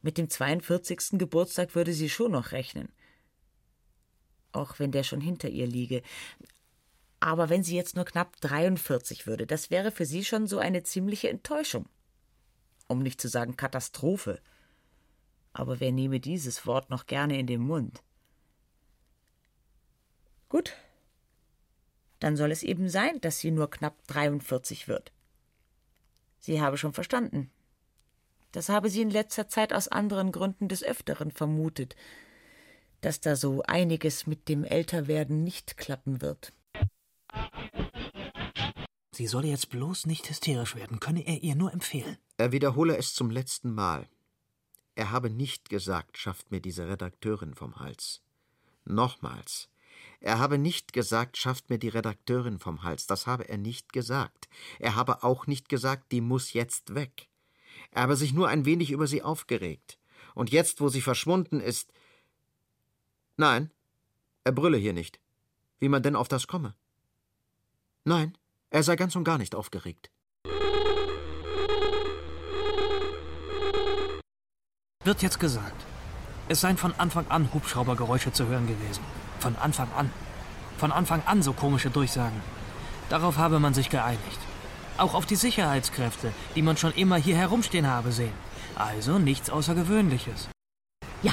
Mit 0.00 0.18
dem 0.18 0.30
42. 0.30 1.18
Geburtstag 1.18 1.74
würde 1.74 1.92
sie 1.92 2.08
schon 2.08 2.32
noch 2.32 2.52
rechnen. 2.52 2.88
Auch 4.52 4.78
wenn 4.78 4.92
der 4.92 5.02
schon 5.02 5.20
hinter 5.20 5.48
ihr 5.48 5.66
liege. 5.66 6.02
Aber 7.20 7.48
wenn 7.48 7.64
sie 7.64 7.76
jetzt 7.76 7.96
nur 7.96 8.04
knapp 8.04 8.40
43 8.40 9.26
würde, 9.26 9.46
das 9.46 9.70
wäre 9.70 9.90
für 9.90 10.06
sie 10.06 10.24
schon 10.24 10.46
so 10.46 10.58
eine 10.58 10.84
ziemliche 10.84 11.28
Enttäuschung. 11.28 11.86
Um 12.86 13.00
nicht 13.00 13.20
zu 13.20 13.28
sagen 13.28 13.56
Katastrophe. 13.56 14.40
Aber 15.52 15.80
wer 15.80 15.92
nehme 15.92 16.20
dieses 16.20 16.66
Wort 16.66 16.90
noch 16.90 17.06
gerne 17.06 17.38
in 17.38 17.46
den 17.46 17.60
Mund? 17.60 18.02
Gut. 20.48 20.74
Dann 22.20 22.36
soll 22.36 22.50
es 22.50 22.62
eben 22.62 22.88
sein, 22.88 23.20
dass 23.20 23.38
sie 23.40 23.50
nur 23.50 23.70
knapp 23.70 23.96
43 24.06 24.88
wird. 24.88 25.12
Sie 26.38 26.60
habe 26.60 26.78
schon 26.78 26.92
verstanden, 26.92 27.50
das 28.52 28.68
habe 28.68 28.90
sie 28.90 29.02
in 29.02 29.10
letzter 29.10 29.48
Zeit 29.48 29.72
aus 29.72 29.88
anderen 29.88 30.32
Gründen 30.32 30.68
des 30.68 30.82
Öfteren 30.82 31.30
vermutet, 31.30 31.96
dass 33.00 33.20
da 33.20 33.36
so 33.36 33.62
einiges 33.62 34.26
mit 34.26 34.48
dem 34.48 34.64
Älterwerden 34.64 35.44
nicht 35.44 35.76
klappen 35.76 36.20
wird. 36.20 36.52
Sie 39.12 39.26
solle 39.26 39.48
jetzt 39.48 39.70
bloß 39.70 40.06
nicht 40.06 40.28
hysterisch 40.28 40.76
werden, 40.76 41.00
könne 41.00 41.26
er 41.26 41.42
ihr 41.42 41.56
nur 41.56 41.72
empfehlen. 41.72 42.18
Er 42.36 42.52
wiederhole 42.52 42.96
es 42.96 43.14
zum 43.14 43.30
letzten 43.30 43.74
Mal. 43.74 44.08
Er 44.94 45.10
habe 45.10 45.30
nicht 45.30 45.70
gesagt, 45.70 46.18
schafft 46.18 46.50
mir 46.50 46.60
diese 46.60 46.88
Redakteurin 46.88 47.54
vom 47.54 47.78
Hals. 47.80 48.22
Nochmals. 48.84 49.68
Er 50.20 50.38
habe 50.38 50.58
nicht 50.58 50.92
gesagt, 50.92 51.36
schafft 51.36 51.70
mir 51.70 51.78
die 51.78 51.88
Redakteurin 51.88 52.58
vom 52.58 52.82
Hals. 52.82 53.06
Das 53.06 53.26
habe 53.26 53.48
er 53.48 53.58
nicht 53.58 53.92
gesagt. 53.92 54.48
Er 54.78 54.96
habe 54.96 55.22
auch 55.22 55.46
nicht 55.46 55.68
gesagt, 55.68 56.10
die 56.10 56.20
muss 56.20 56.52
jetzt 56.52 56.94
weg. 56.94 57.27
Er 57.90 58.02
habe 58.02 58.16
sich 58.16 58.32
nur 58.32 58.48
ein 58.48 58.64
wenig 58.64 58.90
über 58.90 59.06
sie 59.06 59.22
aufgeregt. 59.22 59.98
Und 60.34 60.50
jetzt, 60.50 60.80
wo 60.80 60.88
sie 60.88 61.00
verschwunden 61.00 61.60
ist. 61.60 61.92
Nein, 63.36 63.70
er 64.44 64.52
brülle 64.52 64.78
hier 64.78 64.92
nicht. 64.92 65.20
Wie 65.78 65.88
man 65.88 66.02
denn 66.02 66.16
auf 66.16 66.28
das 66.28 66.46
komme? 66.46 66.74
Nein, 68.04 68.36
er 68.70 68.82
sei 68.82 68.96
ganz 68.96 69.16
und 69.16 69.24
gar 69.24 69.38
nicht 69.38 69.54
aufgeregt. 69.54 70.10
Wird 75.04 75.22
jetzt 75.22 75.40
gesagt. 75.40 75.86
Es 76.48 76.60
seien 76.60 76.76
von 76.76 76.94
Anfang 76.98 77.26
an 77.28 77.52
Hubschraubergeräusche 77.52 78.32
zu 78.32 78.46
hören 78.46 78.66
gewesen. 78.66 79.02
Von 79.38 79.56
Anfang 79.56 79.90
an. 79.92 80.10
Von 80.78 80.92
Anfang 80.92 81.22
an 81.26 81.42
so 81.42 81.52
komische 81.52 81.90
Durchsagen. 81.90 82.40
Darauf 83.08 83.36
habe 83.36 83.58
man 83.58 83.74
sich 83.74 83.90
geeinigt. 83.90 84.38
Auch 84.98 85.14
auf 85.14 85.26
die 85.26 85.36
Sicherheitskräfte, 85.36 86.32
die 86.54 86.62
man 86.62 86.76
schon 86.76 86.92
immer 86.92 87.16
hier 87.16 87.36
herumstehen 87.36 87.86
habe 87.86 88.12
sehen. 88.12 88.32
Also 88.74 89.18
nichts 89.18 89.48
Außergewöhnliches. 89.48 90.48
Ja, 91.22 91.32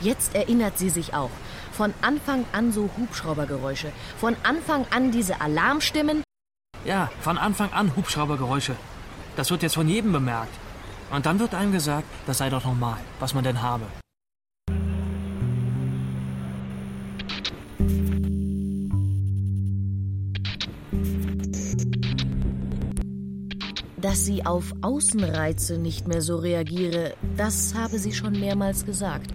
jetzt 0.00 0.34
erinnert 0.34 0.78
sie 0.78 0.90
sich 0.90 1.14
auch. 1.14 1.30
Von 1.72 1.94
Anfang 2.02 2.44
an 2.52 2.72
so 2.72 2.90
Hubschraubergeräusche. 2.98 3.90
Von 4.18 4.36
Anfang 4.42 4.86
an 4.90 5.10
diese 5.10 5.40
Alarmstimmen. 5.40 6.22
Ja, 6.84 7.10
von 7.20 7.38
Anfang 7.38 7.72
an 7.72 7.96
Hubschraubergeräusche. 7.96 8.76
Das 9.36 9.50
wird 9.50 9.62
jetzt 9.62 9.74
von 9.74 9.88
jedem 9.88 10.12
bemerkt. 10.12 10.54
Und 11.10 11.26
dann 11.26 11.40
wird 11.40 11.54
einem 11.54 11.72
gesagt, 11.72 12.06
das 12.26 12.38
sei 12.38 12.50
doch 12.50 12.64
normal, 12.64 12.98
was 13.18 13.34
man 13.34 13.44
denn 13.44 13.62
habe. 13.62 13.86
Dass 24.00 24.24
sie 24.24 24.46
auf 24.46 24.74
Außenreize 24.80 25.78
nicht 25.78 26.08
mehr 26.08 26.22
so 26.22 26.36
reagiere, 26.36 27.14
das 27.36 27.74
habe 27.74 27.98
sie 27.98 28.12
schon 28.12 28.38
mehrmals 28.38 28.86
gesagt. 28.86 29.32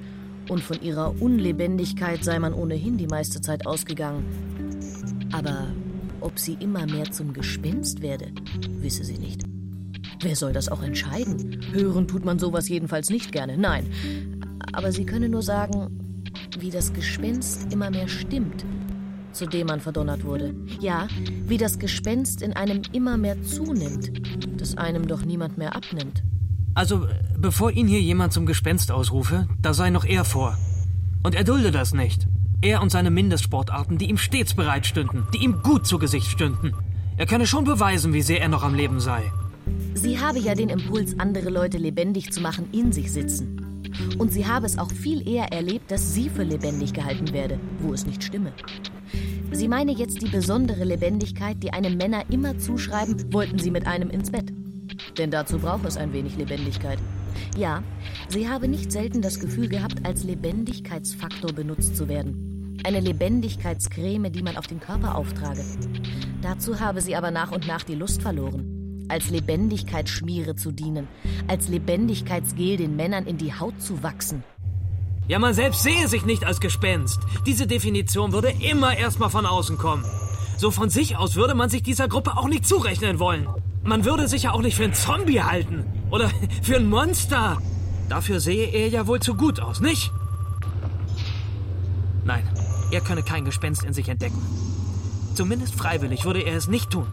Und 0.50 0.64
von 0.64 0.82
ihrer 0.82 1.22
Unlebendigkeit 1.22 2.24
sei 2.24 2.40
man 2.40 2.54
ohnehin 2.54 2.98
die 2.98 3.08
meiste 3.08 3.42
Zeit 3.42 3.68
ausgegangen. 3.68 4.26
Aber 5.32 5.68
ob 6.22 6.40
sie 6.40 6.58
immer 6.60 6.86
mehr 6.88 7.12
zum 7.12 7.34
Gespenst 7.34 8.02
werde, 8.02 8.32
wisse 8.80 9.04
sie 9.04 9.20
nicht. 9.20 9.44
Wer 10.22 10.36
soll 10.36 10.54
das 10.54 10.70
auch 10.70 10.82
entscheiden? 10.82 11.60
Hören 11.72 12.08
tut 12.08 12.26
man 12.26 12.40
sowas 12.40 12.68
jedenfalls 12.68 13.10
nicht 13.10 13.32
gerne, 13.32 13.58
nein. 13.58 13.86
Aber 14.74 14.92
sie 14.92 15.06
könne 15.06 15.30
nur 15.30 15.44
sagen, 15.44 16.00
wie 16.60 16.72
das 16.72 16.94
Gespenst 16.94 17.72
immer 17.72 17.92
mehr 17.92 18.08
stimmt, 18.08 18.66
zu 19.36 19.46
dem 19.46 19.68
man 19.68 19.82
verdonnert 19.82 20.24
wurde. 20.24 20.56
Ja, 20.80 21.08
wie 21.48 21.58
das 21.58 21.80
Gespenst 21.80 22.42
in 22.42 22.54
einem 22.54 22.82
immer 22.92 23.18
mehr 23.18 23.42
zunimmt, 23.44 24.12
das 24.58 24.78
einem 24.78 25.08
doch 25.08 25.24
niemand 25.24 25.58
mehr 25.58 25.76
abnimmt. 25.76 26.24
Also, 26.74 27.08
bevor 27.38 27.72
ihn 27.72 27.88
hier 27.88 28.02
jemand 28.02 28.34
zum 28.34 28.46
Gespenst 28.46 28.92
ausrufe, 28.92 29.48
da 29.62 29.74
sei 29.74 29.90
noch 29.90 30.06
er 30.06 30.26
vor. 30.26 30.58
Und 31.24 31.36
er 31.36 31.44
dulde 31.44 31.72
das 31.72 31.94
nicht. 31.94 32.28
Er 32.62 32.82
und 32.82 32.92
seine 32.92 33.12
Mindestsportarten, 33.12 33.98
die 33.98 34.10
ihm 34.10 34.18
stets 34.18 34.56
bereit 34.56 34.86
stünden, 34.86 35.28
die 35.34 35.44
ihm 35.44 35.62
gut 35.62 35.86
zu 35.86 36.00
Gesicht 36.00 36.28
stünden. 36.28 36.74
Er 37.18 37.26
könne 37.26 37.48
schon 37.48 37.64
beweisen, 37.64 38.14
wie 38.14 38.22
sehr 38.22 38.42
er 38.42 38.50
noch 38.50 38.64
am 38.64 38.76
Leben 38.76 39.00
sei. 39.00 39.32
Sie 39.94 40.20
habe 40.20 40.40
ja 40.40 40.54
den 40.54 40.70
Impuls, 40.70 41.18
andere 41.20 41.50
Leute 41.50 41.78
lebendig 41.78 42.32
zu 42.32 42.42
machen, 42.42 42.68
in 42.72 42.92
sich 42.92 43.12
sitzen. 43.12 43.62
Und 44.18 44.34
sie 44.34 44.46
habe 44.46 44.66
es 44.66 44.78
auch 44.78 44.92
viel 44.92 45.28
eher 45.28 45.52
erlebt, 45.54 45.92
dass 45.92 46.14
sie 46.14 46.30
für 46.30 46.44
lebendig 46.44 46.94
gehalten 46.94 47.32
werde, 47.32 47.60
wo 47.80 47.94
es 47.94 48.06
nicht 48.06 48.24
stimme. 48.24 48.52
Sie 49.56 49.70
meine 49.70 49.94
jetzt 49.94 50.22
die 50.22 50.28
besondere 50.28 50.84
Lebendigkeit, 50.84 51.56
die 51.64 51.72
einem 51.72 51.96
Männer 51.96 52.24
immer 52.30 52.58
zuschreiben, 52.58 53.32
wollten 53.32 53.58
sie 53.58 53.72
mit 53.72 53.88
einem 53.88 54.10
ins 54.10 54.30
Bett. 54.30 54.52
Denn 55.18 55.32
dazu 55.32 55.60
braucht 55.60 55.86
es 55.86 55.96
ein 55.96 56.12
wenig 56.12 56.36
Lebendigkeit. 56.36 57.00
Ja, 57.58 57.82
sie 58.28 58.50
habe 58.50 58.68
nicht 58.68 58.92
selten 58.92 59.22
das 59.22 59.40
Gefühl 59.40 59.70
gehabt, 59.70 60.06
als 60.06 60.26
Lebendigkeitsfaktor 60.26 61.54
benutzt 61.54 61.96
zu 61.96 62.10
werden. 62.10 62.82
eine 62.84 63.00
Lebendigkeitscreme, 63.00 64.30
die 64.30 64.44
man 64.44 64.58
auf 64.58 64.68
den 64.68 64.82
Körper 64.82 65.16
auftrage. 65.16 65.64
Dazu 66.42 66.82
habe 66.82 67.00
sie 67.00 67.16
aber 67.16 67.32
nach 67.32 67.54
und 67.54 67.66
nach 67.66 67.84
die 67.84 67.96
Lust 67.96 68.22
verloren. 68.22 69.06
Als 69.08 69.30
Lebendigkeitsschmiere 69.30 70.56
zu 70.56 70.74
dienen, 70.74 71.08
als 71.48 71.70
Lebendigkeitsgel 71.70 72.76
den 72.76 72.98
Männern 72.98 73.26
in 73.26 73.38
die 73.38 73.54
Haut 73.54 73.82
zu 73.82 74.04
wachsen. 74.04 74.44
Ja, 75.28 75.40
man 75.40 75.56
selbst 75.56 75.82
sehe 75.82 76.08
sich 76.08 76.26
nicht 76.26 76.46
als 76.46 76.60
Gespenst. 76.60 77.20
Diese 77.48 77.66
Definition 77.66 78.32
würde 78.32 78.54
immer 78.60 78.96
erstmal 78.96 79.32
von 79.32 79.46
außen 79.46 79.78
kommen. 79.78 80.06
So 80.58 80.70
von 80.70 80.90
sich 80.90 81.18
aus 81.18 81.36
würde 81.36 81.56
man 81.56 81.70
sich 81.70 81.82
dieser 81.82 82.08
Gruppe 82.08 82.38
auch 82.38 82.48
nicht 82.48 82.66
zurechnen 82.66 83.20
wollen. 83.20 83.48
Man 83.84 84.06
würde 84.06 84.28
sich 84.28 84.44
ja 84.44 84.52
auch 84.52 84.62
nicht 84.62 84.76
für 84.78 84.84
einen 84.84 84.94
Zombie 84.94 85.42
halten. 85.42 85.86
Oder 86.12 86.30
für 86.62 86.76
ein 86.76 86.88
Monster. 86.90 87.58
Dafür 88.08 88.40
sehe 88.40 88.68
er 88.68 88.88
ja 88.88 89.08
wohl 89.08 89.20
zu 89.20 89.34
gut 89.36 89.60
aus, 89.60 89.82
nicht? 89.82 90.12
Nein, 92.24 92.48
er 92.92 93.02
könne 93.02 93.24
kein 93.24 93.46
Gespenst 93.46 93.84
in 93.84 93.94
sich 93.94 94.10
entdecken. 94.10 94.42
Zumindest 95.34 95.76
freiwillig 95.76 96.24
würde 96.26 96.42
er 96.42 96.56
es 96.56 96.68
nicht 96.68 96.92
tun. 96.92 97.08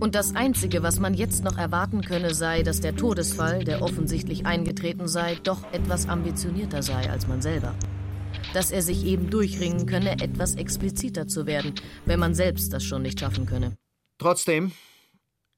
Und 0.00 0.14
das 0.14 0.34
Einzige, 0.34 0.82
was 0.82 0.98
man 0.98 1.12
jetzt 1.12 1.44
noch 1.44 1.58
erwarten 1.58 2.00
könne, 2.00 2.32
sei, 2.34 2.62
dass 2.62 2.80
der 2.80 2.96
Todesfall, 2.96 3.64
der 3.64 3.82
offensichtlich 3.82 4.46
eingetreten 4.46 5.06
sei, 5.08 5.34
doch 5.34 5.70
etwas 5.74 6.08
ambitionierter 6.08 6.82
sei 6.82 7.10
als 7.10 7.28
man 7.28 7.42
selber. 7.42 7.74
Dass 8.54 8.70
er 8.70 8.80
sich 8.80 9.04
eben 9.04 9.28
durchringen 9.28 9.84
könne, 9.84 10.12
etwas 10.12 10.54
expliziter 10.54 11.28
zu 11.28 11.44
werden, 11.44 11.74
wenn 12.06 12.18
man 12.18 12.34
selbst 12.34 12.72
das 12.72 12.82
schon 12.82 13.02
nicht 13.02 13.20
schaffen 13.20 13.44
könne. 13.44 13.76
Trotzdem, 14.16 14.72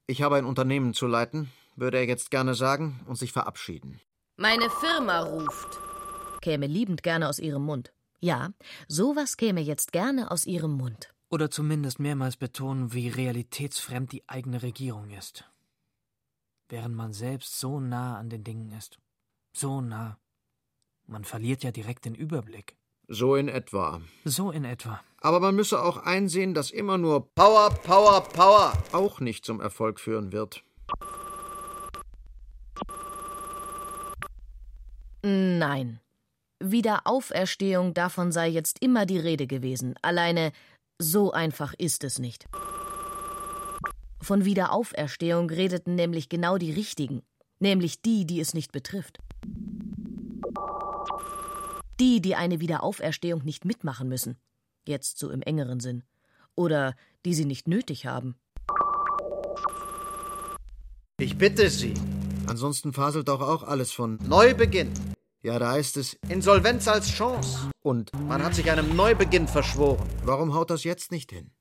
ich 0.07 0.21
habe 0.21 0.35
ein 0.35 0.45
Unternehmen 0.45 0.93
zu 0.93 1.07
leiten, 1.07 1.49
würde 1.77 1.99
er 1.99 2.05
jetzt 2.05 2.29
gerne 2.29 2.53
sagen 2.53 2.99
und 3.07 3.17
sich 3.17 3.31
verabschieden. 3.31 4.01
Meine 4.35 4.69
Firma 4.69 5.21
ruft. 5.21 5.79
Käme 6.41 6.67
liebend 6.67 7.01
gerne 7.01 7.29
aus 7.29 7.39
ihrem 7.39 7.63
Mund. 7.63 7.93
Ja, 8.19 8.49
sowas 8.89 9.37
käme 9.37 9.61
jetzt 9.61 9.93
gerne 9.93 10.31
aus 10.31 10.45
ihrem 10.45 10.73
Mund. 10.73 11.12
Oder 11.33 11.49
zumindest 11.49 11.99
mehrmals 11.99 12.37
betonen, 12.37 12.93
wie 12.93 13.09
realitätsfremd 13.09 14.11
die 14.11 14.21
eigene 14.29 14.61
Regierung 14.61 15.09
ist. 15.09 15.49
Während 16.69 16.93
man 16.93 17.11
selbst 17.11 17.59
so 17.59 17.79
nah 17.79 18.19
an 18.19 18.29
den 18.29 18.43
Dingen 18.43 18.71
ist. 18.71 18.99
So 19.51 19.81
nah. 19.81 20.19
Man 21.07 21.23
verliert 21.23 21.63
ja 21.63 21.71
direkt 21.71 22.05
den 22.05 22.13
Überblick. 22.13 22.75
So 23.07 23.35
in 23.35 23.47
etwa. 23.47 23.99
So 24.25 24.51
in 24.51 24.63
etwa. 24.63 25.01
Aber 25.21 25.39
man 25.39 25.55
müsse 25.55 25.81
auch 25.81 25.97
einsehen, 25.97 26.53
dass 26.53 26.69
immer 26.69 26.99
nur 26.99 27.33
Power, 27.33 27.71
Power, 27.71 28.21
Power 28.21 28.73
auch 28.91 29.19
nicht 29.19 29.43
zum 29.43 29.59
Erfolg 29.59 29.99
führen 29.99 30.31
wird. 30.33 30.63
Nein. 35.23 35.99
Wiederauferstehung 36.59 37.93
davon 37.93 38.31
sei 38.31 38.47
jetzt 38.49 38.81
immer 38.81 39.05
die 39.05 39.17
Rede 39.17 39.47
gewesen. 39.47 39.95
Alleine 40.01 40.51
so 40.99 41.31
einfach 41.31 41.73
ist 41.77 42.03
es 42.03 42.19
nicht. 42.19 42.45
Von 44.21 44.45
Wiederauferstehung 44.45 45.49
redeten 45.49 45.95
nämlich 45.95 46.29
genau 46.29 46.57
die 46.57 46.71
Richtigen, 46.71 47.23
nämlich 47.59 48.01
die, 48.01 48.25
die 48.25 48.39
es 48.39 48.53
nicht 48.53 48.71
betrifft. 48.71 49.19
Die, 51.99 52.21
die 52.21 52.35
eine 52.35 52.59
Wiederauferstehung 52.59 53.43
nicht 53.43 53.65
mitmachen 53.65 54.07
müssen, 54.07 54.37
jetzt 54.87 55.19
so 55.19 55.29
im 55.29 55.41
engeren 55.41 55.79
Sinn, 55.79 56.03
oder 56.55 56.95
die 57.25 57.33
sie 57.33 57.45
nicht 57.45 57.67
nötig 57.67 58.05
haben. 58.05 58.35
Ich 61.19 61.37
bitte 61.37 61.69
Sie. 61.69 61.93
Ansonsten 62.47 62.91
faselt 62.91 63.27
doch 63.27 63.41
auch 63.41 63.63
alles 63.63 63.91
von 63.91 64.19
Neubeginn. 64.27 64.91
Ja, 65.43 65.59
da 65.59 65.73
heißt 65.73 65.97
es 65.97 66.13
Insolvenz 66.29 66.87
als 66.87 67.09
Chance. 67.09 67.69
Und 67.81 68.13
man 68.29 68.41
hat 68.41 68.55
sich 68.55 68.71
einem 68.71 68.95
Neubeginn 68.95 69.49
verschworen. 69.49 70.07
Warum 70.23 70.53
haut 70.53 70.69
das 70.69 70.85
jetzt 70.85 71.11
nicht 71.11 71.31
hin? 71.31 71.51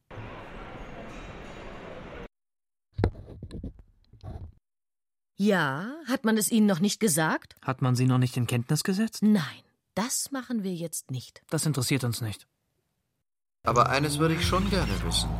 Ja, 5.36 5.92
hat 6.06 6.24
man 6.24 6.36
es 6.36 6.52
Ihnen 6.52 6.66
noch 6.66 6.78
nicht 6.78 7.00
gesagt? 7.00 7.56
Hat 7.60 7.82
man 7.82 7.96
sie 7.96 8.06
noch 8.06 8.18
nicht 8.18 8.36
in 8.36 8.46
Kenntnis 8.46 8.84
gesetzt? 8.84 9.24
Nein, 9.24 9.42
das 9.96 10.30
machen 10.30 10.62
wir 10.62 10.72
jetzt 10.72 11.10
nicht. 11.10 11.42
Das 11.50 11.66
interessiert 11.66 12.04
uns 12.04 12.20
nicht. 12.20 12.46
Aber 13.64 13.88
eines 13.90 14.20
würde 14.20 14.34
ich 14.34 14.46
schon 14.46 14.70
gerne 14.70 14.92
wissen. 15.04 15.30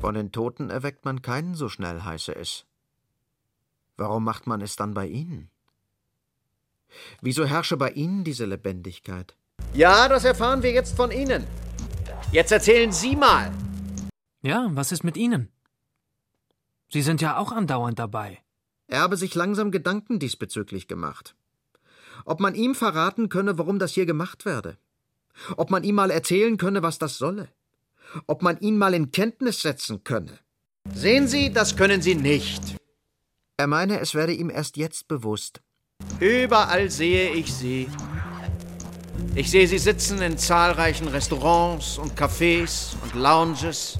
Von 0.00 0.14
den 0.14 0.32
Toten 0.32 0.70
erweckt 0.70 1.04
man 1.04 1.22
keinen 1.22 1.54
so 1.54 1.68
schnell, 1.68 2.02
heiße 2.02 2.34
es. 2.34 2.66
Warum 3.96 4.24
macht 4.24 4.48
man 4.48 4.60
es 4.62 4.74
dann 4.74 4.94
bei 4.94 5.06
Ihnen? 5.06 5.52
Wieso 7.20 7.44
herrsche 7.44 7.76
bei 7.76 7.90
Ihnen 7.90 8.24
diese 8.24 8.46
Lebendigkeit? 8.46 9.36
Ja, 9.74 10.08
das 10.08 10.24
erfahren 10.24 10.62
wir 10.62 10.72
jetzt 10.72 10.96
von 10.96 11.10
Ihnen. 11.10 11.46
Jetzt 12.32 12.52
erzählen 12.52 12.92
Sie 12.92 13.16
mal. 13.16 13.52
Ja, 14.42 14.68
was 14.72 14.92
ist 14.92 15.04
mit 15.04 15.16
Ihnen? 15.16 15.50
Sie 16.90 17.02
sind 17.02 17.20
ja 17.20 17.36
auch 17.36 17.52
andauernd 17.52 17.98
dabei. 17.98 18.38
Er 18.86 19.00
habe 19.00 19.16
sich 19.16 19.34
langsam 19.34 19.70
Gedanken 19.70 20.18
diesbezüglich 20.18 20.88
gemacht. 20.88 21.34
Ob 22.24 22.40
man 22.40 22.54
ihm 22.54 22.74
verraten 22.74 23.28
könne, 23.28 23.58
warum 23.58 23.78
das 23.78 23.92
hier 23.92 24.06
gemacht 24.06 24.44
werde. 24.44 24.78
Ob 25.56 25.70
man 25.70 25.84
ihm 25.84 25.94
mal 25.94 26.10
erzählen 26.10 26.56
könne, 26.56 26.82
was 26.82 26.98
das 26.98 27.18
solle. 27.18 27.48
Ob 28.26 28.42
man 28.42 28.58
ihn 28.60 28.78
mal 28.78 28.94
in 28.94 29.12
Kenntnis 29.12 29.60
setzen 29.62 30.02
könne. 30.02 30.38
Sehen 30.94 31.28
Sie, 31.28 31.52
das 31.52 31.76
können 31.76 32.00
Sie 32.00 32.14
nicht. 32.14 32.76
Er 33.58 33.66
meine, 33.66 34.00
es 34.00 34.14
werde 34.14 34.32
ihm 34.32 34.50
erst 34.50 34.76
jetzt 34.76 35.08
bewusst. 35.08 35.60
Überall 36.20 36.90
sehe 36.90 37.30
ich 37.30 37.54
Sie. 37.54 37.88
Ich 39.36 39.50
sehe 39.50 39.68
Sie 39.68 39.78
sitzen 39.78 40.20
in 40.20 40.36
zahlreichen 40.36 41.06
Restaurants 41.06 41.96
und 41.96 42.18
Cafés 42.18 42.96
und 43.02 43.14
Lounges. 43.14 43.98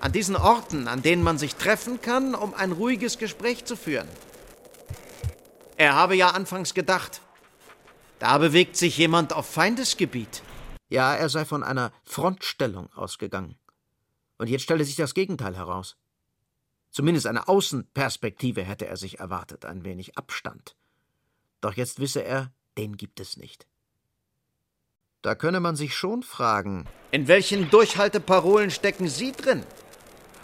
An 0.00 0.12
diesen 0.12 0.36
Orten, 0.36 0.86
an 0.86 1.02
denen 1.02 1.24
man 1.24 1.36
sich 1.36 1.56
treffen 1.56 2.00
kann, 2.00 2.36
um 2.36 2.54
ein 2.54 2.70
ruhiges 2.70 3.18
Gespräch 3.18 3.64
zu 3.64 3.76
führen. 3.76 4.06
Er 5.76 5.94
habe 5.94 6.14
ja 6.14 6.30
anfangs 6.30 6.74
gedacht, 6.74 7.20
da 8.20 8.38
bewegt 8.38 8.76
sich 8.76 8.96
jemand 8.96 9.32
auf 9.32 9.46
Feindesgebiet. 9.46 10.42
Ja, 10.88 11.12
er 11.14 11.28
sei 11.28 11.44
von 11.44 11.64
einer 11.64 11.90
Frontstellung 12.04 12.88
ausgegangen. 12.94 13.58
Und 14.38 14.48
jetzt 14.48 14.62
stelle 14.62 14.84
sich 14.84 14.96
das 14.96 15.12
Gegenteil 15.12 15.56
heraus. 15.56 15.96
Zumindest 16.92 17.26
eine 17.26 17.48
Außenperspektive 17.48 18.62
hätte 18.62 18.86
er 18.86 18.96
sich 18.96 19.18
erwartet, 19.18 19.64
ein 19.64 19.84
wenig 19.84 20.16
Abstand. 20.16 20.76
Doch 21.66 21.74
jetzt 21.74 21.98
wisse 21.98 22.20
er, 22.20 22.52
den 22.78 22.96
gibt 22.96 23.18
es 23.18 23.36
nicht. 23.36 23.66
Da 25.22 25.34
könne 25.34 25.58
man 25.58 25.74
sich 25.74 25.96
schon 25.96 26.22
fragen, 26.22 26.84
in 27.10 27.26
welchen 27.26 27.70
Durchhalteparolen 27.70 28.70
stecken 28.70 29.08
Sie 29.08 29.32
drin? 29.32 29.64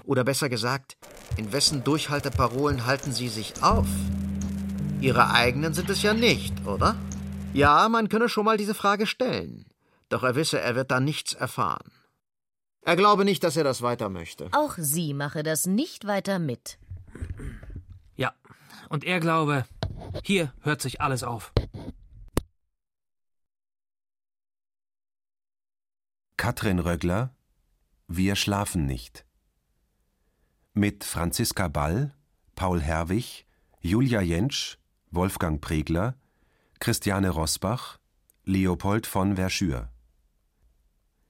Oder 0.02 0.24
besser 0.24 0.48
gesagt, 0.48 0.96
in 1.36 1.52
wessen 1.52 1.84
Durchhalteparolen 1.84 2.86
halten 2.86 3.12
Sie 3.12 3.28
sich 3.28 3.62
auf? 3.62 3.86
Ihre 5.00 5.30
eigenen 5.30 5.74
sind 5.74 5.90
es 5.90 6.02
ja 6.02 6.12
nicht, 6.12 6.66
oder? 6.66 6.96
Ja, 7.52 7.88
man 7.88 8.08
könne 8.08 8.28
schon 8.28 8.44
mal 8.44 8.56
diese 8.56 8.74
Frage 8.74 9.06
stellen. 9.06 9.64
Doch 10.08 10.24
er 10.24 10.34
wisse, 10.34 10.58
er 10.58 10.74
wird 10.74 10.90
da 10.90 10.98
nichts 10.98 11.34
erfahren. 11.34 11.92
Er 12.80 12.96
glaube 12.96 13.24
nicht, 13.24 13.44
dass 13.44 13.56
er 13.56 13.62
das 13.62 13.80
weiter 13.80 14.08
möchte. 14.08 14.48
Auch 14.50 14.74
sie 14.76 15.14
mache 15.14 15.44
das 15.44 15.66
nicht 15.66 16.04
weiter 16.04 16.40
mit. 16.40 16.78
Ja, 18.16 18.34
und 18.88 19.04
er 19.04 19.20
glaube, 19.20 19.66
hier 20.24 20.52
hört 20.60 20.82
sich 20.82 21.00
alles 21.00 21.22
auf. 21.22 21.52
Katrin 26.36 26.78
Röggler 26.78 27.34
Wir 28.08 28.36
schlafen 28.36 28.86
nicht. 28.86 29.24
Mit 30.74 31.04
Franziska 31.04 31.68
Ball, 31.68 32.14
Paul 32.54 32.80
Herwig, 32.80 33.46
Julia 33.80 34.20
Jentsch, 34.22 34.78
Wolfgang 35.10 35.60
Pregler, 35.60 36.16
Christiane 36.80 37.30
Rosbach, 37.30 37.98
Leopold 38.44 39.06
von 39.06 39.36
Verschür. 39.36 39.90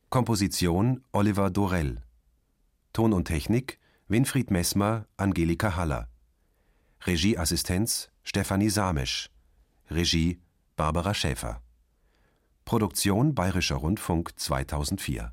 Komposition 0.09 1.05
Oliver 1.13 1.51
Dorell. 1.51 2.03
Ton 2.93 3.13
und 3.13 3.27
Technik 3.27 3.79
Winfried 4.09 4.51
Messmer, 4.51 5.07
Angelika 5.17 5.75
Haller. 5.77 6.09
Regieassistenz 7.07 8.12
Stefanie 8.25 8.71
Samesch. 8.71 9.29
Regie 9.91 10.41
Barbara 10.77 11.13
Schäfer. 11.13 11.61
Produktion 12.65 13.35
Bayerischer 13.35 13.77
Rundfunk 13.77 14.39
2004 14.39 15.33